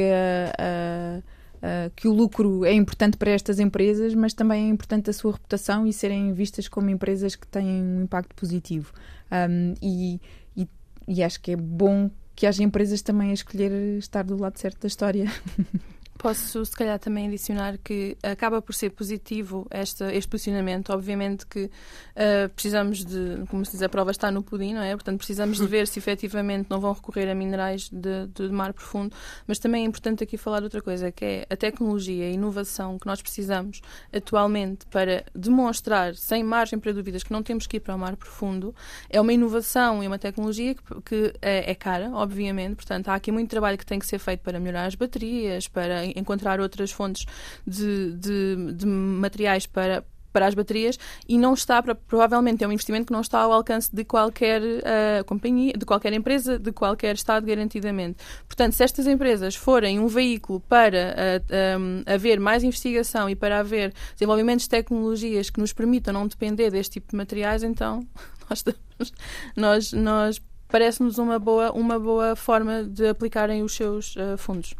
que 1.95 2.07
o 2.07 2.13
lucro 2.13 2.65
é 2.65 2.73
importante 2.73 3.15
para 3.17 3.31
estas 3.31 3.59
empresas, 3.59 4.13
mas 4.13 4.33
também 4.33 4.65
é 4.65 4.69
importante 4.69 5.09
a 5.09 5.13
sua 5.13 5.33
reputação 5.33 5.87
e 5.87 5.93
serem 5.93 6.33
vistas 6.33 6.67
como 6.67 6.89
empresas 6.89 7.35
que 7.35 7.47
têm 7.47 7.81
um 7.81 8.01
impacto 8.03 8.35
positivo. 8.35 8.91
Ahm, 9.31 9.73
e, 9.81 10.19
e- 10.57 10.67
e 11.07 11.23
acho 11.23 11.39
que 11.41 11.51
é 11.51 11.55
bom 11.55 12.09
que 12.35 12.45
haja 12.47 12.63
empresas 12.63 13.01
também 13.01 13.29
a 13.29 13.33
escolher 13.33 13.71
estar 13.97 14.23
do 14.23 14.35
lado 14.35 14.57
certo 14.57 14.81
da 14.81 14.87
história. 14.87 15.31
Posso, 16.23 16.65
se 16.65 16.71
calhar, 16.71 16.97
também 16.97 17.27
adicionar 17.27 17.77
que 17.77 18.17
acaba 18.23 18.61
por 18.61 18.73
ser 18.73 18.91
positivo 18.91 19.67
esta, 19.69 20.13
este 20.13 20.29
posicionamento. 20.29 20.93
Obviamente 20.93 21.45
que 21.45 21.69
ah, 22.15 22.49
precisamos 22.55 23.03
de, 23.03 23.43
como 23.49 23.65
se 23.65 23.73
diz, 23.73 23.81
a 23.81 23.89
prova 23.89 24.09
está 24.09 24.31
no 24.31 24.41
pudim, 24.41 24.73
não 24.73 24.81
é? 24.81 24.91
Portanto, 24.95 25.17
precisamos 25.17 25.57
de 25.57 25.67
ver 25.67 25.85
se 25.85 25.99
efetivamente 25.99 26.67
não 26.69 26.79
vão 26.79 26.93
recorrer 26.93 27.29
a 27.29 27.35
minerais 27.35 27.89
de, 27.91 28.27
de 28.27 28.47
mar 28.47 28.71
profundo. 28.71 29.13
Mas 29.45 29.59
também 29.59 29.83
é 29.83 29.85
importante 29.85 30.23
aqui 30.23 30.37
falar 30.37 30.63
outra 30.63 30.81
coisa, 30.81 31.11
que 31.11 31.25
é 31.25 31.47
a 31.49 31.57
tecnologia 31.57 32.25
a 32.25 32.29
inovação 32.29 32.97
que 32.97 33.05
nós 33.05 33.21
precisamos 33.21 33.81
atualmente 34.13 34.85
para 34.85 35.25
demonstrar, 35.35 36.15
sem 36.15 36.41
margem 36.41 36.79
para 36.79 36.93
dúvidas, 36.93 37.21
que 37.21 37.33
não 37.33 37.43
temos 37.43 37.67
que 37.67 37.75
ir 37.75 37.79
para 37.81 37.95
o 37.95 37.99
mar 37.99 38.15
profundo. 38.15 38.73
É 39.09 39.19
uma 39.19 39.33
inovação 39.33 40.01
e 40.01 40.07
uma 40.07 40.17
tecnologia 40.17 40.73
que, 40.73 41.01
que 41.01 41.33
é, 41.41 41.69
é 41.69 41.75
cara, 41.75 42.11
obviamente. 42.13 42.75
Portanto, 42.75 43.09
há 43.09 43.15
aqui 43.15 43.29
muito 43.29 43.49
trabalho 43.49 43.77
que 43.77 43.85
tem 43.85 43.99
que 43.99 44.07
ser 44.07 44.19
feito 44.19 44.39
para 44.39 44.57
melhorar 44.57 44.85
as 44.85 44.95
baterias, 44.95 45.67
para 45.67 46.12
encontrar 46.15 46.59
outras 46.59 46.91
fontes 46.91 47.25
de, 47.65 48.11
de, 48.13 48.73
de 48.73 48.85
materiais 48.85 49.65
para 49.65 50.03
para 50.33 50.47
as 50.47 50.55
baterias 50.55 50.97
e 51.29 51.37
não 51.37 51.53
está, 51.53 51.81
provavelmente 51.81 52.63
é 52.63 52.67
um 52.67 52.71
investimento 52.71 53.05
que 53.05 53.13
não 53.13 53.21
está 53.21 53.39
ao 53.39 53.53
alcance 53.53 53.95
de 53.95 54.03
qualquer 54.03 54.61
ah, 54.83 55.23
companhia, 55.23 55.73
de 55.73 55.85
qualquer 55.85 56.11
empresa, 56.11 56.57
de 56.57 56.71
qualquer 56.71 57.13
Estado, 57.13 57.45
garantidamente. 57.45 58.17
Portanto, 58.47 58.73
se 58.73 58.83
estas 58.83 59.05
empresas 59.05 59.55
forem 59.55 59.99
um 59.99 60.07
veículo 60.07 60.59
para 60.61 61.15
ah, 61.15 61.77
um, 61.77 62.03
haver 62.11 62.39
mais 62.39 62.63
investigação 62.63 63.29
e 63.29 63.35
para 63.35 63.59
haver 63.59 63.93
desenvolvimentos 64.13 64.63
de 64.63 64.69
tecnologias 64.69 65.51
que 65.51 65.59
nos 65.59 65.71
permitam 65.71 66.13
não 66.13 66.27
depender 66.27 66.71
deste 66.71 66.93
tipo 66.93 67.11
de 67.11 67.15
materiais, 67.15 67.61
então 67.61 68.05
nós, 68.49 69.13
nós, 69.55 69.93
nós 69.93 70.41
parece-nos 70.67 71.19
uma 71.19 71.37
boa, 71.37 71.71
uma 71.71 71.99
boa 71.99 72.35
forma 72.35 72.83
de 72.83 73.07
aplicarem 73.07 73.61
os 73.61 73.75
seus 73.75 74.15
ah, 74.17 74.35
fundos. 74.37 74.73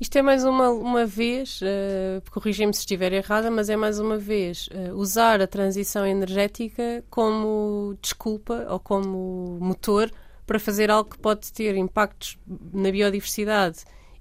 Isto 0.00 0.16
é 0.16 0.22
mais 0.22 0.44
uma, 0.44 0.70
uma 0.70 1.04
vez, 1.04 1.60
uh, 1.60 2.30
corrigem-me 2.30 2.72
se 2.72 2.80
estiver 2.80 3.12
errada, 3.12 3.50
mas 3.50 3.68
é 3.68 3.76
mais 3.76 3.98
uma 3.98 4.16
vez 4.16 4.68
uh, 4.68 4.94
usar 4.94 5.42
a 5.42 5.46
transição 5.46 6.06
energética 6.06 7.04
como 7.10 7.98
desculpa 8.00 8.64
ou 8.70 8.78
como 8.78 9.58
motor 9.60 10.08
para 10.46 10.60
fazer 10.60 10.88
algo 10.88 11.10
que 11.10 11.18
pode 11.18 11.52
ter 11.52 11.76
impactos 11.76 12.38
na 12.72 12.92
biodiversidade 12.92 13.80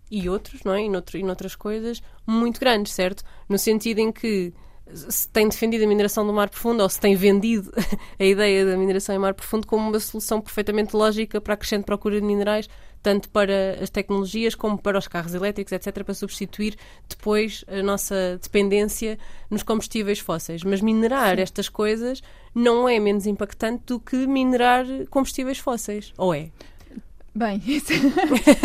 e 0.09 0.27
outros, 0.27 0.63
não 0.63 0.73
é? 0.73 0.81
E, 0.83 0.89
noutro, 0.89 1.15
e 1.15 1.23
noutras 1.23 1.55
coisas 1.55 2.01
muito 2.25 2.59
grandes, 2.59 2.93
certo? 2.93 3.23
No 3.47 3.59
sentido 3.59 3.99
em 3.99 4.11
que 4.11 4.51
se 4.93 5.29
tem 5.29 5.47
defendido 5.47 5.83
a 5.83 5.87
mineração 5.87 6.25
do 6.25 6.33
mar 6.33 6.49
profundo 6.49 6.81
ou 6.81 6.89
se 6.89 6.99
tem 6.99 7.15
vendido 7.15 7.71
a 8.17 8.23
ideia 8.23 8.65
da 8.65 8.77
mineração 8.77 9.13
em 9.13 9.19
mar 9.19 9.33
profundo 9.33 9.67
como 9.67 9.89
uma 9.89 9.99
solução 9.99 10.41
perfeitamente 10.41 10.95
lógica 10.95 11.39
para 11.39 11.53
a 11.53 11.57
crescente 11.57 11.83
procura 11.83 12.19
de 12.19 12.25
minerais, 12.25 12.67
tanto 13.01 13.29
para 13.29 13.77
as 13.81 13.89
tecnologias 13.89 14.55
como 14.55 14.77
para 14.77 14.97
os 14.97 15.07
carros 15.07 15.33
elétricos, 15.33 15.71
etc., 15.71 16.03
para 16.03 16.13
substituir 16.13 16.75
depois 17.07 17.63
a 17.67 17.81
nossa 17.81 18.39
dependência 18.41 19.17
nos 19.49 19.63
combustíveis 19.63 20.19
fósseis. 20.19 20.63
Mas 20.63 20.81
minerar 20.81 21.35
Sim. 21.35 21.41
estas 21.41 21.69
coisas 21.69 22.21
não 22.53 22.87
é 22.87 22.99
menos 22.99 23.25
impactante 23.25 23.83
do 23.87 23.99
que 23.99 24.27
minerar 24.27 24.85
combustíveis 25.09 25.59
fósseis, 25.59 26.13
ou 26.17 26.33
é? 26.33 26.49
Bem, 27.37 27.61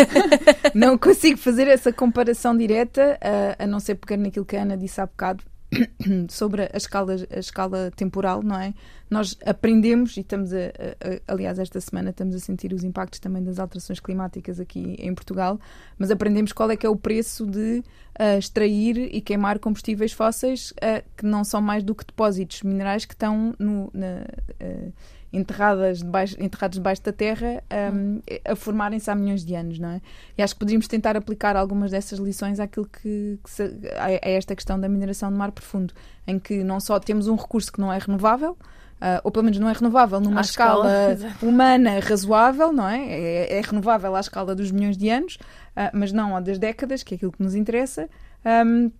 não 0.75 0.97
consigo 0.97 1.37
fazer 1.37 1.69
essa 1.69 1.93
comparação 1.93 2.57
direta, 2.57 3.19
a, 3.21 3.65
a 3.65 3.67
não 3.67 3.79
ser 3.79 3.97
pegar 3.97 4.17
naquilo 4.17 4.47
que 4.47 4.57
a 4.57 4.63
Ana 4.63 4.79
disse 4.79 4.99
há 4.99 5.05
bocado, 5.05 5.45
sobre 6.29 6.63
a 6.63 6.77
escala, 6.77 7.15
a 7.31 7.39
escala 7.39 7.91
temporal, 7.95 8.43
não 8.43 8.59
é? 8.59 8.75
Nós 9.11 9.37
aprendemos 9.45 10.17
e 10.17 10.21
estamos 10.21 10.53
a, 10.53 10.57
a, 10.57 11.33
aliás, 11.33 11.59
esta 11.59 11.81
semana 11.81 12.11
estamos 12.11 12.35
a 12.35 12.39
sentir 12.39 12.73
os 12.73 12.85
impactos 12.85 13.21
também 13.21 13.43
das 13.43 13.59
alterações 13.59 14.01
climáticas 14.01 14.61
aqui 14.61 14.97
em 14.99 15.15
Portugal, 15.15 15.59
mas 15.99 16.11
aprendemos 16.11 16.53
qual 16.53 16.71
é 16.71 16.77
que 16.77 16.87
é 16.87 16.89
o 16.89 16.97
preço 16.97 17.47
de 17.47 17.83
uh, 18.19 18.39
extrair 18.39 18.97
e 18.99 19.21
queimar 19.21 19.59
combustíveis 19.59 20.13
fósseis 20.13 20.73
uh, 20.73 21.05
que 21.17 21.25
não 21.25 21.45
são 21.45 21.61
mais 21.61 21.83
do 21.83 21.95
que 21.95 22.05
depósitos 22.07 22.63
minerais 22.63 23.05
que 23.05 23.15
estão 23.15 23.55
no, 23.59 23.91
na, 23.93 24.25
uh, 24.61 24.93
enterradas 25.33 25.99
debaixo, 25.99 26.37
enterrados 26.39 26.77
debaixo 26.77 27.03
da 27.03 27.13
terra 27.13 27.63
um, 27.93 28.21
a 28.45 28.55
formarem-se 28.55 29.11
há 29.11 29.15
milhões 29.15 29.45
de 29.45 29.55
anos, 29.55 29.79
não 29.79 29.91
é? 29.91 30.01
E 30.37 30.43
acho 30.43 30.55
que 30.55 30.59
poderíamos 30.61 30.87
tentar 30.87 31.17
aplicar 31.17 31.57
algumas 31.57 31.91
dessas 31.91 32.19
lições 32.19 32.61
àquilo 32.61 32.87
que, 32.87 33.39
que 33.43 33.51
se, 33.51 33.63
a, 33.97 34.07
a, 34.07 34.31
esta 34.31 34.55
questão 34.55 34.79
da 34.79 34.89
mineração 34.89 35.31
do 35.31 35.39
mar 35.39 35.51
profundo, 35.53 35.95
em 36.27 36.39
que 36.39 36.63
não 36.63 36.79
só 36.81 37.01
temos 37.01 37.29
um 37.29 37.37
recurso 37.37 37.73
que 37.73 37.81
não 37.81 37.93
é 37.93 37.99
renovável, 37.99 38.57
Uh, 39.03 39.19
ou 39.25 39.33
pelo 39.33 39.43
menos 39.43 39.59
não 39.59 39.69
é 39.69 39.73
renovável 39.73 40.21
numa 40.21 40.43
escala, 40.43 41.13
escala 41.13 41.35
humana 41.43 41.99
razoável, 41.99 42.73
não 42.73 42.89
é? 42.89 43.05
é? 43.05 43.59
é? 43.59 43.61
renovável 43.61 44.15
à 44.15 44.21
escala 44.21 44.55
dos 44.55 44.71
milhões 44.71 44.97
de 44.97 45.09
anos, 45.09 45.35
uh, 45.77 45.91
mas 45.93 46.13
não 46.13 46.41
das 46.41 46.57
décadas, 46.57 47.03
que 47.03 47.13
é 47.13 47.17
aquilo 47.17 47.33
que 47.33 47.43
nos 47.43 47.57
interessa. 47.57 48.09
Um, 48.65 48.93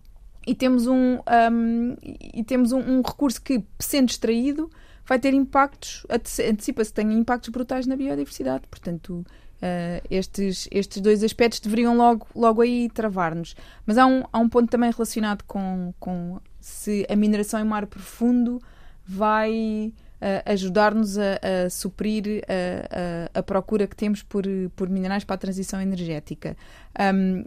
e 0.45 0.53
temos 0.53 0.87
um, 0.87 1.19
um 1.19 1.95
e 2.03 2.43
temos 2.43 2.73
um, 2.73 2.79
um, 2.79 3.01
recurso 3.01 3.41
que, 3.41 3.63
sendo 3.79 4.09
extraído, 4.09 4.69
vai 5.05 5.19
ter 5.19 5.33
impactos, 5.33 6.05
antecipa-se 6.09 6.91
que 6.91 6.95
tenha 6.95 7.13
impactos 7.13 7.49
brutais 7.49 7.85
na 7.85 7.95
biodiversidade. 7.95 8.63
Portanto, 8.69 9.25
uh, 9.63 10.07
estes, 10.09 10.67
estes 10.71 11.01
dois 11.01 11.23
aspectos 11.23 11.59
deveriam 11.59 11.95
logo, 11.95 12.27
logo 12.35 12.61
aí 12.61 12.89
travar-nos. 12.89 13.55
Mas 13.85 13.97
há 13.97 14.05
um, 14.05 14.23
há 14.31 14.39
um 14.39 14.49
ponto 14.49 14.69
também 14.69 14.91
relacionado 14.91 15.43
com, 15.43 15.93
com 15.99 16.39
se 16.59 17.05
a 17.09 17.15
mineração 17.15 17.59
em 17.59 17.65
mar 17.65 17.85
profundo 17.87 18.61
vai 19.05 19.93
uh, 20.21 20.51
ajudar-nos 20.51 21.17
a, 21.17 21.39
a, 21.65 21.69
suprir 21.69 22.43
a, 22.47 23.37
a, 23.37 23.39
a, 23.39 23.43
procura 23.43 23.87
que 23.87 23.95
temos 23.95 24.23
por, 24.23 24.45
por 24.75 24.89
minerais 24.89 25.23
para 25.23 25.35
a 25.35 25.37
transição 25.37 25.81
energética. 25.81 26.55
Um, 27.13 27.43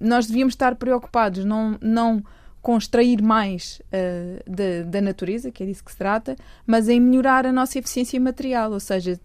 nós 0.00 0.26
devíamos 0.26 0.54
estar 0.54 0.74
preocupados, 0.74 1.44
não. 1.44 1.78
não 1.80 2.24
com 2.62 2.78
extrair 2.78 3.20
mais 3.20 3.82
uh, 3.88 4.50
da, 4.50 4.88
da 4.88 5.00
natureza, 5.00 5.50
que 5.50 5.62
é 5.62 5.66
disso 5.66 5.84
que 5.84 5.90
se 5.90 5.98
trata, 5.98 6.36
mas 6.64 6.88
em 6.88 7.00
melhorar 7.00 7.44
a 7.44 7.52
nossa 7.52 7.78
eficiência 7.78 8.18
material, 8.20 8.72
ou 8.72 8.80
seja, 8.80 9.20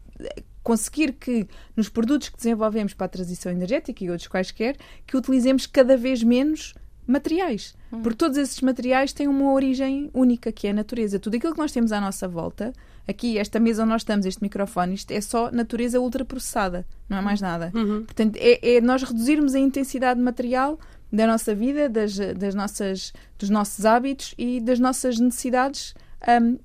conseguir 0.63 1.13
que 1.13 1.47
nos 1.75 1.87
produtos 1.87 2.29
que 2.29 2.35
desenvolvemos 2.35 2.93
para 2.93 3.05
a 3.05 3.09
transição 3.09 3.51
energética 3.51 4.03
e 4.03 4.09
outros 4.09 4.27
quaisquer, 4.27 4.75
que 5.05 5.15
utilizemos 5.15 5.65
cada 5.67 5.95
vez 5.95 6.23
menos 6.23 6.73
materiais. 7.07 7.73
Hum. 7.93 8.01
Porque 8.01 8.17
todos 8.17 8.37
esses 8.37 8.59
materiais 8.59 9.13
têm 9.13 9.27
uma 9.27 9.53
origem 9.53 10.09
única, 10.13 10.51
que 10.51 10.67
é 10.67 10.71
a 10.71 10.73
natureza. 10.73 11.19
Tudo 11.19 11.37
aquilo 11.37 11.53
que 11.53 11.59
nós 11.59 11.71
temos 11.71 11.93
à 11.93 12.01
nossa 12.01 12.27
volta, 12.27 12.73
aqui, 13.07 13.37
esta 13.37 13.59
mesa 13.59 13.83
onde 13.83 13.91
nós 13.91 14.01
estamos, 14.01 14.25
este 14.25 14.43
microfone, 14.43 14.93
isto 14.93 15.11
é 15.11 15.21
só 15.21 15.49
natureza 15.51 16.01
ultraprocessada, 16.01 16.85
não 17.07 17.17
é 17.17 17.21
mais 17.21 17.39
nada. 17.39 17.71
Uhum. 17.73 18.03
Portanto, 18.03 18.35
é, 18.37 18.75
é 18.75 18.81
nós 18.81 19.03
reduzirmos 19.03 19.55
a 19.55 19.59
intensidade 19.59 20.19
material 20.19 20.77
da 21.11 21.25
nossa 21.25 21.55
vida, 21.55 21.89
das, 21.89 22.17
das 22.17 22.53
nossas, 22.53 23.13
dos 23.37 23.49
nossos 23.49 23.85
hábitos 23.85 24.33
e 24.37 24.59
das 24.59 24.79
nossas 24.79 25.19
necessidades 25.19 25.93
um, 26.41 26.57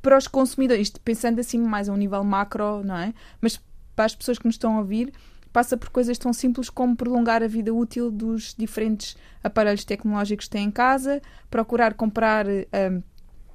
para 0.00 0.18
os 0.18 0.28
consumidores. 0.28 0.88
Isto 0.88 1.00
pensando 1.00 1.40
assim 1.40 1.58
mais 1.58 1.88
a 1.88 1.92
um 1.92 1.96
nível 1.96 2.22
macro, 2.22 2.82
não 2.84 2.96
é? 2.96 3.12
Mas 3.40 3.60
para 3.96 4.04
as 4.04 4.14
pessoas 4.14 4.38
que 4.38 4.46
nos 4.46 4.54
estão 4.54 4.76
a 4.76 4.78
ouvir, 4.80 5.12
passa 5.52 5.76
por 5.76 5.88
coisas 5.90 6.18
tão 6.18 6.32
simples 6.32 6.68
como 6.68 6.96
prolongar 6.96 7.42
a 7.42 7.46
vida 7.48 7.72
útil 7.72 8.10
dos 8.10 8.54
diferentes 8.56 9.16
aparelhos 9.42 9.84
tecnológicos 9.84 10.46
que 10.46 10.50
têm 10.50 10.66
em 10.66 10.70
casa, 10.70 11.22
procurar 11.50 11.94
comprar. 11.94 12.46
Um, 12.46 13.02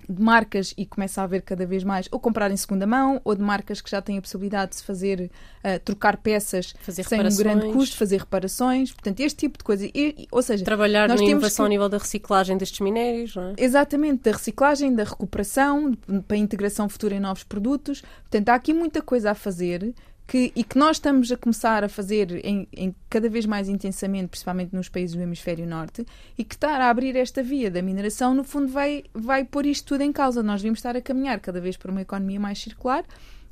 de 0.09 0.21
marcas 0.21 0.73
e 0.75 0.85
começa 0.85 1.21
a 1.21 1.23
haver 1.23 1.43
cada 1.43 1.65
vez 1.65 1.83
mais, 1.83 2.07
ou 2.11 2.19
comprar 2.19 2.49
em 2.49 2.57
segunda 2.57 2.87
mão, 2.87 3.21
ou 3.23 3.35
de 3.35 3.41
marcas 3.41 3.79
que 3.79 3.89
já 3.89 4.01
têm 4.01 4.17
a 4.17 4.21
possibilidade 4.21 4.71
de 4.71 4.77
se 4.77 4.83
fazer, 4.83 5.29
uh, 5.63 5.79
trocar 5.85 6.17
peças 6.17 6.73
fazer 6.81 7.03
sem 7.03 7.19
um 7.19 7.35
grande 7.35 7.71
custo, 7.71 7.95
fazer 7.95 8.17
reparações, 8.17 8.91
portanto, 8.91 9.19
este 9.19 9.37
tipo 9.37 9.57
de 9.57 9.63
coisa. 9.63 9.85
E, 9.93 10.27
ou 10.31 10.41
seja, 10.41 10.65
trabalhar 10.65 11.07
na 11.07 11.15
inovação 11.15 11.63
que... 11.63 11.67
ao 11.67 11.69
nível 11.69 11.89
da 11.89 11.97
reciclagem 11.99 12.57
destes 12.57 12.79
minérios, 12.79 13.35
não 13.35 13.49
é? 13.49 13.53
Exatamente, 13.57 14.23
da 14.23 14.31
reciclagem, 14.31 14.95
da 14.95 15.03
recuperação, 15.03 15.93
para 16.27 16.35
a 16.35 16.39
integração 16.39 16.89
futura 16.89 17.15
em 17.15 17.19
novos 17.19 17.43
produtos. 17.43 18.01
Portanto, 18.21 18.49
há 18.49 18.55
aqui 18.55 18.73
muita 18.73 19.01
coisa 19.01 19.31
a 19.31 19.35
fazer 19.35 19.93
que, 20.29 20.51
e 20.55 20.63
que 20.63 20.77
nós 20.77 20.97
estamos 20.97 21.31
a 21.31 21.37
começar 21.37 21.83
a 21.83 21.89
fazer 21.89 22.45
em, 22.45 22.67
em, 22.71 22.95
cada 23.09 23.27
vez 23.27 23.47
mais 23.47 23.67
intensamente, 23.67 24.27
principalmente 24.27 24.75
nos 24.75 24.87
países 24.87 25.15
do 25.15 25.21
hemisfério 25.23 25.65
norte, 25.65 26.05
e 26.37 26.43
que 26.43 26.53
estar 26.53 26.79
a 26.79 26.87
abrir 26.87 27.15
esta 27.15 27.41
via 27.41 27.71
da 27.71 27.81
mineração, 27.81 28.35
no 28.35 28.43
fundo, 28.43 28.67
vai, 28.67 29.03
vai 29.11 29.43
pôr 29.43 29.65
isto 29.65 29.87
tudo 29.87 30.01
em 30.01 30.11
causa. 30.13 30.43
Nós 30.43 30.61
devíamos 30.61 30.77
estar 30.77 30.95
a 30.95 31.01
caminhar 31.01 31.39
cada 31.39 31.59
vez 31.59 31.75
para 31.75 31.89
uma 31.89 32.01
economia 32.01 32.39
mais 32.39 32.59
circular. 32.59 33.03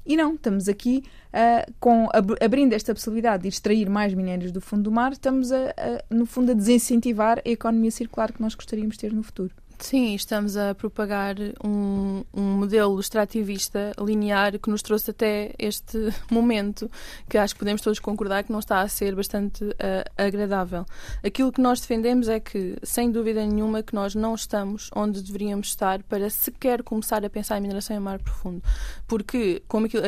E 0.05 0.15
não, 0.15 0.35
estamos 0.35 0.69
aqui 0.69 1.03
uh, 1.33 1.73
com, 1.79 2.09
ab 2.13 2.35
abrindo 2.39 2.73
esta 2.73 2.93
possibilidade 2.93 3.43
de 3.43 3.49
extrair 3.49 3.89
mais 3.89 4.13
minérios 4.13 4.51
do 4.51 4.61
fundo 4.61 4.83
do 4.83 4.91
mar, 4.91 5.13
estamos, 5.13 5.51
a, 5.51 5.69
a, 5.69 6.13
no 6.13 6.27
fundo, 6.27 6.51
a 6.51 6.53
desincentivar 6.53 7.41
a 7.43 7.49
economia 7.49 7.89
circular 7.89 8.31
que 8.31 8.39
nós 8.39 8.53
gostaríamos 8.53 8.97
de 8.97 9.01
ter 9.01 9.13
no 9.13 9.23
futuro. 9.23 9.51
Sim, 9.79 10.15
estamos 10.15 10.57
a 10.57 10.73
propagar 10.73 11.35
um, 11.63 12.23
um, 12.33 12.41
modelo 12.41 12.99
extrativista 12.99 13.91
linear 13.99 14.57
que 14.57 14.71
nos 14.71 14.81
trouxe 14.81 15.11
até 15.11 15.53
este 15.59 15.97
momento, 16.31 16.89
que 17.29 17.37
acho 17.37 17.53
que 17.53 17.59
podemos 17.59 17.81
todos 17.81 17.99
concordar 17.99 18.43
que 18.43 18.51
não 18.51 18.57
está 18.57 18.81
a 18.81 18.87
ser 18.87 19.15
bastante 19.15 19.63
uh, 19.63 19.73
agradável. 20.17 20.83
Aquilo 21.23 21.51
que 21.51 21.61
nós 21.61 21.79
defendemos 21.79 22.27
é 22.27 22.39
que, 22.39 22.75
sem 22.81 23.11
dúvida 23.11 23.45
nenhuma, 23.45 23.83
que 23.83 23.93
nós 23.93 24.15
não 24.15 24.33
estamos 24.33 24.89
onde 24.95 25.21
deveríamos 25.21 25.67
estar 25.67 26.01
para 26.03 26.27
sequer 26.29 26.81
começar 26.81 27.23
a 27.23 27.29
pensar 27.29 27.59
em 27.59 27.61
mineração 27.61 27.95
em 27.95 27.99
mar 27.99 28.17
profundo. 28.17 28.63
Porque, 29.07 29.61
como, 29.67 29.85
aquilo, 29.85 30.03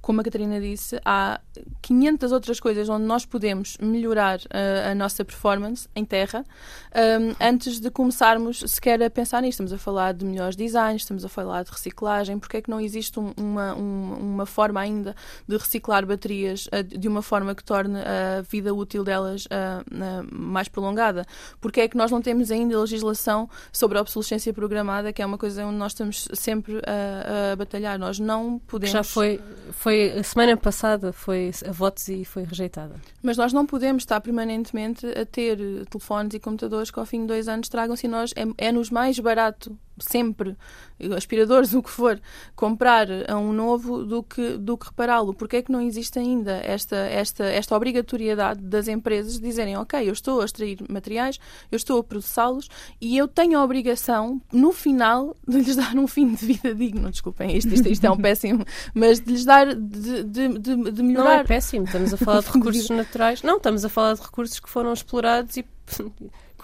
como 0.00 0.20
a 0.20 0.24
Catarina 0.24 0.60
disse, 0.60 1.00
há 1.04 1.40
500 1.82 2.30
outras 2.30 2.60
coisas 2.60 2.88
onde 2.88 3.04
nós 3.04 3.26
podemos 3.26 3.76
melhorar 3.78 4.38
uh, 4.38 4.90
a 4.90 4.94
nossa 4.94 5.24
performance 5.24 5.88
em 5.96 6.04
terra 6.04 6.44
um, 6.94 7.34
antes 7.44 7.80
de 7.80 7.90
começarmos 7.90 8.62
sequer 8.84 9.02
a 9.02 9.08
pensar 9.08 9.40
nisto. 9.40 9.54
Estamos 9.54 9.72
a 9.72 9.78
falar 9.78 10.12
de 10.12 10.26
melhores 10.26 10.54
designs, 10.54 11.02
estamos 11.02 11.24
a 11.24 11.28
falar 11.28 11.64
de 11.64 11.70
reciclagem. 11.70 12.38
Porque 12.38 12.58
é 12.58 12.62
que 12.62 12.68
não 12.68 12.78
existe 12.78 13.18
um, 13.18 13.32
uma, 13.36 13.74
um, 13.74 14.14
uma 14.14 14.46
forma 14.46 14.78
ainda 14.78 15.16
de 15.48 15.56
reciclar 15.56 16.04
baterias 16.04 16.66
uh, 16.66 16.82
de 16.82 17.08
uma 17.08 17.22
forma 17.22 17.54
que 17.54 17.64
torne 17.64 17.98
a 18.00 18.42
vida 18.42 18.74
útil 18.74 19.02
delas 19.02 19.46
uh, 19.46 19.50
mais 20.30 20.68
prolongada? 20.68 21.24
Porque 21.60 21.80
é 21.80 21.88
que 21.88 21.96
nós 21.96 22.10
não 22.10 22.20
temos 22.20 22.50
ainda 22.50 22.78
legislação 22.78 23.48
sobre 23.72 23.96
a 23.96 24.02
obsolescência 24.02 24.52
programada, 24.52 25.12
que 25.12 25.22
é 25.22 25.26
uma 25.26 25.38
coisa 25.38 25.64
onde 25.64 25.78
nós 25.78 25.92
estamos 25.92 26.28
sempre 26.34 26.76
a, 26.86 27.52
a 27.52 27.56
batalhar. 27.56 27.98
Nós 27.98 28.18
não 28.18 28.58
podemos. 28.58 28.92
Já 28.92 29.02
foi, 29.02 29.40
foi 29.72 30.10
a 30.10 30.22
semana 30.22 30.56
passada, 30.58 31.12
foi 31.12 31.50
a 31.66 31.72
votos 31.72 32.08
e 32.08 32.24
foi 32.24 32.44
rejeitada. 32.44 32.96
Mas 33.22 33.38
nós 33.38 33.52
não 33.52 33.64
podemos 33.64 34.02
estar 34.02 34.20
permanentemente 34.20 35.06
a 35.06 35.24
ter 35.24 35.56
telefones 35.86 36.34
e 36.34 36.38
computadores 36.38 36.90
que 36.90 36.98
ao 36.98 37.06
fim 37.06 37.22
de 37.22 37.28
dois 37.28 37.48
anos 37.48 37.68
tragam-se 37.68 38.06
nós. 38.06 38.34
É, 38.36 38.68
é 38.68 38.73
nos 38.74 38.90
mais 38.90 39.18
barato 39.18 39.78
sempre, 39.98 40.56
aspiradores, 41.16 41.72
o 41.74 41.82
que 41.82 41.90
for, 41.90 42.20
comprar 42.54 43.06
a 43.28 43.36
um 43.36 43.52
novo 43.52 44.04
do 44.04 44.22
que, 44.22 44.56
do 44.56 44.76
que 44.76 44.86
repará-lo. 44.86 45.34
Porque 45.34 45.56
é 45.56 45.62
que 45.62 45.72
não 45.72 45.80
existe 45.80 46.18
ainda 46.18 46.52
esta, 46.52 46.96
esta, 46.96 47.44
esta 47.44 47.76
obrigatoriedade 47.76 48.60
das 48.60 48.88
empresas 48.88 49.34
de 49.34 49.40
dizerem, 49.40 49.76
ok, 49.76 50.08
eu 50.08 50.12
estou 50.12 50.40
a 50.40 50.44
extrair 50.44 50.78
materiais, 50.88 51.38
eu 51.70 51.76
estou 51.76 51.98
a 51.98 52.04
processá-los 52.04 52.68
e 53.00 53.16
eu 53.16 53.28
tenho 53.28 53.58
a 53.58 53.64
obrigação, 53.64 54.40
no 54.52 54.72
final, 54.72 55.36
de 55.46 55.58
lhes 55.58 55.76
dar 55.76 55.94
um 55.96 56.06
fim 56.06 56.34
de 56.34 56.44
vida 56.44 56.74
digno. 56.74 57.10
Desculpem, 57.10 57.56
isto, 57.56 57.72
isto, 57.72 57.88
isto 57.88 58.04
é 58.04 58.10
um 58.10 58.16
péssimo, 58.16 58.64
mas 58.94 59.20
de 59.20 59.32
lhes 59.32 59.44
dar, 59.44 59.74
de, 59.74 60.24
de, 60.24 60.58
de, 60.58 60.90
de 60.92 61.02
melhorar. 61.02 61.24
Não 61.24 61.40
é 61.40 61.44
péssimo, 61.44 61.84
estamos 61.84 62.12
a 62.12 62.16
falar 62.18 62.40
de 62.40 62.50
recursos 62.50 62.90
naturais. 62.90 63.42
Não, 63.42 63.56
estamos 63.56 63.84
a 63.84 63.88
falar 63.88 64.14
de 64.14 64.22
recursos 64.22 64.58
que 64.60 64.68
foram 64.68 64.92
explorados 64.92 65.56
e 65.56 65.64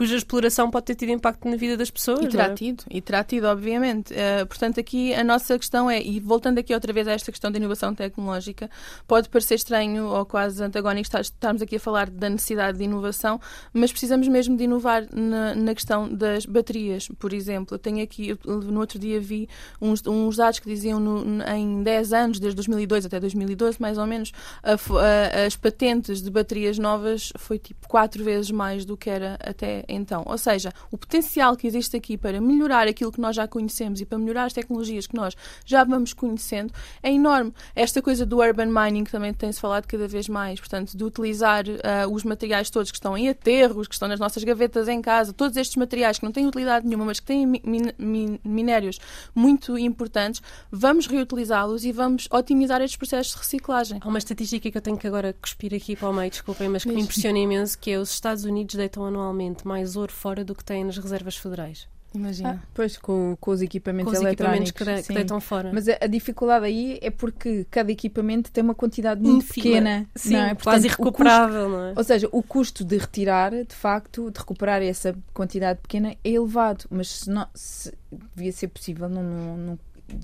cuja 0.00 0.16
exploração 0.16 0.70
pode 0.70 0.86
ter 0.86 0.94
tido 0.94 1.10
impacto 1.10 1.46
na 1.46 1.56
vida 1.56 1.76
das 1.76 1.90
pessoas. 1.90 2.20
E 2.24 2.28
terá 2.28 2.44
é? 2.44 2.54
tido, 2.54 2.84
e 2.90 3.02
terá 3.02 3.22
tido, 3.22 3.44
obviamente. 3.44 4.14
Uh, 4.14 4.46
portanto, 4.46 4.80
aqui 4.80 5.12
a 5.12 5.22
nossa 5.22 5.58
questão 5.58 5.90
é, 5.90 6.02
e 6.02 6.18
voltando 6.18 6.56
aqui 6.56 6.72
outra 6.72 6.90
vez 6.90 7.06
a 7.06 7.12
esta 7.12 7.30
questão 7.30 7.52
da 7.52 7.58
inovação 7.58 7.94
tecnológica, 7.94 8.70
pode 9.06 9.28
parecer 9.28 9.56
estranho 9.56 10.06
ou 10.06 10.24
quase 10.24 10.64
antagónico 10.64 11.06
estarmos 11.20 11.60
aqui 11.60 11.76
a 11.76 11.80
falar 11.80 12.08
da 12.08 12.30
necessidade 12.30 12.78
de 12.78 12.84
inovação, 12.84 13.38
mas 13.74 13.90
precisamos 13.90 14.26
mesmo 14.26 14.56
de 14.56 14.64
inovar 14.64 15.06
na, 15.14 15.54
na 15.54 15.74
questão 15.74 16.08
das 16.08 16.46
baterias, 16.46 17.06
por 17.18 17.34
exemplo. 17.34 17.74
Eu 17.74 17.78
tenho 17.78 18.02
aqui, 18.02 18.30
eu, 18.30 18.38
no 18.46 18.80
outro 18.80 18.98
dia 18.98 19.20
vi 19.20 19.50
uns, 19.82 20.02
uns 20.06 20.38
dados 20.38 20.60
que 20.60 20.66
diziam 20.66 20.98
no, 20.98 21.44
em 21.44 21.82
10 21.82 22.12
anos, 22.14 22.40
desde 22.40 22.56
2002 22.56 23.04
até 23.04 23.20
2012, 23.20 23.78
mais 23.78 23.98
ou 23.98 24.06
menos, 24.06 24.32
a, 24.62 24.72
a, 24.72 25.44
as 25.44 25.56
patentes 25.56 26.22
de 26.22 26.30
baterias 26.30 26.78
novas 26.78 27.34
foi 27.36 27.58
tipo 27.58 27.86
quatro 27.86 28.24
vezes 28.24 28.50
mais 28.50 28.86
do 28.86 28.96
que 28.96 29.10
era 29.10 29.38
até 29.42 29.84
então. 29.90 30.22
Ou 30.26 30.38
seja, 30.38 30.72
o 30.90 30.98
potencial 30.98 31.56
que 31.56 31.66
existe 31.66 31.96
aqui 31.96 32.16
para 32.16 32.40
melhorar 32.40 32.86
aquilo 32.86 33.12
que 33.12 33.20
nós 33.20 33.36
já 33.36 33.46
conhecemos 33.46 34.00
e 34.00 34.06
para 34.06 34.18
melhorar 34.18 34.44
as 34.44 34.52
tecnologias 34.52 35.06
que 35.06 35.14
nós 35.14 35.36
já 35.64 35.84
vamos 35.84 36.12
conhecendo 36.12 36.72
é 37.02 37.12
enorme. 37.12 37.52
Esta 37.74 38.00
coisa 38.00 38.24
do 38.24 38.38
urban 38.38 38.66
mining 38.66 39.04
também 39.04 39.32
tem-se 39.32 39.60
falado 39.60 39.86
cada 39.86 40.06
vez 40.06 40.28
mais, 40.28 40.60
portanto, 40.60 40.96
de 40.96 41.04
utilizar 41.04 41.64
uh, 41.66 42.12
os 42.12 42.24
materiais 42.24 42.70
todos 42.70 42.90
que 42.90 42.96
estão 42.96 43.16
em 43.16 43.28
aterros, 43.28 43.88
que 43.88 43.94
estão 43.94 44.08
nas 44.08 44.20
nossas 44.20 44.44
gavetas 44.44 44.88
em 44.88 45.00
casa, 45.00 45.32
todos 45.32 45.56
estes 45.56 45.76
materiais 45.76 46.18
que 46.18 46.24
não 46.24 46.32
têm 46.32 46.46
utilidade 46.46 46.86
nenhuma, 46.86 47.06
mas 47.06 47.20
que 47.20 47.26
têm 47.26 47.46
min 47.46 47.60
min 47.98 48.38
minérios 48.44 48.98
muito 49.34 49.78
importantes, 49.78 50.42
vamos 50.70 51.06
reutilizá-los 51.06 51.84
e 51.84 51.92
vamos 51.92 52.28
otimizar 52.30 52.80
estes 52.82 52.96
processos 52.96 53.32
de 53.32 53.38
reciclagem. 53.38 53.98
Há 54.02 54.08
uma 54.08 54.18
estatística 54.18 54.70
que 54.70 54.76
eu 54.76 54.82
tenho 54.82 54.96
que 54.96 55.06
agora 55.06 55.34
cuspir 55.40 55.74
aqui 55.74 55.96
para 55.96 56.08
o 56.08 56.12
meio, 56.12 56.30
desculpem, 56.30 56.68
mas 56.68 56.82
que 56.84 56.92
me 56.92 57.00
impressiona 57.00 57.38
imenso, 57.38 57.78
que 57.78 57.92
é 57.92 57.98
os 57.98 58.10
Estados 58.10 58.44
Unidos 58.44 58.74
deitam 58.74 59.04
anualmente 59.04 59.66
mais 59.66 59.79
ouro 59.96 60.12
fora 60.12 60.44
do 60.44 60.54
que 60.54 60.64
têm 60.64 60.84
nas 60.84 60.98
reservas 60.98 61.36
federais. 61.36 61.88
Imagina. 62.12 62.60
Ah, 62.60 62.68
pois, 62.74 62.96
com, 62.96 63.36
com 63.40 63.50
os 63.52 63.62
equipamentos 63.62 64.12
com 64.12 64.18
os 64.18 64.24
eletrónicos. 64.24 64.70
Equipamentos 64.70 65.02
que, 65.06 65.12
que 65.12 65.14
deitam 65.14 65.40
fora. 65.40 65.70
Mas 65.72 65.88
a, 65.88 65.96
a, 66.00 66.06
dificuldade 66.08 66.64
aí 66.64 66.98
é 67.00 67.10
porque 67.10 67.64
cada 67.70 67.92
equipamento 67.92 68.50
tem 68.50 68.64
uma 68.64 68.74
quantidade 68.74 69.20
muito 69.20 69.44
Infima. 69.44 69.64
pequena. 69.64 70.06
Sim, 70.16 70.32
não 70.32 70.40
é? 70.40 70.48
Portanto, 70.48 70.64
quase 70.64 70.86
irrecuperável, 70.88 71.62
custo, 71.62 71.76
não 71.76 71.84
é? 71.86 71.92
Ou 71.96 72.04
seja, 72.04 72.28
o 72.32 72.42
custo 72.42 72.84
de 72.84 72.98
retirar, 72.98 73.52
de 73.52 73.74
facto, 73.74 74.30
de 74.30 74.38
recuperar 74.38 74.82
essa 74.82 75.14
quantidade 75.32 75.78
pequena 75.80 76.16
é 76.24 76.30
elevado. 76.30 76.84
Mas 76.90 77.08
se, 77.10 77.30
não, 77.30 77.46
se 77.54 77.92
devia 78.34 78.52
ser 78.52 78.68
possível, 78.68 79.08
não, 79.08 79.22
não, 79.22 79.56
não, 79.56 79.78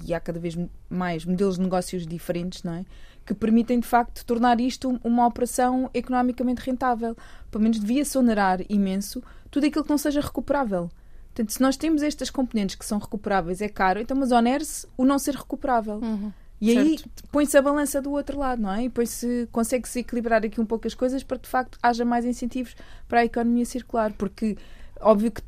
e 0.05 0.15
há 0.15 0.21
cada 0.21 0.39
vez 0.39 0.57
mais 0.89 1.25
modelos 1.25 1.57
de 1.57 1.63
negócios 1.63 2.07
diferentes, 2.07 2.63
não 2.63 2.75
é? 2.75 2.85
que 3.27 3.35
permitem 3.35 3.81
de 3.81 3.87
facto 3.87 4.25
tornar 4.25 4.61
isto 4.61 5.01
uma 5.03 5.27
operação 5.27 5.91
economicamente 5.93 6.61
rentável. 6.61 7.17
Pelo 7.51 7.65
menos 7.65 7.81
devia-se 7.81 8.17
onerar 8.17 8.61
imenso 8.69 9.21
tudo 9.51 9.67
aquilo 9.67 9.83
que 9.83 9.91
não 9.91 9.99
seja 9.99 10.21
recuperável. 10.21 10.89
Portanto, 11.27 11.53
se 11.53 11.61
nós 11.61 11.77
temos 11.77 12.03
estas 12.03 12.31
componentes 12.31 12.77
que 12.77 12.87
são 12.87 12.99
recuperáveis, 12.99 13.61
é 13.61 13.69
caro, 13.69 14.01
então 14.01 14.17
mas 14.17 14.31
onere-se 14.31 14.87
o 14.97 15.05
não 15.05 15.19
ser 15.19 15.35
recuperável. 15.35 15.97
Uhum. 15.97 16.33
E 16.59 16.73
certo. 16.73 16.87
aí 16.87 16.99
põe-se 17.31 17.59
a 17.59 17.61
balança 17.61 18.01
do 18.01 18.13
outro 18.13 18.39
lado, 18.39 18.63
não 18.63 18.73
é? 18.73 18.85
E 18.85 18.89
põe-se, 18.89 19.47
consegue-se 19.53 19.99
equilibrar 19.99 20.43
aqui 20.45 20.61
um 20.61 20.65
pouco 20.65 20.87
as 20.87 20.95
coisas 20.95 21.23
para 21.23 21.37
que 21.37 21.45
de 21.45 21.51
facto 21.51 21.79
haja 21.83 22.05
mais 22.05 22.25
incentivos 22.25 22.75
para 23.09 23.21
a 23.21 23.25
economia 23.25 23.67
circular. 23.67 24.13
Porque, 24.17 24.57
óbvio 25.01 25.33
que 25.33 25.43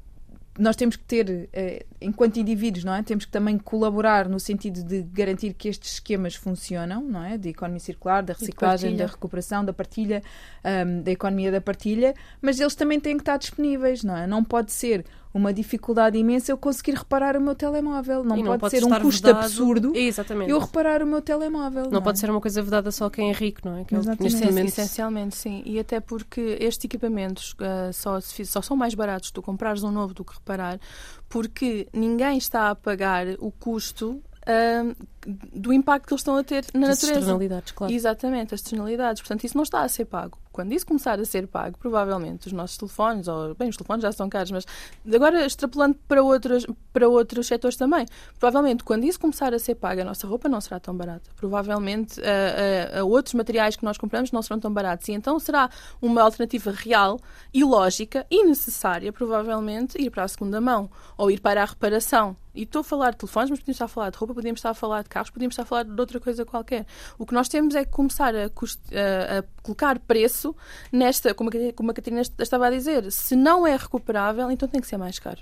nós 0.58 0.74
temos 0.74 0.96
que 0.96 1.04
ter, 1.04 1.48
eh, 1.52 1.86
enquanto 2.00 2.36
indivíduos, 2.38 2.84
não 2.84 2.92
é? 2.92 3.02
Temos 3.02 3.24
que 3.24 3.30
também 3.30 3.56
colaborar 3.56 4.28
no 4.28 4.40
sentido 4.40 4.82
de 4.82 5.02
garantir 5.02 5.54
que 5.54 5.68
estes 5.68 5.94
esquemas 5.94 6.34
funcionam, 6.34 7.00
não 7.02 7.22
é? 7.22 7.38
De 7.38 7.50
economia 7.50 7.78
circular, 7.78 8.22
da 8.22 8.32
reciclagem, 8.32 8.96
da 8.96 9.06
recuperação, 9.06 9.64
da 9.64 9.72
partilha, 9.72 10.22
um, 10.64 11.02
da 11.02 11.12
economia 11.12 11.52
da 11.52 11.60
partilha, 11.60 12.14
mas 12.42 12.58
eles 12.58 12.74
também 12.74 12.98
têm 12.98 13.16
que 13.16 13.22
estar 13.22 13.36
disponíveis, 13.36 14.02
não 14.02 14.16
é? 14.16 14.26
Não 14.26 14.42
pode 14.42 14.72
ser 14.72 15.04
uma 15.32 15.52
dificuldade 15.52 16.18
imensa 16.18 16.52
eu 16.52 16.58
conseguir 16.58 16.94
reparar 16.94 17.36
o 17.36 17.40
meu 17.40 17.54
telemóvel. 17.54 18.24
Não, 18.24 18.36
não 18.36 18.58
pode, 18.58 18.76
ser 18.76 18.84
um 18.84 19.00
custo 19.00 19.26
vedado. 19.26 19.44
absurdo 19.44 19.92
Exatamente. 19.94 20.50
eu 20.50 20.58
reparar 20.58 21.02
o 21.02 21.06
meu 21.06 21.20
telemóvel. 21.20 21.84
Não, 21.84 21.92
não 21.92 22.02
pode 22.02 22.18
é? 22.18 22.20
ser 22.20 22.30
uma 22.30 22.40
coisa 22.40 22.62
vedada 22.62 22.90
só 22.90 23.06
a 23.06 23.10
quem 23.10 23.30
é 23.30 23.32
rico, 23.32 23.60
não 23.64 23.78
é? 23.78 23.84
Que 23.84 23.94
é 23.94 23.98
Exatamente. 23.98 24.44
momento... 24.44 24.68
Essencialmente, 24.68 25.36
sim. 25.36 25.62
E 25.64 25.78
até 25.78 26.00
porque 26.00 26.56
estes 26.60 26.84
equipamentos 26.84 27.54
uh, 27.54 27.92
só, 27.92 28.20
só 28.20 28.62
são 28.62 28.76
mais 28.76 28.94
baratos 28.94 29.30
tu 29.30 29.42
comprares 29.42 29.82
um 29.82 29.90
novo 29.90 30.14
do 30.14 30.24
que 30.24 30.34
reparar, 30.34 30.80
porque 31.28 31.88
ninguém 31.92 32.38
está 32.38 32.70
a 32.70 32.74
pagar 32.74 33.26
o 33.38 33.50
custo 33.50 34.22
Uh, 34.48 34.96
do 35.26 35.72
impacto 35.72 36.06
que 36.06 36.12
eles 36.12 36.20
estão 36.20 36.36
a 36.36 36.44
ter 36.44 36.64
na 36.72 36.88
As 36.88 36.96
natureza. 36.96 37.20
externalidades, 37.20 37.72
claro. 37.72 37.92
Exatamente, 37.92 38.54
as 38.54 38.60
externalidades. 38.60 39.22
Portanto, 39.22 39.44
isso 39.44 39.56
não 39.56 39.64
está 39.64 39.82
a 39.82 39.88
ser 39.88 40.04
pago. 40.04 40.38
Quando 40.52 40.72
isso 40.72 40.84
começar 40.84 41.20
a 41.20 41.24
ser 41.24 41.46
pago, 41.46 41.78
provavelmente 41.78 42.48
os 42.48 42.52
nossos 42.52 42.76
telefones, 42.76 43.28
ou 43.28 43.54
bem, 43.54 43.68
os 43.68 43.76
telefones 43.76 44.02
já 44.02 44.10
são 44.10 44.28
caros, 44.28 44.50
mas 44.50 44.66
agora 45.14 45.46
extrapolando 45.46 45.96
para 46.08 46.20
outros, 46.20 46.66
para 46.92 47.08
outros 47.08 47.46
setores 47.46 47.76
também, 47.76 48.06
provavelmente 48.40 48.82
quando 48.82 49.04
isso 49.04 49.20
começar 49.20 49.54
a 49.54 49.58
ser 49.60 49.76
pago, 49.76 50.00
a 50.00 50.04
nossa 50.04 50.26
roupa 50.26 50.48
não 50.48 50.60
será 50.60 50.80
tão 50.80 50.96
barata. 50.96 51.30
Provavelmente 51.36 52.20
uh, 52.20 53.04
uh, 53.04 53.08
outros 53.08 53.34
materiais 53.34 53.76
que 53.76 53.84
nós 53.84 53.96
compramos 53.96 54.32
não 54.32 54.42
serão 54.42 54.58
tão 54.58 54.72
baratos. 54.72 55.08
E 55.08 55.12
então 55.12 55.38
será 55.38 55.70
uma 56.02 56.22
alternativa 56.22 56.72
real 56.72 57.20
e 57.54 57.62
lógica 57.62 58.26
e 58.28 58.42
necessária, 58.44 59.12
provavelmente, 59.12 59.96
ir 60.00 60.10
para 60.10 60.24
a 60.24 60.28
segunda 60.28 60.60
mão 60.60 60.90
ou 61.16 61.30
ir 61.30 61.40
para 61.40 61.62
a 61.62 61.66
reparação. 61.66 62.36
E 62.52 62.62
estou 62.62 62.80
a 62.80 62.84
falar 62.84 63.12
de 63.12 63.18
telefones, 63.18 63.50
mas 63.50 63.60
podemos 63.60 63.76
estar 63.76 63.84
a 63.84 63.88
falar 63.88 64.10
de 64.10 64.18
roupa, 64.18 64.34
podemos 64.34 64.58
estar 64.58 64.70
a 64.70 64.74
falar 64.74 65.04
de 65.08 65.14
carros, 65.14 65.30
podemos 65.30 65.54
estar 65.54 65.62
a 65.62 65.66
falar 65.66 65.84
de 65.84 66.00
outra 66.00 66.20
coisa 66.20 66.44
qualquer. 66.44 66.86
O 67.18 67.24
que 67.24 67.32
nós 67.32 67.48
temos 67.48 67.74
é 67.74 67.84
que 67.84 67.90
começar 67.90 68.34
a, 68.34 68.44
a, 68.44 69.38
a 69.38 69.44
colocar 69.62 69.98
preço 70.00 70.54
nesta, 70.92 71.34
como 71.34 71.50
a, 71.50 71.72
como 71.72 71.90
a 71.90 71.94
Catarina 71.94 72.22
estava 72.38 72.66
a 72.66 72.70
dizer, 72.70 73.10
se 73.10 73.34
não 73.34 73.66
é 73.66 73.74
recuperável, 73.76 74.50
então 74.50 74.68
tem 74.68 74.80
que 74.80 74.86
ser 74.86 74.98
mais 74.98 75.18
caro. 75.18 75.40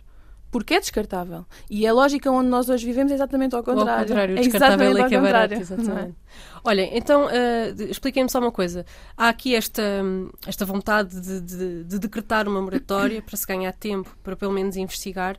Porque 0.51 0.75
é 0.75 0.81
descartável. 0.81 1.45
E 1.69 1.87
a 1.87 1.93
lógica 1.93 2.31
onde 2.31 2.49
nós 2.49 2.69
hoje 2.69 2.87
vivemos 2.87 3.11
é 3.11 3.17
exatamente 3.17 3.55
ao 3.55 3.65
contrário. 3.65 3.93
Ao 3.93 4.07
contrário, 4.07 4.39
é 4.39 4.41
descartável 4.41 4.91
exatamente 4.91 5.07
é 5.07 5.09
que 5.09 5.15
é 5.15 5.21
barato. 5.21 5.53
não 5.53 5.59
é? 5.59 5.61
Exatamente. 5.61 6.15
Olhem, 6.65 6.91
então, 6.97 7.27
uh, 7.27 7.83
expliquem-me 7.91 8.31
só 8.31 8.39
uma 8.39 8.53
coisa. 8.53 8.87
Há 9.17 9.29
aqui 9.29 9.55
esta, 9.55 9.83
esta 10.47 10.65
vontade 10.65 11.21
de, 11.21 11.41
de, 11.41 11.85
de 11.85 11.99
decretar 11.99 12.49
uma 12.49 12.63
moratória 12.63 13.21
para 13.21 13.37
se 13.37 13.47
ganhar 13.47 13.73
tempo, 13.73 14.17
para 14.23 14.37
pelo 14.37 14.53
menos 14.53 14.77
investigar 14.77 15.37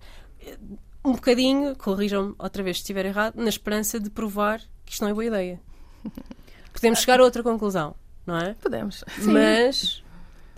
um 1.10 1.14
bocadinho, 1.14 1.76
corrijam-me 1.76 2.36
outra 2.38 2.64
vez 2.64 2.78
se 2.78 2.84
estiver 2.84 3.06
errado, 3.06 3.36
na 3.36 3.50
esperança 3.50 4.00
de 4.00 4.10
provar 4.10 4.62
que 4.86 4.94
isto 4.94 5.02
não 5.02 5.10
é 5.10 5.14
boa 5.14 5.26
ideia. 5.26 5.62
Podemos 6.74 7.00
chegar 7.00 7.20
a 7.20 7.24
outra 7.24 7.42
conclusão, 7.42 7.96
não 8.26 8.38
é? 8.38 8.54
Podemos. 8.56 9.04
Mas 9.20 10.04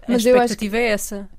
a 0.10 0.12
Mas 0.12 0.26
eu 0.26 0.36
acho 0.36 0.45
expectativa 0.45 0.78
é 0.78 0.88
essa. 0.88 1.30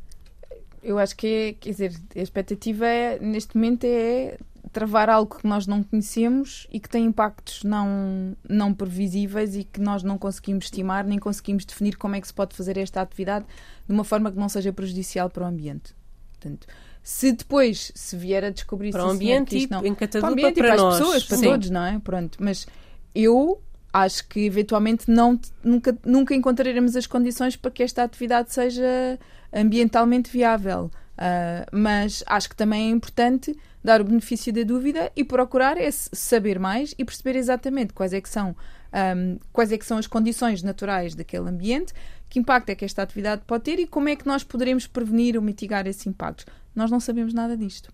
Eu 0.83 0.99
acho 0.99 1.17
que 1.17 1.27
é, 1.27 1.53
quer 1.53 1.71
dizer, 1.71 1.93
a 2.17 2.21
expectativa 2.21 2.87
é, 2.87 3.19
neste 3.19 3.57
momento 3.57 3.85
é 3.85 4.39
travar 4.73 5.11
algo 5.11 5.37
que 5.37 5.47
nós 5.47 5.67
não 5.67 5.83
conhecemos 5.83 6.67
e 6.71 6.79
que 6.79 6.89
tem 6.89 7.05
impactos 7.05 7.65
não, 7.65 8.37
não 8.49 8.73
previsíveis 8.73 9.57
e 9.57 9.65
que 9.65 9.81
nós 9.81 10.03
não 10.03 10.17
conseguimos 10.17 10.67
estimar 10.67 11.05
nem 11.05 11.19
conseguimos 11.19 11.65
definir 11.65 11.97
como 11.97 12.15
é 12.15 12.21
que 12.21 12.27
se 12.27 12.33
pode 12.33 12.55
fazer 12.55 12.79
esta 12.79 13.01
atividade 13.01 13.45
de 13.87 13.93
uma 13.93 14.05
forma 14.05 14.31
que 14.31 14.39
não 14.39 14.49
seja 14.49 14.73
prejudicial 14.73 15.29
para 15.29 15.43
o 15.43 15.47
ambiente. 15.47 15.95
Portanto, 16.33 16.67
se 17.03 17.33
depois 17.33 17.91
se 17.95 18.17
vier 18.17 18.45
a 18.45 18.51
descobrir 18.51 18.93
para 18.93 19.07
o 19.07 19.11
ambiente 19.11 19.51
senhor, 19.51 19.63
isto 19.63 19.71
não, 19.71 19.87
em 19.87 19.95
para 19.95 20.29
ambiente 20.29 20.55
para, 20.55 20.69
para 20.69 20.77
nós. 20.77 20.95
as 20.95 21.01
pessoas, 21.01 21.25
para 21.25 21.37
Sim. 21.37 21.45
todos, 21.45 21.71
não 21.71 21.85
é? 21.85 21.99
Pronto, 21.99 22.39
mas 22.41 22.67
eu 23.15 23.61
acho 23.93 24.29
que 24.29 24.41
eventualmente 24.41 25.11
não, 25.11 25.39
nunca, 25.65 25.97
nunca 26.05 26.35
encontraremos 26.35 26.95
as 26.97 27.07
condições 27.07 27.57
para 27.57 27.71
que 27.71 27.83
esta 27.83 28.03
atividade 28.03 28.53
seja 28.53 29.19
ambientalmente 29.53 30.31
viável. 30.31 30.91
Uh, 31.21 31.67
mas 31.71 32.25
acho 32.27 32.49
que 32.49 32.57
também 32.57 32.89
é 32.89 32.91
importante 32.91 33.55
dar 33.85 34.01
o 34.01 34.05
benefício 34.05 34.53
da 34.53 34.63
dúvida 34.63 35.11
e 35.15 35.25
procurar 35.25 35.77
é 35.77 35.91
saber 35.91 36.59
mais 36.59 36.95
e 36.99 37.05
perceber 37.05 37.37
exatamente 37.37 37.93
quais 37.93 38.13
é 38.13 38.21
que 38.21 38.29
são 38.29 38.57
um, 38.93 39.39
quais 39.53 39.73
é 39.73 39.79
que 39.79 39.87
são 39.87 39.99
as 39.99 40.07
condições 40.07 40.63
naturais 40.63 41.15
daquele 41.15 41.49
ambiente, 41.49 41.93
que 42.29 42.39
impacto 42.39 42.71
é 42.71 42.75
que 42.75 42.85
esta 42.85 43.03
atividade 43.03 43.43
pode 43.47 43.65
ter 43.65 43.79
e 43.79 43.87
como 43.87 44.09
é 44.09 44.17
que 44.17 44.27
nós 44.27 44.45
poderemos 44.45 44.87
prevenir 44.87 45.37
ou 45.37 45.43
mitigar 45.43 45.87
esses 45.87 46.07
impactos. 46.07 46.47
Nós 46.75 46.91
não 46.91 47.01
sabemos 47.01 47.33
nada 47.35 47.57
disto. 47.57 47.91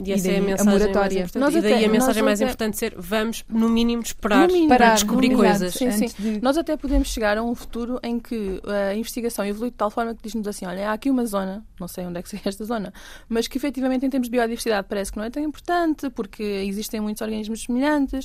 E 0.00 0.12
essa 0.12 0.28
E 0.28 0.30
é 0.30 0.34
a 0.36 0.40
daí 0.40 0.44
a 0.44 0.50
mensagem 0.50 0.64
mais 0.72 0.80
moratória. 0.82 1.18
importante. 1.24 1.56
E 1.56 1.60
daí 1.60 1.72
até- 1.74 1.84
a 1.84 1.88
mensagem 1.88 2.22
mais 2.22 2.38
até- 2.40 2.44
importante 2.46 2.76
ser 2.76 2.94
vamos, 2.96 3.44
no 3.48 3.68
mínimo, 3.68 4.00
esperar 4.00 4.46
No 4.46 4.52
mínimo, 4.54 4.68
para 4.68 4.78
Parar, 4.78 4.94
descobrir 4.94 5.28
mínimo. 5.30 5.42
coisas. 5.48 5.74
Sim, 5.74 5.90
sim. 5.90 6.06
de- 6.16 6.40
Nós 6.40 6.56
até 6.56 6.76
podemos 6.76 7.08
chegar 7.08 7.36
a 7.36 7.42
um 7.42 7.52
futuro 7.52 7.98
em 8.00 8.20
que 8.20 8.62
a 8.64 8.94
investigação 8.94 9.44
evolui 9.44 9.70
de 9.70 9.76
tal 9.76 9.90
forma 9.90 10.14
que 10.14 10.22
diz-nos 10.22 10.46
assim: 10.46 10.66
olha, 10.66 10.90
há 10.90 10.92
aqui 10.92 11.10
uma 11.10 11.26
zona, 11.26 11.64
não 11.80 11.88
sei 11.88 12.06
onde 12.06 12.16
é 12.16 12.22
que 12.22 12.28
seja 12.30 12.42
esta 12.48 12.64
zona, 12.64 12.92
mas 13.28 13.48
que 13.48 13.58
efetivamente 13.58 14.06
em 14.06 14.08
termos 14.10 14.28
de 14.28 14.30
biodiversidade 14.30 14.86
parece 14.88 15.10
que 15.10 15.18
não 15.18 15.24
é 15.24 15.30
tão 15.30 15.42
importante 15.42 16.08
porque 16.10 16.44
existem 16.44 17.00
muitos 17.00 17.20
organismos 17.20 17.64
semelhantes. 17.64 18.24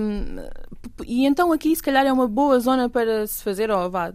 hum, 0.00 0.36
e 1.06 1.24
então 1.24 1.52
aqui, 1.52 1.76
se 1.76 1.82
calhar, 1.84 2.04
é 2.04 2.12
uma 2.12 2.26
boa 2.26 2.58
zona 2.58 2.88
para 2.90 3.28
se 3.28 3.44
fazer, 3.44 3.70
ou 3.70 3.88
vá. 3.88 4.12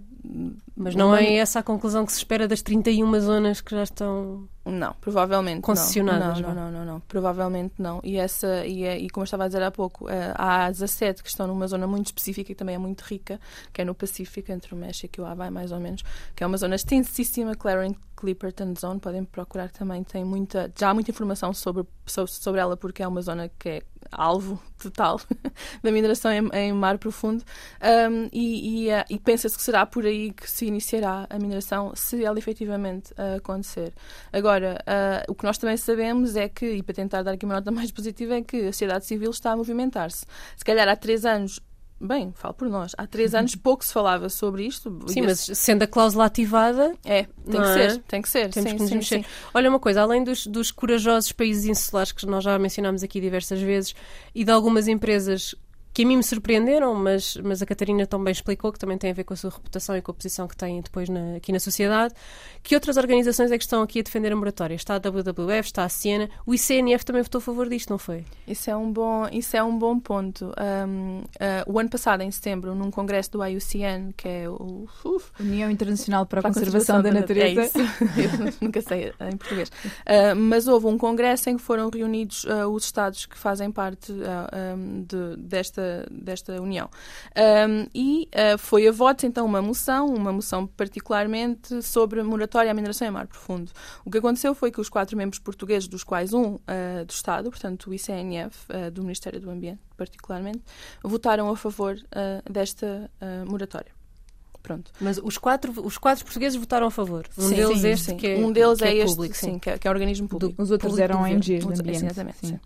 Mas 0.76 0.94
não 0.94 1.16
é 1.16 1.36
essa 1.36 1.60
a 1.60 1.64
conclusão 1.64 2.06
que 2.06 2.12
se 2.12 2.18
espera 2.18 2.50
das 2.50 2.62
31 2.62 3.18
zonas 3.22 3.62
que 3.62 3.72
já 3.72 3.84
estão 3.84 4.48
Não, 4.72 4.94
provavelmente 5.02 5.62
concessionadas. 5.62 6.40
Não, 6.40 6.54
não, 6.54 6.72
não, 6.72 6.72
não, 6.72 6.86
não, 6.86 7.00
provavelmente 7.02 7.74
não. 7.78 8.00
E 8.04 8.18
essa 8.18 8.66
e, 8.66 8.84
é, 8.84 8.98
e 8.98 9.10
como 9.10 9.24
eu 9.24 9.26
estava 9.26 9.44
a 9.44 9.48
dizer 9.48 9.62
há 9.62 9.72
pouco, 9.72 10.10
eh, 10.10 10.34
há 10.36 10.70
17 10.70 11.22
que 11.22 11.30
estão 11.30 11.48
numa 11.48 11.68
zona 11.68 11.86
muito 11.86 12.08
específica 12.08 12.52
e 12.52 12.56
também 12.56 12.76
é 12.76 12.78
muito 12.78 13.02
rica, 13.02 13.40
que 13.74 13.82
é 13.82 13.86
no 13.86 13.94
Pacífico, 13.94 14.52
entre 14.52 14.74
o 14.74 14.78
México 14.78 15.20
e 15.20 15.22
o 15.22 15.26
Havaí, 15.26 15.52
mais 15.52 15.72
ou 15.72 15.80
menos, 15.80 16.04
que 16.36 16.44
é 16.44 16.48
uma 16.48 16.58
zona 16.58 16.76
extensíssima, 16.76 17.56
Claren 17.56 17.96
Clipperton 18.22 18.76
Zone, 18.80 19.00
podem 19.00 19.26
procurar 19.26 19.72
também, 19.72 20.04
tem 20.04 20.24
muita, 20.24 20.72
já 20.80 20.92
há 20.92 20.94
muita 20.94 21.10
informação 21.10 21.52
sobre, 21.56 21.84
sobre, 22.06 22.62
ela 22.62 22.78
porque 22.78 23.02
é 23.02 23.08
uma 23.08 23.22
zona 23.22 23.50
que 23.50 23.70
é 23.70 23.82
alvo 24.12 24.62
total 24.78 25.20
da 25.82 25.92
mineração 25.92 26.32
em, 26.32 26.48
em 26.54 26.72
mar 26.72 27.00
profundo 27.00 27.44
um, 27.82 28.30
e, 28.32 28.84
e, 28.86 28.90
eh, 28.90 29.06
e 29.10 29.18
pensa-se 29.18 29.58
que 29.58 29.64
será 29.64 29.86
por 29.88 30.06
aí 30.06 30.32
que 30.32 30.50
se 30.50 30.68
iniciará 30.68 31.26
a 31.30 31.40
mineração 31.40 31.94
se 31.96 32.24
ela 32.24 32.38
efetivamente 32.38 33.12
uh, 33.14 33.38
acontecer. 33.38 33.92
Agora, 34.32 34.78
uh, 34.82 35.32
o 35.32 35.36
que 35.36 35.44
nós 35.44 35.58
também 35.58 35.78
sabemos 35.78 36.36
é 36.36 36.48
que, 36.48 36.66
e 36.66 36.84
para 36.84 36.94
tentar 36.94 37.24
dar 37.24 37.32
aqui 37.32 37.46
uma 37.46 37.56
nota 37.56 37.72
mais 37.72 37.92
positiva, 37.92 38.36
é 38.36 38.42
que 38.42 38.68
a 38.68 38.72
sociedade 38.72 39.06
civil 39.06 39.32
está 39.32 39.52
a 39.54 39.58
movimentar-se. 39.58 40.26
Se 40.56 40.64
calhar 40.64 40.88
há 40.88 40.96
três 40.96 41.26
anos 41.26 41.60
Bem, 42.02 42.34
falo 42.36 42.54
por 42.56 42.68
nós. 42.68 42.94
Há 42.98 43.06
três 43.06 43.36
anos 43.36 43.54
pouco 43.56 43.86
se 43.86 43.94
falava 43.94 44.28
sobre 44.28 44.66
isto. 44.66 45.00
Sim, 45.08 45.22
mas 45.22 45.40
sendo 45.40 45.84
a 45.84 45.88
cláusula 45.88 46.26
ativada. 46.26 46.96
É, 47.06 47.28
tem 47.46 47.62
que 47.62 47.68
é? 47.68 47.90
ser, 47.90 47.98
tem 48.08 48.22
que 48.24 48.30
ser. 48.30 48.50
Temos 48.50 48.72
sim, 48.72 48.76
que 48.76 48.82
nos 48.82 48.90
sim, 48.90 48.96
mexer. 48.96 49.20
sim. 49.20 49.26
Olha 49.54 49.70
uma 49.70 49.80
coisa, 49.80 50.02
além 50.02 50.24
dos, 50.24 50.48
dos 50.48 50.72
corajosos 50.72 51.32
países 51.32 51.66
insulares 51.66 52.12
que 52.12 52.26
nós 52.26 52.44
já 52.44 52.58
mencionámos 52.58 53.04
aqui 53.04 53.22
diversas 53.22 53.62
vezes 53.62 53.94
e 54.34 54.44
de 54.44 54.52
algumas 54.52 54.88
empresas 54.88 55.54
que 55.94 56.04
a 56.04 56.06
mim 56.06 56.18
me 56.18 56.24
surpreenderam, 56.24 56.96
mas, 56.96 57.36
mas 57.38 57.62
a 57.62 57.66
Catarina 57.66 58.06
também 58.06 58.32
explicou 58.32 58.72
que 58.72 58.80
também 58.80 58.98
tem 58.98 59.12
a 59.12 59.14
ver 59.14 59.24
com 59.24 59.34
a 59.34 59.38
sua 59.38 59.50
reputação 59.50 59.96
e 59.96 60.02
com 60.02 60.12
a 60.12 60.14
posição 60.14 60.48
que 60.48 60.56
têm 60.56 60.80
depois 60.82 61.10
na, 61.10 61.36
aqui 61.36 61.52
na 61.52 61.60
sociedade. 61.60 62.14
Que 62.64 62.76
outras 62.76 62.96
organizações 62.98 63.52
é 63.52 63.58
que 63.58 63.64
estão 63.64 63.82
aqui 63.82 64.00
a 64.00 64.04
defender 64.04 64.32
a 64.32 64.36
moratória? 64.36 64.76
Está 64.76 64.96
a 64.96 65.00
WWF, 65.00 65.68
está 65.68 65.84
a 65.84 65.90
Siena, 65.90 66.30
o 66.46 66.54
ICNF 66.54 67.04
também 67.04 67.22
votou 67.22 67.40
a 67.40 67.42
favor 67.42 67.68
disto, 67.68 67.90
não 67.90 67.98
foi? 67.98 68.24
Isso 68.48 68.70
é 68.70 68.76
um 68.76 68.92
bom, 68.92 69.28
isso 69.32 69.58
é 69.58 69.64
um 69.64 69.78
bom 69.78 70.00
ponto. 70.00 70.54
Um, 70.88 71.20
uh, 71.20 71.24
o 71.68 71.78
ano 71.78 71.90
passado, 71.90 72.22
em 72.22 72.32
setembro, 72.32 72.74
num 72.74 72.90
congresso 72.90 73.32
do 73.32 73.46
IUCN, 73.46 74.14
que 74.16 74.28
é 74.28 74.50
o 74.50 74.88
uf, 75.04 75.32
União 75.40 75.70
Internacional 75.70 76.26
para 76.26 76.40
a, 76.40 76.44
Conservação, 76.44 77.00
a 77.00 77.02
Conservação, 77.02 77.02
da, 77.02 77.10
da 77.10 77.20
Natureza, 77.20 77.62
é 77.62 78.62
nunca 78.64 78.82
sei 78.82 79.14
em 79.20 79.38
português, 79.38 79.70
uh, 79.70 80.36
mas 80.38 80.68
houve 80.68 80.88
um 80.88 80.98
congresso 80.98 81.50
em 81.50 81.58
que 81.58 81.62
foram 81.62 81.90
reunidos 81.90 82.46
uh, 82.46 82.68
os 82.70 82.86
Estados 82.86 83.26
que 83.26 83.38
fazem 83.38 83.72
parte 83.72 84.12
um, 84.12 85.04
de, 85.04 85.38
desta 85.38 85.81
desta, 85.82 86.06
desta 86.10 86.62
união. 86.62 86.90
Um, 87.36 87.88
e 87.94 88.30
uh, 88.34 88.58
foi 88.58 88.88
a 88.88 88.92
votos, 88.92 89.24
então, 89.24 89.46
uma 89.46 89.62
moção, 89.62 90.08
uma 90.08 90.32
moção 90.32 90.68
particularmente 90.68 91.82
sobre 91.82 92.20
a 92.22 92.24
moratória 92.24 92.72
à 92.72 92.74
mineração 92.74 93.08
em 93.08 93.12
mar 93.12 93.28
profundo. 93.28 93.72
O 94.06 94.12
que 94.12 94.18
aconteceu 94.18 94.54
foi 94.54 94.72
que 94.72 94.80
os 94.80 94.90
quatro 94.90 95.18
membros 95.18 95.40
portugueses, 95.40 95.88
dos 95.88 96.04
quais 96.04 96.34
um 96.34 96.56
uh, 96.56 97.06
do 97.06 97.12
Estado, 97.12 97.50
portanto, 97.50 97.90
o 97.90 97.94
ICNF, 97.94 98.66
uh, 98.70 98.92
do 98.92 99.02
Ministério 99.02 99.40
do 99.40 99.50
Ambiente, 99.50 99.82
particularmente, 99.98 100.62
votaram 101.04 101.50
a 101.50 101.56
favor 101.56 101.96
desta 102.50 103.12
moratória. 103.48 103.92
Pronto. 104.64 104.92
Mas 105.00 105.20
os 105.24 105.38
quatro, 105.38 105.74
os 105.86 105.98
quatro 105.98 106.24
portugueses 106.24 106.58
votaram 106.58 106.88
a 106.88 106.92
favor. 106.92 107.28
Um 107.38 107.50
sim, 107.50 107.56
deles 107.56 107.80
sim, 107.80 107.88
este 107.90 108.06
sim. 108.06 108.18
que 108.18 108.28
é 108.28 108.38
Um 108.38 108.52
deles 108.52 108.80
que 108.80 108.86
é, 108.86 108.90
é 108.90 108.96
este, 108.98 109.16
público, 109.16 109.36
sim, 109.36 109.60
que 109.60 109.70
é, 109.70 109.78
que 109.78 109.88
é 109.88 109.92
organismo 109.92 110.28
público. 110.28 110.62
Os 110.62 110.72
outros 110.72 110.92
público 110.92 111.04
eram 111.04 111.22
do 111.22 111.36
ONGs 111.36 111.46
de 111.46 111.56
ambiente. 111.56 112.06
Exatamente, 112.06 112.38
sim. 112.42 112.60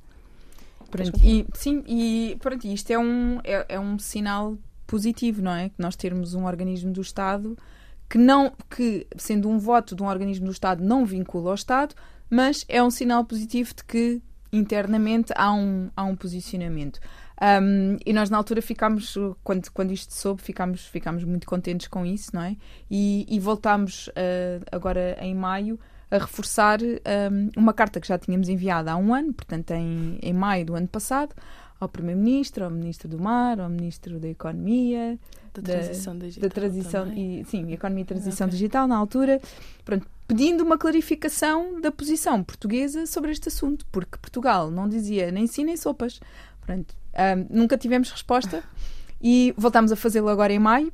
Pronto, 0.90 1.20
e, 1.24 1.46
sim, 1.54 1.84
e 1.88 2.38
pronto, 2.40 2.66
isto 2.68 2.92
é 2.92 3.00
um, 3.00 3.40
é, 3.44 3.66
é, 3.70 3.80
um 3.80 3.98
sinal 4.00 4.58
positivo, 4.88 5.42
não 5.42 5.54
é? 5.54 5.70
Que 5.70 5.82
nós 5.82 5.96
termos 5.96 6.34
um 6.34 6.46
organismo 6.46 6.92
do 6.92 7.02
Estado 7.02 7.58
que 8.10 8.18
não, 8.18 8.54
que 8.70 9.08
sendo 9.18 9.50
um 9.50 9.58
voto 9.58 9.96
de 9.96 10.04
um 10.04 10.08
organismo 10.08 10.46
do 10.46 10.52
Estado 10.52 10.84
não 10.84 11.06
vincula 11.06 11.50
ao 11.50 11.56
Estado, 11.56 11.96
mas 12.30 12.66
é 12.68 12.82
um 12.82 12.92
sinal 12.92 13.26
positivo 13.26 13.74
de 13.74 13.84
que 13.84 14.22
internamente 14.52 15.34
há 15.36 15.52
um, 15.54 15.90
há 15.96 16.04
um 16.04 16.16
posicionamento. 16.16 17.00
Um, 17.42 17.98
e 18.06 18.14
nós 18.14 18.30
na 18.30 18.38
altura 18.38 18.62
ficámos, 18.62 19.16
quando, 19.44 19.70
quando 19.72 19.92
isto 19.92 20.14
soube, 20.14 20.42
ficámos, 20.42 20.86
ficámos 20.86 21.24
muito 21.24 21.46
contentes 21.46 21.88
com 21.88 22.06
isso, 22.06 22.32
não 22.34 22.42
é? 22.42 22.56
E, 22.90 23.26
e 23.28 23.40
voltámos 23.40 24.08
uh, 24.10 24.64
agora 24.72 25.18
em 25.20 25.36
maio 25.36 25.80
a 26.16 26.20
reforçar 26.20 26.80
um, 26.82 27.50
uma 27.58 27.74
carta 27.74 28.00
que 28.00 28.08
já 28.08 28.18
tínhamos 28.18 28.50
enviado 28.50 28.90
há 28.90 28.96
um 28.96 29.14
ano, 29.14 29.34
portanto 29.34 29.72
em, 29.72 30.18
em 30.22 30.34
maio 30.34 30.66
do 30.66 30.76
ano 30.76 30.88
passado, 30.88 31.36
ao 31.80 31.90
Primeiro-Ministro, 31.90 32.64
ao 32.64 32.72
Ministro 32.72 33.08
do 33.08 33.20
Mar, 33.20 33.60
ao 33.60 33.70
Ministro 33.70 34.20
da 34.20 34.28
Economia, 34.28 35.20
da 35.54 35.62
Transição 35.62 36.18
Digital. 36.18 36.50
Da 36.50 36.54
transição, 36.54 37.14
e, 37.14 37.44
sim, 37.46 37.72
Economia 37.72 38.04
e 38.04 38.06
Transição 38.06 38.48
okay. 38.48 38.58
Digital, 38.58 38.88
na 38.88 38.98
altura, 38.98 39.42
pronto, 39.84 40.08
pedindo 40.28 40.64
uma 40.64 40.78
clarificação 40.78 41.80
da 41.80 41.92
posição 41.92 42.44
portuguesa 42.44 43.06
sobre 43.06 43.32
este 43.32 43.50
assunto, 43.50 43.86
porque 43.92 44.18
Portugal 44.18 44.72
não 44.72 44.88
dizia 44.88 45.32
nem 45.32 45.48
sim 45.48 45.64
nem 45.66 45.78
sopas. 45.78 46.20
Pronto, 46.62 46.96
um, 47.14 47.58
nunca 47.60 47.78
tivemos 47.78 48.10
resposta 48.10 48.64
e 49.22 49.54
voltámos 49.58 49.92
a 49.92 49.96
fazê-lo 49.96 50.30
agora 50.30 50.52
em 50.52 50.60
maio. 50.60 50.92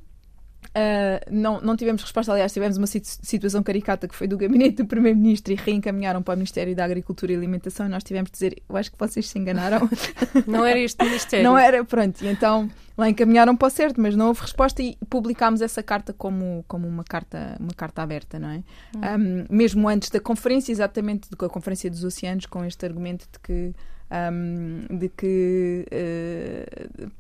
Uh, 0.68 1.20
não, 1.30 1.60
não 1.60 1.76
tivemos 1.76 2.02
resposta, 2.02 2.32
aliás, 2.32 2.54
tivemos 2.54 2.78
uma 2.78 2.88
situação 2.88 3.62
caricata 3.62 4.08
que 4.08 4.16
foi 4.16 4.28
do 4.28 4.38
gabinete 4.38 4.78
do 4.78 4.86
Primeiro-Ministro 4.86 5.52
e 5.52 5.56
reencaminharam 5.56 6.22
para 6.22 6.34
o 6.34 6.38
Ministério 6.38 6.76
da 6.76 6.86
Agricultura 6.86 7.34
e 7.34 7.36
Alimentação 7.36 7.88
e 7.88 7.90
nós 7.90 8.04
tivemos 8.04 8.30
de 8.30 8.34
dizer, 8.34 8.62
eu 8.70 8.78
acho 8.78 8.92
que 8.92 8.98
vocês 8.98 9.28
se 9.28 9.38
enganaram. 9.38 9.90
Não 10.48 10.66
era 10.66 10.80
este 10.80 11.04
Ministério. 11.04 11.44
Não 11.44 11.58
era, 11.58 11.84
pronto, 11.84 12.24
e 12.24 12.28
então 12.28 12.70
lá 12.98 13.10
encaminharam 13.10 13.56
para 13.56 13.68
o 13.68 13.72
certo, 13.72 14.00
mas 14.00 14.16
não 14.16 14.28
houve 14.28 14.42
resposta 14.42 14.82
e 14.82 14.98
publicámos 15.10 15.62
essa 15.62 15.82
carta 15.82 16.14
como, 16.14 16.64
como 16.68 16.88
uma, 16.88 17.04
carta, 17.04 17.58
uma 17.60 17.74
carta 17.76 18.04
aberta, 18.04 18.38
não 18.38 18.50
é? 18.50 18.64
Hum. 18.96 19.46
Um, 19.50 19.56
mesmo 19.56 19.90
antes 19.90 20.10
da 20.10 20.20
conferência, 20.20 20.72
exatamente 20.72 21.30
da 21.30 21.50
Conferência 21.50 21.90
dos 21.90 22.04
Oceanos, 22.04 22.46
com 22.46 22.64
este 22.64 22.86
argumento 22.86 23.28
de 23.32 23.40
que 23.40 23.74
um, 24.12 24.98
de 24.98 25.10
que 25.10 25.86
uh, 25.88 27.12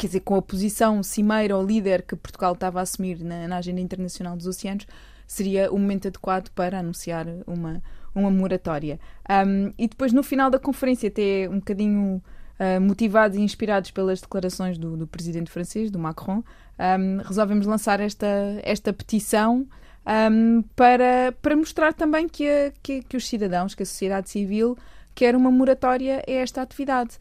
quer 0.00 0.06
dizer, 0.06 0.20
com 0.20 0.34
a 0.34 0.40
posição 0.40 1.02
cimeira 1.02 1.54
ou 1.54 1.62
líder 1.62 2.02
que 2.02 2.16
Portugal 2.16 2.54
estava 2.54 2.78
a 2.78 2.82
assumir 2.82 3.22
na, 3.22 3.46
na, 3.46 3.58
agenda 3.58 3.82
internacional 3.82 4.34
dos 4.34 4.46
oceanos, 4.46 4.86
seria 5.26 5.70
o 5.70 5.78
momento 5.78 6.08
adequado 6.08 6.48
para 6.54 6.78
anunciar 6.78 7.26
uma, 7.46 7.82
uma 8.14 8.30
moratória. 8.30 8.98
Um, 9.28 9.74
e 9.78 9.86
depois, 9.86 10.10
no 10.10 10.22
final 10.22 10.48
da 10.50 10.58
conferência, 10.58 11.08
até 11.08 11.46
um 11.50 11.56
bocadinho 11.56 12.22
uh, 12.58 12.80
motivados 12.80 13.36
e 13.36 13.42
inspirados 13.42 13.90
pelas 13.90 14.22
declarações 14.22 14.78
do, 14.78 14.96
do 14.96 15.06
presidente 15.06 15.50
francês, 15.50 15.90
do 15.90 15.98
Macron, 15.98 16.42
um, 16.78 17.18
resolvemos 17.22 17.66
lançar 17.66 18.00
esta, 18.00 18.26
esta 18.62 18.94
petição 18.94 19.68
um, 20.32 20.62
para, 20.74 21.30
para 21.42 21.54
mostrar 21.54 21.92
também 21.92 22.26
que, 22.26 22.48
a, 22.48 22.72
que, 22.82 23.02
que 23.02 23.18
os 23.18 23.28
cidadãos, 23.28 23.74
que 23.74 23.82
a 23.82 23.86
sociedade 23.86 24.30
civil 24.30 24.78
quer 25.14 25.36
uma 25.36 25.50
moratória 25.50 26.24
a 26.26 26.32
esta 26.32 26.62
atividade. 26.62 27.18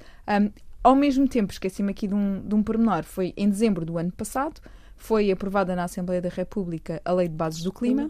Ao 0.89 0.95
mesmo 0.95 1.27
tempo, 1.27 1.53
esqueci-me 1.53 1.91
aqui 1.91 2.07
de 2.07 2.15
um, 2.15 2.41
de 2.41 2.55
um 2.55 2.63
pormenor, 2.63 3.03
foi 3.03 3.31
em 3.37 3.47
dezembro 3.47 3.85
do 3.85 3.99
ano 3.99 4.11
passado, 4.11 4.59
foi 4.97 5.29
aprovada 5.29 5.75
na 5.75 5.83
Assembleia 5.83 6.19
da 6.19 6.29
República 6.29 6.99
a 7.05 7.13
Lei 7.13 7.27
de 7.27 7.35
Bases 7.35 7.61
do 7.61 7.71
Clima, 7.71 8.09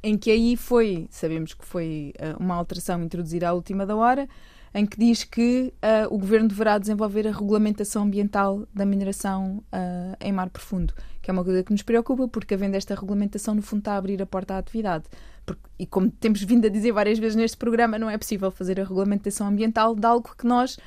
em 0.00 0.16
que 0.16 0.30
aí 0.30 0.56
foi, 0.56 1.08
sabemos 1.10 1.54
que 1.54 1.64
foi 1.64 2.14
uh, 2.20 2.40
uma 2.40 2.54
alteração 2.54 3.02
introduzida 3.02 3.48
à 3.48 3.52
última 3.52 3.84
da 3.84 3.96
hora, 3.96 4.28
em 4.72 4.86
que 4.86 4.96
diz 4.96 5.24
que 5.24 5.74
uh, 5.82 6.14
o 6.14 6.18
Governo 6.18 6.46
deverá 6.46 6.78
desenvolver 6.78 7.26
a 7.26 7.32
regulamentação 7.32 8.04
ambiental 8.04 8.64
da 8.72 8.86
mineração 8.86 9.56
uh, 9.72 10.16
em 10.20 10.30
mar 10.30 10.50
profundo, 10.50 10.94
que 11.20 11.28
é 11.28 11.32
uma 11.32 11.42
coisa 11.42 11.64
que 11.64 11.72
nos 11.72 11.82
preocupa, 11.82 12.28
porque 12.28 12.54
havendo 12.54 12.76
esta 12.76 12.94
regulamentação, 12.94 13.56
no 13.56 13.62
fundo 13.62 13.80
está 13.80 13.94
a 13.94 13.96
abrir 13.96 14.22
a 14.22 14.26
porta 14.26 14.54
à 14.54 14.58
atividade. 14.58 15.06
Porque, 15.44 15.62
e 15.76 15.84
como 15.84 16.08
temos 16.12 16.44
vindo 16.44 16.64
a 16.64 16.70
dizer 16.70 16.92
várias 16.92 17.18
vezes 17.18 17.34
neste 17.34 17.56
programa, 17.56 17.98
não 17.98 18.08
é 18.08 18.16
possível 18.16 18.52
fazer 18.52 18.80
a 18.80 18.84
regulamentação 18.84 19.48
ambiental 19.48 19.96
de 19.96 20.06
algo 20.06 20.32
que 20.38 20.46
nós 20.46 20.78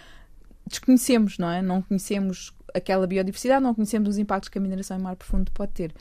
desconhecemos, 0.71 1.37
não 1.37 1.49
é? 1.49 1.61
Não 1.61 1.81
conhecemos 1.81 2.51
aquela 2.73 3.05
biodiversidade, 3.05 3.63
não 3.63 3.73
conhecemos 3.73 4.09
os 4.09 4.17
impactos 4.17 4.49
que 4.49 4.57
a 4.57 4.61
mineração 4.61 4.97
em 4.97 5.01
mar 5.01 5.15
profundo 5.15 5.51
pode 5.51 5.71
ter. 5.73 5.93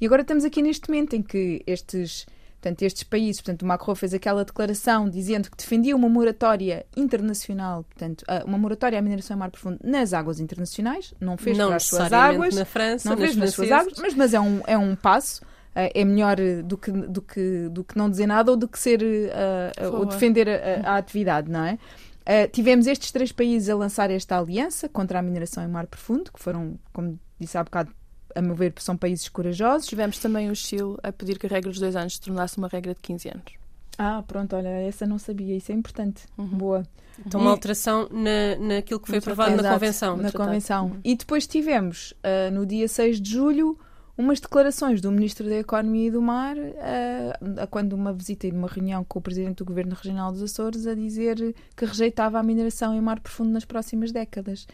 E 0.00 0.06
agora 0.06 0.22
estamos 0.22 0.44
aqui 0.44 0.62
neste 0.62 0.88
momento 0.88 1.14
em 1.14 1.22
que 1.22 1.62
estes, 1.66 2.26
portanto, 2.60 2.82
estes 2.82 3.02
países, 3.04 3.40
portanto, 3.40 3.62
o 3.62 3.66
Macron 3.66 3.94
fez 3.94 4.12
aquela 4.14 4.44
declaração 4.44 5.08
dizendo 5.08 5.50
que 5.50 5.56
defendia 5.56 5.94
uma 5.94 6.08
moratória 6.08 6.84
internacional, 6.96 7.84
portanto, 7.84 8.24
uma 8.44 8.58
moratória 8.58 8.98
à 8.98 9.02
mineração 9.02 9.36
em 9.36 9.38
mar 9.38 9.50
profundo 9.50 9.78
nas 9.84 10.12
águas 10.12 10.40
internacionais, 10.40 11.14
não 11.20 11.36
fez 11.36 11.56
não 11.56 11.68
para 11.68 11.76
as 11.76 11.84
suas 11.84 12.12
águas, 12.12 12.54
na 12.54 12.64
França, 12.64 13.08
não 13.08 13.16
fez 13.16 13.36
nas 13.36 13.52
suas 13.52 13.70
águas, 13.70 13.94
mas, 13.98 14.14
mas 14.14 14.34
é 14.34 14.40
um, 14.40 14.60
é 14.66 14.76
um 14.76 14.96
passo. 14.96 15.42
Uh, 15.72 15.88
é 15.94 16.04
melhor 16.04 16.36
do 16.62 16.76
que, 16.76 16.90
do, 16.90 17.22
que, 17.22 17.68
do 17.70 17.82
que 17.82 17.96
não 17.96 18.10
dizer 18.10 18.26
nada 18.26 18.50
ou 18.50 18.58
do 18.58 18.68
que 18.68 18.78
ser 18.78 19.00
uh, 19.02 19.96
ou 19.96 20.04
defender 20.04 20.46
a, 20.46 20.90
a, 20.90 20.96
atividade, 20.98 21.50
não 21.50 21.64
é? 21.64 21.78
Uh, 22.22 22.50
tivemos 22.50 22.86
estes 22.86 23.10
três 23.10 23.32
países 23.32 23.68
a 23.68 23.74
lançar 23.74 24.10
esta 24.10 24.38
aliança 24.38 24.88
contra 24.88 25.18
a 25.18 25.22
mineração 25.22 25.64
em 25.64 25.68
mar 25.68 25.86
profundo, 25.86 26.32
que 26.32 26.40
foram, 26.40 26.78
como 26.92 27.18
disse 27.38 27.58
há 27.58 27.64
bocado, 27.64 27.92
a 28.34 28.40
meu 28.40 28.54
ver, 28.54 28.72
são 28.78 28.96
países 28.96 29.28
corajosos. 29.28 29.86
Tivemos 29.86 30.18
também 30.18 30.50
o 30.50 30.54
Chile 30.54 30.96
a 31.02 31.12
pedir 31.12 31.38
que 31.38 31.46
a 31.46 31.50
regra 31.50 31.70
dos 31.70 31.80
dois 31.80 31.96
anos 31.96 32.14
se 32.14 32.20
tornasse 32.20 32.58
uma 32.58 32.68
regra 32.68 32.94
de 32.94 33.00
15 33.00 33.28
anos. 33.28 33.62
Ah, 33.98 34.22
pronto, 34.26 34.56
olha, 34.56 34.68
essa 34.68 35.06
não 35.06 35.18
sabia, 35.18 35.56
isso 35.56 35.70
é 35.70 35.74
importante. 35.74 36.24
Uhum. 36.38 36.46
Boa. 36.46 36.82
Então, 37.26 37.40
uma 37.40 37.50
alteração 37.50 38.08
na, 38.10 38.56
naquilo 38.58 38.98
que 39.00 39.08
foi 39.08 39.18
aprovado 39.18 39.54
na 39.60 39.72
Convenção. 39.72 40.16
Na 40.16 40.32
Convenção. 40.32 40.86
Uhum. 40.86 41.00
E 41.04 41.14
depois 41.14 41.46
tivemos, 41.46 42.12
uh, 42.12 42.50
no 42.52 42.64
dia 42.64 42.88
6 42.88 43.20
de 43.20 43.30
julho, 43.30 43.78
umas 44.16 44.40
declarações 44.40 45.00
do 45.00 45.10
Ministro 45.10 45.48
da 45.48 45.56
Economia 45.56 46.08
e 46.08 46.10
do 46.10 46.20
Mar, 46.20 46.56
uh, 46.56 47.66
quando 47.70 47.94
uma 47.94 48.12
visita 48.12 48.46
e 48.46 48.50
uma 48.50 48.68
reunião 48.68 49.04
com 49.04 49.18
o 49.18 49.22
Presidente 49.22 49.56
do 49.56 49.64
Governo 49.64 49.94
Regional 49.94 50.30
dos 50.30 50.42
Açores, 50.42 50.86
a 50.86 50.94
dizer 50.94 51.54
que 51.76 51.84
rejeitava 51.84 52.38
a 52.38 52.42
mineração 52.42 52.94
em 52.94 53.00
mar 53.00 53.20
profundo 53.20 53.50
nas 53.50 53.64
próximas 53.64 54.12
décadas. 54.12 54.66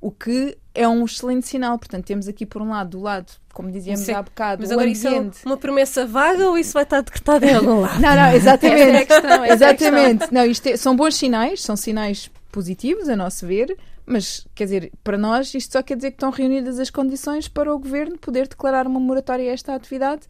O 0.00 0.12
que 0.12 0.56
é 0.74 0.86
um 0.86 1.04
excelente 1.04 1.46
sinal. 1.46 1.76
Portanto, 1.76 2.04
temos 2.04 2.28
aqui, 2.28 2.46
por 2.46 2.62
um 2.62 2.70
lado, 2.70 2.90
do 2.90 3.00
lado, 3.00 3.32
como 3.52 3.70
dizíamos 3.70 4.02
Sim, 4.02 4.12
há 4.12 4.22
bocado, 4.22 4.62
mas 4.62 4.70
agora 4.70 4.86
isso 4.88 5.08
é 5.08 5.30
uma 5.44 5.56
promessa 5.56 6.06
vaga 6.06 6.48
ou 6.48 6.56
isso 6.56 6.72
vai 6.72 6.84
estar 6.84 7.00
decretado 7.00 7.44
em 7.44 7.54
algum 7.54 7.80
lado? 7.80 8.00
Não, 8.00 8.14
não, 8.14 8.32
exatamente. 8.32 8.80
é 8.80 8.98
a 8.98 9.06
questão, 9.06 9.44
é 9.44 9.50
exatamente. 9.50 10.24
A 10.24 10.28
não, 10.30 10.44
isto 10.44 10.66
é, 10.68 10.76
são 10.76 10.94
bons 10.94 11.16
sinais, 11.16 11.62
são 11.62 11.76
sinais 11.76 12.30
positivos, 12.52 13.08
a 13.08 13.16
nosso 13.16 13.44
ver, 13.44 13.76
mas, 14.08 14.46
quer 14.54 14.64
dizer, 14.64 14.92
para 15.04 15.18
nós 15.18 15.54
isto 15.54 15.72
só 15.72 15.82
quer 15.82 15.96
dizer 15.96 16.10
que 16.10 16.16
estão 16.16 16.30
reunidas 16.30 16.78
as 16.78 16.90
condições 16.90 17.46
para 17.48 17.72
o 17.72 17.78
Governo 17.78 18.18
poder 18.18 18.48
declarar 18.48 18.86
uma 18.86 18.98
moratória 18.98 19.50
a 19.50 19.52
esta 19.52 19.74
atividade 19.74 20.22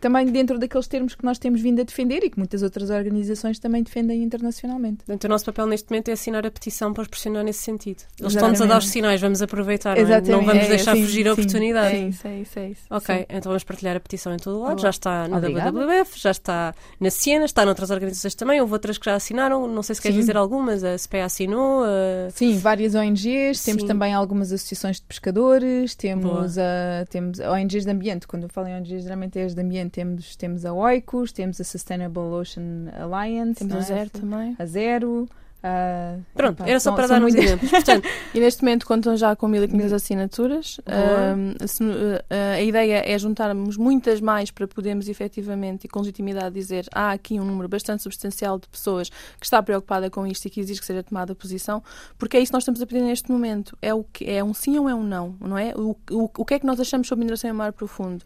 também 0.00 0.26
dentro 0.26 0.58
daqueles 0.58 0.86
termos 0.86 1.14
que 1.14 1.24
nós 1.24 1.38
temos 1.38 1.60
vindo 1.60 1.80
a 1.80 1.84
defender 1.84 2.22
e 2.24 2.30
que 2.30 2.38
muitas 2.38 2.62
outras 2.62 2.90
organizações 2.90 3.58
também 3.58 3.82
defendem 3.82 4.22
internacionalmente. 4.22 4.98
Portanto, 4.98 5.24
o 5.24 5.28
nosso 5.28 5.44
papel 5.44 5.66
neste 5.66 5.90
momento 5.90 6.08
é 6.08 6.12
assinar 6.12 6.46
a 6.46 6.50
petição 6.50 6.92
para 6.92 7.02
os 7.02 7.08
pressionar 7.08 7.44
nesse 7.44 7.60
sentido. 7.60 8.02
Eles 8.18 8.32
estão-nos 8.34 8.60
a 8.60 8.66
dar 8.66 8.78
os 8.78 8.88
sinais, 8.88 9.20
vamos 9.20 9.42
aproveitar, 9.42 9.96
não, 9.96 10.02
é? 10.02 10.20
não, 10.20 10.44
vamos 10.44 10.64
é, 10.64 10.68
deixar 10.68 10.94
sim, 10.94 11.02
fugir 11.02 11.22
sim, 11.22 11.28
a 11.28 11.32
oportunidade. 11.32 11.96
É 11.96 12.08
isso, 12.08 12.28
é 12.28 12.40
isso, 12.40 12.58
é 12.58 12.68
isso. 12.70 12.82
Ok, 12.90 13.16
sim. 13.16 13.24
então 13.28 13.50
vamos 13.50 13.64
partilhar 13.64 13.96
a 13.96 14.00
petição 14.00 14.34
em 14.34 14.38
todo 14.38 14.58
o 14.58 14.62
lado. 14.62 14.80
Já 14.80 14.90
está 14.90 15.28
no 15.28 15.36
Obrigada. 15.36 15.72
WWF, 15.72 16.20
já 16.20 16.30
está 16.30 16.74
na 17.00 17.10
Siena, 17.10 17.44
está 17.44 17.64
noutras 17.64 17.90
organizações 17.90 18.34
também. 18.34 18.60
Houve 18.60 18.72
outras 18.72 18.98
que 18.98 19.06
já 19.06 19.14
assinaram, 19.14 19.66
não 19.66 19.82
sei 19.82 19.94
se 19.94 20.02
quer 20.02 20.12
dizer 20.12 20.36
algumas, 20.36 20.84
a 20.84 20.96
SPA 20.96 21.24
assinou. 21.24 21.84
A... 21.84 22.30
Sim, 22.30 22.58
várias 22.58 22.94
ONGs, 22.94 23.64
temos 23.64 23.84
também 23.84 24.12
algumas 24.12 24.52
associações 24.52 24.96
de 24.96 25.02
pescadores, 25.02 25.94
temos, 25.94 26.58
a, 26.58 27.04
temos 27.08 27.38
ONGs 27.38 27.84
de 27.84 27.90
ambiente. 27.90 28.26
Quando 28.26 28.44
eu 28.44 28.48
falo 28.48 28.68
em 28.68 28.76
ONGs, 28.76 29.02
geralmente 29.02 29.38
é 29.38 29.44
as 29.44 29.54
de 29.54 29.60
ambiente, 29.60 29.85
temos, 29.88 30.36
temos 30.36 30.64
a 30.64 30.72
OICOS, 30.72 31.32
temos 31.32 31.60
a 31.60 31.64
Sustainable 31.64 32.22
Ocean 32.22 32.88
Alliance, 32.98 33.58
temos 33.66 33.74
a 33.74 33.78
é? 33.78 33.82
Zero 33.82 34.10
também. 34.10 34.56
A 34.58 34.66
Zero. 34.66 35.28
Uh, 35.64 36.22
Pronto, 36.34 36.62
era 36.64 36.78
só 36.78 36.92
para 36.92 37.06
dar 37.06 37.22
uns 37.22 37.34
exemplos. 37.34 37.70
Portanto, 37.70 38.08
e 38.32 38.40
neste 38.40 38.62
momento 38.62 38.86
contam 38.86 39.16
já 39.16 39.34
com 39.34 39.48
1500 39.48 39.92
assinaturas. 39.92 40.78
Uh, 40.78 41.66
se, 41.66 41.82
uh, 41.82 42.22
a 42.54 42.60
ideia 42.60 43.02
é 43.04 43.18
juntarmos 43.18 43.76
muitas 43.76 44.20
mais 44.20 44.50
para 44.50 44.66
podermos 44.68 45.08
efetivamente 45.08 45.84
e 45.84 45.88
com 45.88 46.00
legitimidade 46.00 46.54
dizer 46.54 46.86
há 46.92 47.12
aqui 47.12 47.40
um 47.40 47.44
número 47.44 47.68
bastante 47.68 48.02
substancial 48.02 48.58
de 48.58 48.68
pessoas 48.68 49.08
que 49.08 49.46
está 49.46 49.62
preocupada 49.62 50.08
com 50.10 50.26
isto 50.26 50.46
e 50.46 50.50
que 50.50 50.60
exige 50.60 50.80
que 50.80 50.86
seja 50.86 51.02
tomada 51.02 51.34
posição, 51.34 51.82
porque 52.18 52.36
é 52.36 52.40
isso 52.40 52.50
que 52.50 52.54
nós 52.54 52.62
estamos 52.62 52.80
a 52.80 52.86
pedir 52.86 53.02
neste 53.02 53.30
momento. 53.30 53.76
É, 53.80 53.92
o 53.92 54.04
que, 54.04 54.24
é 54.24 54.44
um 54.44 54.54
sim 54.54 54.78
ou 54.78 54.88
é 54.88 54.94
um 54.94 55.02
não, 55.02 55.36
não 55.40 55.58
é? 55.58 55.72
O, 55.74 55.96
o, 56.10 56.30
o 56.38 56.44
que 56.44 56.54
é 56.54 56.58
que 56.58 56.66
nós 56.66 56.78
achamos 56.78 57.08
sobre 57.08 57.24
mineração 57.24 57.50
em 57.50 57.52
mar 57.52 57.72
profundo? 57.72 58.24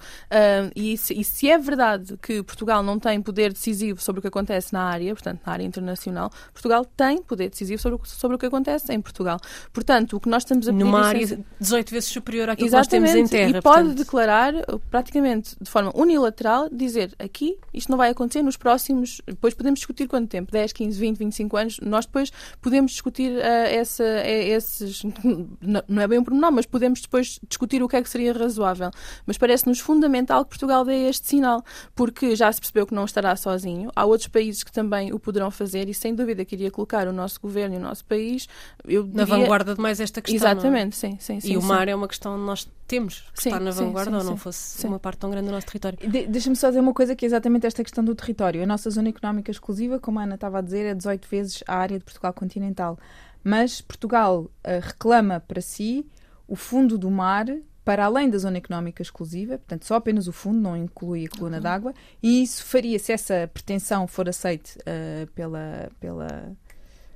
e, 0.74 0.96
se, 0.96 1.18
e 1.18 1.24
se 1.24 1.48
é 1.48 1.58
verdade 1.58 2.16
que 2.20 2.42
Portugal 2.42 2.82
não 2.82 2.98
tem 2.98 3.20
poder 3.20 3.52
decisivo 3.52 4.00
sobre 4.00 4.18
o 4.18 4.22
que 4.22 4.28
acontece 4.28 4.72
na 4.72 4.82
área, 4.82 5.14
portanto 5.14 5.40
na 5.44 5.52
área 5.52 5.64
internacional, 5.64 6.30
Portugal 6.52 6.84
tem 6.84 7.19
poder 7.22 7.50
decisivo 7.50 7.80
sobre, 7.80 7.98
sobre 8.04 8.36
o 8.36 8.38
que 8.38 8.46
acontece 8.46 8.92
em 8.92 9.00
Portugal. 9.00 9.38
Portanto, 9.72 10.16
o 10.16 10.20
que 10.20 10.28
nós 10.28 10.42
estamos 10.42 10.68
a 10.68 10.72
pedir... 10.72 10.84
Numa 10.84 11.04
área 11.04 11.44
18 11.60 11.90
vezes 11.90 12.08
superior 12.08 12.48
àquilo 12.48 12.68
Exatamente, 12.68 13.12
que 13.12 13.20
nós 13.20 13.30
temos 13.30 13.32
em 13.32 13.52
terra. 13.52 13.58
E 13.58 13.62
pode 13.62 13.94
declarar, 13.94 14.54
praticamente 14.90 15.56
de 15.60 15.70
forma 15.70 15.92
unilateral, 15.94 16.68
dizer 16.70 17.14
aqui 17.18 17.58
isto 17.72 17.90
não 17.90 17.98
vai 17.98 18.10
acontecer 18.10 18.42
nos 18.42 18.56
próximos... 18.56 19.20
Depois 19.26 19.54
podemos 19.54 19.80
discutir 19.80 20.08
quanto 20.08 20.28
tempo? 20.28 20.50
10, 20.50 20.72
15, 20.72 20.98
20, 20.98 21.18
25 21.18 21.56
anos. 21.56 21.80
Nós 21.82 22.06
depois 22.06 22.32
podemos 22.60 22.92
discutir 22.92 23.30
uh, 23.32 23.40
essa, 23.40 24.04
é, 24.04 24.48
esses... 24.48 25.02
Não 25.88 26.02
é 26.02 26.08
bem 26.08 26.18
um 26.18 26.24
pormenor, 26.24 26.52
mas 26.52 26.66
podemos 26.66 27.00
depois 27.00 27.38
discutir 27.48 27.82
o 27.82 27.88
que 27.88 27.96
é 27.96 28.02
que 28.02 28.08
seria 28.08 28.32
razoável. 28.32 28.90
Mas 29.26 29.38
parece-nos 29.38 29.80
fundamental 29.80 30.44
que 30.44 30.50
Portugal 30.50 30.84
dê 30.84 31.08
este 31.08 31.28
sinal, 31.28 31.64
porque 31.94 32.34
já 32.36 32.50
se 32.52 32.60
percebeu 32.60 32.86
que 32.86 32.94
não 32.94 33.04
estará 33.04 33.34
sozinho. 33.36 33.90
Há 33.94 34.04
outros 34.04 34.28
países 34.28 34.62
que 34.62 34.72
também 34.72 35.12
o 35.12 35.18
poderão 35.18 35.50
fazer 35.50 35.88
e 35.88 35.94
sem 35.94 36.14
dúvida 36.14 36.44
queria 36.44 36.70
colocar 36.70 37.06
o 37.10 37.12
nosso 37.12 37.40
governo 37.40 37.74
e 37.74 37.78
o 37.78 37.80
nosso 37.80 38.04
país. 38.04 38.48
Eu 38.84 39.04
na 39.04 39.24
diria... 39.24 39.38
vanguarda 39.38 39.74
de 39.74 39.80
mais 39.80 40.00
esta 40.00 40.20
questão. 40.20 40.48
É? 40.48 40.52
Exatamente, 40.52 40.96
sim, 40.96 41.16
sim, 41.20 41.40
sim. 41.40 41.48
E 41.48 41.50
sim, 41.52 41.56
o 41.56 41.62
mar 41.62 41.88
é 41.88 41.94
uma 41.94 42.08
questão 42.08 42.38
que 42.38 42.44
nós 42.44 42.68
temos 42.86 43.20
que 43.34 43.42
sim, 43.42 43.48
estar 43.50 43.60
na 43.60 43.70
vanguarda 43.70 44.18
ou 44.18 44.24
não 44.24 44.36
fosse 44.36 44.84
uma 44.86 44.98
parte 44.98 45.18
tão 45.18 45.30
grande 45.30 45.46
do 45.46 45.52
nosso 45.52 45.66
território. 45.66 45.98
De 45.98 46.26
Deixa-me 46.26 46.56
só 46.56 46.68
dizer 46.68 46.80
uma 46.80 46.94
coisa 46.94 47.14
que 47.14 47.24
é 47.24 47.26
exatamente 47.26 47.66
esta 47.66 47.82
questão 47.82 48.02
do 48.02 48.14
território. 48.14 48.62
A 48.62 48.66
nossa 48.66 48.90
zona 48.90 49.08
económica 49.08 49.50
exclusiva, 49.50 49.98
como 49.98 50.18
a 50.18 50.24
Ana 50.24 50.34
estava 50.34 50.58
a 50.58 50.60
dizer, 50.60 50.86
é 50.86 50.94
18 50.94 51.28
vezes 51.28 51.64
a 51.66 51.76
área 51.76 51.98
de 51.98 52.04
Portugal 52.04 52.32
continental. 52.32 52.98
Mas 53.42 53.80
Portugal 53.80 54.42
uh, 54.42 54.50
reclama 54.82 55.40
para 55.40 55.60
si 55.60 56.06
o 56.46 56.56
fundo 56.56 56.98
do 56.98 57.10
mar 57.10 57.46
para 57.84 58.04
além 58.04 58.28
da 58.28 58.38
zona 58.38 58.58
económica 58.58 59.02
exclusiva, 59.02 59.58
portanto, 59.58 59.84
só 59.84 59.96
apenas 59.96 60.28
o 60.28 60.32
fundo, 60.32 60.60
não 60.60 60.76
inclui 60.76 61.26
a 61.26 61.28
coluna 61.28 61.56
uhum. 61.56 61.62
d'água, 61.62 61.94
e 62.22 62.42
isso 62.42 62.64
faria, 62.64 62.98
se 62.98 63.12
essa 63.12 63.50
pretensão 63.52 64.06
for 64.06 64.28
aceite 64.28 64.78
uh, 64.80 65.26
pela, 65.32 65.90
pela 65.98 66.52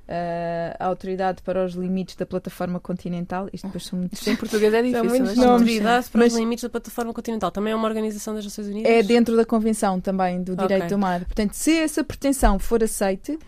Uh, 0.07 0.77
a 0.79 0.85
autoridade 0.85 1.41
para 1.41 1.65
os 1.65 1.73
limites 1.73 2.15
da 2.15 2.27
plataforma 2.27 2.79
continental. 2.79 3.49
Isto 3.51 3.65
depois 3.65 3.85
são 3.85 3.97
muitos. 3.97 4.27
Em 4.27 4.35
português 4.35 4.71
é 4.71 4.81
difícil. 4.83 5.03
Muitos 5.03 5.39
Autoridade 5.39 6.09
para 6.11 6.21
mas... 6.21 6.33
os 6.33 6.39
limites 6.39 6.63
da 6.63 6.69
plataforma 6.69 7.11
continental. 7.11 7.49
Também 7.49 7.73
é 7.73 7.75
uma 7.75 7.87
organização 7.87 8.35
das 8.35 8.43
Nações 8.43 8.67
Unidas? 8.67 8.91
É 8.91 9.01
dentro 9.01 9.35
da 9.35 9.43
Convenção 9.43 9.99
também 9.99 10.43
do 10.43 10.55
Direito 10.55 10.83
okay. 10.83 10.89
do 10.89 10.99
Mar. 10.99 11.25
Portanto, 11.25 11.53
se 11.53 11.75
essa 11.75 12.03
pretensão 12.03 12.59
for 12.59 12.83
aceite, 12.83 13.31
uh, 13.31 13.39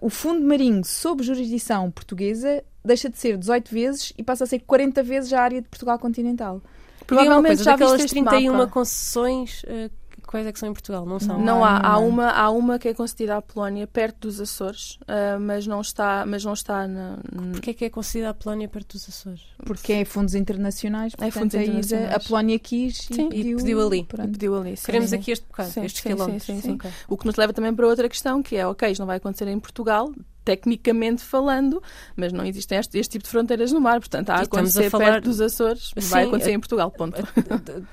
o 0.00 0.10
fundo 0.10 0.44
marinho 0.44 0.84
sob 0.84 1.22
jurisdição 1.22 1.90
portuguesa 1.92 2.64
deixa 2.84 3.08
de 3.08 3.16
ser 3.16 3.36
18 3.36 3.70
vezes 3.70 4.12
e 4.18 4.24
passa 4.24 4.44
a 4.44 4.46
ser 4.48 4.58
40 4.60 5.00
vezes 5.04 5.32
a 5.32 5.40
área 5.40 5.62
de 5.62 5.68
Portugal 5.68 5.98
continental. 5.98 6.60
Provavelmente 7.06 7.62
já 7.62 7.72
daquelas 7.72 8.04
31 8.04 8.52
mapa. 8.52 8.72
concessões 8.72 9.62
uh, 9.62 9.90
Quais 10.28 10.46
é 10.46 10.52
que 10.52 10.58
são 10.58 10.68
em 10.68 10.74
Portugal? 10.74 11.06
Não 11.06 11.18
são? 11.18 11.40
Não 11.40 11.64
há. 11.64 11.78
Há 11.78 11.96
uma, 11.96 12.28
há 12.28 12.50
uma 12.50 12.78
que 12.78 12.86
é 12.86 12.92
concedida 12.92 13.38
à 13.38 13.40
Polónia 13.40 13.86
perto 13.86 14.28
dos 14.28 14.38
Açores, 14.38 14.98
uh, 15.04 15.40
mas 15.40 15.66
não 15.66 15.80
está, 15.80 16.26
mas 16.26 16.44
não 16.44 16.52
está 16.52 16.86
na. 16.86 17.18
Porquê 17.52 17.70
é 17.70 17.72
que 17.72 17.84
é 17.86 17.88
concedida 17.88 18.28
à 18.28 18.34
Polónia 18.34 18.68
perto 18.68 18.98
dos 18.98 19.08
Açores? 19.08 19.40
Porque 19.64 19.90
é 19.90 20.04
fundos 20.04 20.34
internacionais. 20.34 21.14
É 21.18 21.30
fundos 21.30 21.54
internacionais. 21.54 22.14
A 22.14 22.20
Polónia 22.20 22.58
quis 22.58 22.98
sim. 22.98 23.28
e 23.28 23.28
pediu, 23.30 23.56
pediu 23.56 23.86
ali. 23.86 24.04
Pronto. 24.04 24.32
Pediu 24.32 24.54
ali 24.54 24.76
sim, 24.76 24.84
Queremos 24.84 25.08
sim. 25.08 25.16
aqui 25.16 25.30
este 25.30 25.46
bocado, 25.46 25.70
sim, 25.70 25.84
estes 25.86 26.02
quilómetros. 26.02 26.42
Sim, 26.42 26.60
sim, 26.60 26.72
okay. 26.74 26.90
O 27.08 27.16
que 27.16 27.24
nos 27.24 27.36
leva 27.36 27.54
também 27.54 27.74
para 27.74 27.86
outra 27.86 28.06
questão, 28.06 28.42
que 28.42 28.54
é, 28.54 28.66
ok, 28.66 28.90
isto 28.90 29.00
não 29.00 29.06
vai 29.06 29.16
acontecer 29.16 29.48
em 29.48 29.58
Portugal, 29.58 30.12
tecnicamente 30.48 31.22
falando, 31.22 31.82
mas 32.16 32.32
não 32.32 32.42
existem 32.42 32.78
este, 32.78 32.98
este, 32.98 33.12
tipo 33.12 33.24
de 33.24 33.30
fronteiras 33.30 33.70
no 33.70 33.78
mar, 33.82 34.00
portanto, 34.00 34.30
há 34.30 34.36
a 34.36 34.40
acontecer 34.40 34.86
a 34.86 34.90
falar... 34.90 35.12
perto 35.12 35.24
dos 35.26 35.42
Açores, 35.42 35.92
Sim, 35.98 36.08
vai 36.08 36.24
acontecer 36.24 36.52
em 36.52 36.58
Portugal, 36.58 36.90
ponto. 36.90 37.20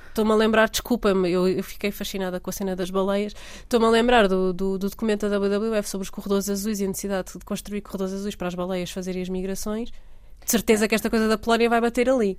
Estou-me 0.08 0.32
a 0.32 0.36
lembrar, 0.36 0.70
desculpa-me, 0.70 1.30
eu, 1.30 1.50
eu, 1.50 1.62
fiquei 1.62 1.92
fascinada 1.92 2.40
com 2.40 2.50
a 2.50 2.54
cena 2.54 2.74
das 2.74 2.90
baleias, 2.90 3.34
estou-me 3.60 3.86
a 3.86 3.90
lembrar 3.90 4.30
do, 4.30 4.54
do, 4.54 4.78
do, 4.78 4.90
documento 4.90 5.28
da 5.28 5.38
WWF 5.38 5.90
sobre 5.90 6.04
os 6.06 6.10
corredores 6.10 6.50
azuis 6.50 6.80
e 6.80 6.86
a 6.86 6.88
necessidade 6.88 7.34
de 7.34 7.44
construir 7.44 7.82
corredores 7.82 8.14
azuis 8.14 8.36
para 8.36 8.48
as 8.48 8.56
baleias 8.56 8.90
fazerem 8.90 9.22
as 9.22 9.28
migrações. 9.28 9.92
De 10.46 10.50
certeza 10.50 10.88
que 10.88 10.96
esta 10.96 11.10
coisa 11.10 11.28
da 11.28 11.38
Polónia 11.38 11.68
vai 11.70 11.82
bater 11.82 12.10
ali. 12.10 12.38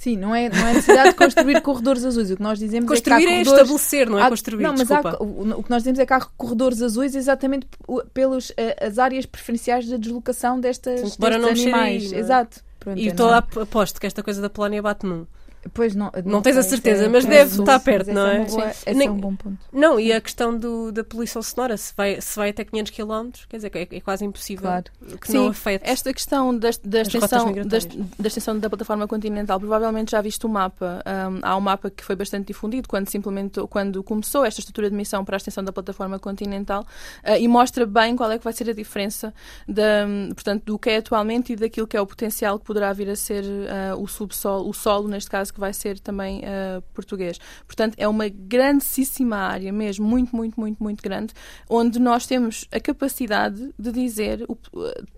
Sim, 0.00 0.16
não 0.16 0.34
é, 0.34 0.48
não 0.48 0.66
é 0.66 0.72
necessidade 0.72 1.10
de 1.10 1.14
construir 1.14 1.60
corredores 1.60 2.02
azuis. 2.06 2.30
O 2.30 2.36
que 2.36 2.42
nós 2.42 2.58
dizemos 2.58 2.88
construir 2.88 3.16
é 3.16 3.18
que 3.18 3.22
há 3.22 3.26
corredores... 3.26 3.48
é 3.48 3.62
estabelecer, 3.62 4.08
não 4.08 4.18
é 4.18 4.22
há... 4.22 4.28
construir. 4.30 4.62
Não, 4.62 4.72
mas 4.72 4.90
há... 4.90 5.00
o 5.20 5.62
que 5.62 5.68
nós 5.68 5.82
dizemos 5.82 5.98
é 5.98 6.06
que 6.06 6.12
há 6.14 6.20
corredores 6.38 6.80
azuis 6.80 7.14
exatamente 7.14 7.66
pelas 8.14 8.50
eh, 8.56 8.86
as 8.86 8.98
áreas 8.98 9.26
preferenciais 9.26 9.84
de 9.84 9.98
deslocação 9.98 10.58
destas, 10.58 11.18
destes 11.18 11.22
animais. 11.22 12.12
Aí, 12.12 12.14
é? 12.14 12.18
Exato. 12.18 12.62
Pronto, 12.78 12.98
e 12.98 13.08
estou 13.08 13.28
a 13.28 13.36
aposto 13.36 14.00
que 14.00 14.06
esta 14.06 14.22
coisa 14.22 14.40
da 14.40 14.48
Polónia 14.48 14.80
bate 14.80 15.04
num. 15.04 15.26
Pois 15.74 15.94
não, 15.94 16.10
não, 16.24 16.32
não 16.32 16.42
tens 16.42 16.56
a 16.56 16.62
certeza, 16.62 17.04
é, 17.04 17.08
mas 17.08 17.24
deve 17.24 17.60
estar 17.60 17.78
perto, 17.80 18.10
não 18.12 18.26
é? 18.26 18.44
Boa, 18.44 18.70
esse 18.70 18.94
Nem, 18.94 19.08
é 19.08 19.10
um 19.10 19.16
bom 19.16 19.36
ponto. 19.36 19.58
Não, 19.70 20.00
e 20.00 20.10
a 20.10 20.20
questão 20.20 20.56
do, 20.56 20.90
da 20.90 21.04
poluição 21.04 21.42
sonora, 21.42 21.76
se 21.76 21.92
vai, 21.94 22.18
se 22.20 22.34
vai 22.36 22.50
até 22.50 22.64
500 22.64 22.92
km, 22.92 23.30
quer 23.48 23.56
dizer, 23.56 23.70
é, 23.74 23.96
é 23.96 24.00
quase 24.00 24.24
impossível 24.24 24.62
claro. 24.62 24.84
que 25.20 25.26
Sim, 25.26 25.36
não 25.36 25.48
afete. 25.48 25.88
Esta 25.88 26.12
questão 26.14 26.56
da, 26.56 26.70
da, 26.82 27.02
extensão, 27.02 27.52
da, 27.52 27.78
da, 28.18 28.26
extensão 28.26 28.58
da 28.58 28.70
plataforma 28.70 29.06
continental, 29.06 29.60
provavelmente 29.60 30.12
já 30.12 30.20
viste 30.22 30.46
o 30.46 30.48
mapa. 30.48 31.02
Um, 31.06 31.40
há 31.42 31.56
um 31.56 31.60
mapa 31.60 31.90
que 31.90 32.02
foi 32.02 32.16
bastante 32.16 32.46
difundido 32.46 32.88
quando 32.88 33.08
se 33.10 33.18
implementou, 33.18 33.68
quando 33.68 34.02
começou 34.02 34.44
esta 34.46 34.60
estrutura 34.60 34.88
de 34.88 34.96
missão 34.96 35.24
para 35.26 35.36
a 35.36 35.38
extensão 35.38 35.62
da 35.62 35.72
plataforma 35.72 36.18
continental 36.18 36.86
uh, 37.22 37.36
e 37.38 37.46
mostra 37.46 37.84
bem 37.84 38.16
qual 38.16 38.30
é 38.32 38.38
que 38.38 38.44
vai 38.44 38.52
ser 38.54 38.70
a 38.70 38.72
diferença 38.72 39.34
da, 39.68 40.06
portanto, 40.34 40.64
do 40.64 40.78
que 40.78 40.88
é 40.88 40.96
atualmente 40.96 41.52
e 41.52 41.56
daquilo 41.56 41.86
que 41.86 41.96
é 41.96 42.00
o 42.00 42.06
potencial 42.06 42.58
que 42.58 42.64
poderá 42.64 42.92
vir 42.94 43.10
a 43.10 43.16
ser 43.16 43.44
uh, 43.44 44.00
o 44.00 44.08
subsolo, 44.08 44.68
o 44.68 44.72
solo, 44.72 45.06
neste 45.06 45.30
caso, 45.30 45.49
que 45.50 45.60
vai 45.60 45.72
ser 45.72 45.98
também 45.98 46.20
também 46.20 46.40
uh, 46.40 46.82
português. 46.94 47.38
Portanto, 47.66 47.94
é 47.96 48.06
uma 48.06 48.28
grandíssima 48.28 49.36
área, 49.36 49.72
mesmo, 49.72 50.06
muito, 50.06 50.34
muito, 50.34 50.60
muito, 50.60 50.82
muito 50.82 51.02
grande, 51.02 51.32
onde 51.68 51.98
nós 51.98 52.26
temos 52.26 52.66
a 52.70 52.78
capacidade 52.78 53.72
de 53.78 53.92
dizer. 53.92 54.44
O, 54.48 54.56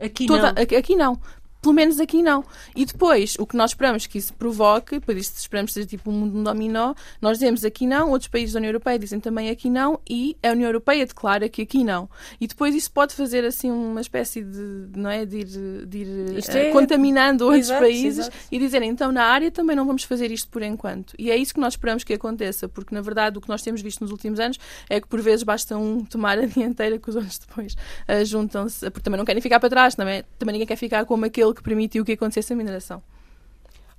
aqui, 0.01 0.27
toda, 0.27 0.53
não. 0.53 0.79
aqui 0.79 0.97
não 0.97 1.21
pelo 1.63 1.75
menos 1.75 2.01
aqui 2.01 2.23
não. 2.23 2.45
E 2.75 2.85
depois, 2.85 3.37
o 3.39 3.47
que 3.47 3.57
nós 3.57 3.71
esperamos 3.71 4.07
que 4.09 4.19
isso 4.19 4.35
provoque, 4.35 4.99
por 4.99 5.17
isso 5.17 5.33
esperamos 5.37 5.73
seja 5.73 5.87
tipo 5.87 6.11
um 6.11 6.15
mundo 6.15 6.43
dominó, 6.43 6.93
nós 7.21 7.39
dizemos 7.39 7.65
aqui 7.65 7.87
não, 7.87 8.11
outros 8.11 8.29
países 8.29 8.53
da 8.53 8.59
União 8.59 8.71
Europeia 8.71 8.99
dizem 8.99 9.21
também 9.21 9.49
aqui 9.49 9.71
não, 9.71 10.01
e 10.09 10.37
a 10.43 10.51
União 10.51 10.69
Europeia 10.69 11.07
declara 11.07 11.49
que 11.49 11.63
aqui 11.63 11.85
não. 11.85 12.11
E 12.41 12.49
depois 12.49 12.75
isso 12.75 12.91
pode 12.91 13.15
fazer 13.15 13.45
assim 13.45 13.71
uma 13.71 14.01
espécie 14.01 14.43
de, 14.43 14.89
não 14.97 15.09
é, 15.09 15.25
de 15.25 15.39
ir, 15.39 15.87
de 15.87 15.99
ir 15.99 16.07
uh, 16.07 16.57
é- 16.57 16.71
contaminando 16.71 17.45
outros 17.45 17.67
Exato, 17.67 17.81
países 17.81 18.19
exato. 18.27 18.37
e 18.51 18.59
dizerem 18.59 18.91
então 18.91 19.13
na 19.13 19.23
área 19.23 19.49
também 19.51 19.77
não 19.77 19.87
vamos 19.87 20.03
fazer 20.03 20.33
isto 20.33 20.49
por 20.49 20.63
enquanto. 20.63 21.15
E 21.17 21.31
é 21.31 21.37
isso 21.37 21.55
que 21.55 21.61
nós 21.61 21.75
esperamos 21.75 22.03
que 22.03 22.13
aconteça, 22.13 22.69
porque 22.69 22.93
na 22.93 23.01
verdade 23.01 23.39
o 23.39 23.41
que 23.41 23.49
nós 23.49 23.63
temos 23.63 23.81
visto 23.81 24.01
nos 24.01 24.11
últimos 24.11 24.41
anos 24.41 24.59
é 24.91 25.01
que 25.01 25.07
por 25.07 25.21
vezes 25.21 25.45
basta 25.45 25.79
um 25.79 26.05
tomar 26.05 26.41
a 26.41 26.47
dianteira 26.47 26.99
que 26.99 27.09
os 27.09 27.15
outros 27.15 27.39
depois 27.39 27.75
uh, 27.75 28.25
juntam-se, 28.25 28.91
porque 28.91 29.05
também 29.05 29.19
não 29.19 29.25
querem 29.25 29.41
ficar 29.41 29.61
para 29.61 29.71
trás, 29.71 29.95
também, 29.95 30.25
também 30.41 30.55
ninguém 30.55 30.67
quer 30.67 30.77
ficar 30.77 31.05
como 31.05 31.25
aquele 31.25 31.52
que 31.55 31.63
permitiu 31.63 32.05
que 32.05 32.13
acontecesse 32.13 32.53
a 32.53 32.57
mineração. 32.57 33.03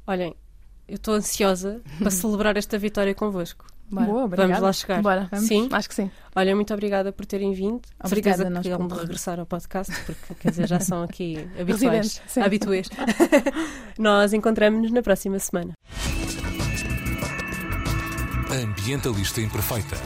Olhem, 0.06 0.36
eu 0.88 0.96
estou 0.96 1.14
ansiosa 1.14 1.82
para 2.00 2.10
celebrar 2.12 2.58
esta 2.58 2.78
vitória 2.78 3.14
convosco. 3.16 3.66
Bora. 3.92 4.06
Boa, 4.06 4.22
Vamos 4.22 4.34
obrigada. 4.34 4.62
lá 4.66 4.74
chegar. 4.74 5.02
Bora. 5.02 5.28
Vamos. 5.30 5.48
Sim. 5.48 5.70
Acho 5.72 5.88
que 5.90 5.96
sim. 5.96 6.10
Olha, 6.36 6.56
muito 6.56 6.74
obrigada 6.74 7.12
por 7.12 7.26
terem 7.26 7.54
vindo. 7.54 7.82
Obrigada, 8.04 8.38
certeza 8.38 8.50
nós 8.50 8.64
que 8.64 8.70
vão 8.76 8.88
por- 8.88 8.98
regressar 9.00 9.40
ao 9.40 9.46
podcast, 9.46 9.94
porque 10.06 10.34
quer 10.40 10.50
dizer, 10.50 10.68
já 10.68 10.80
são 10.80 11.04
aqui 11.04 11.48
habituais. 11.60 12.22
Habituês. 12.44 12.90
Nós 14.00 14.34
encontramos-nos 14.34 14.92
na 14.92 15.04
próxima 15.04 15.38
semana. 15.38 15.74
Ambientalista 18.50 19.42
Imperfeita. 19.42 19.98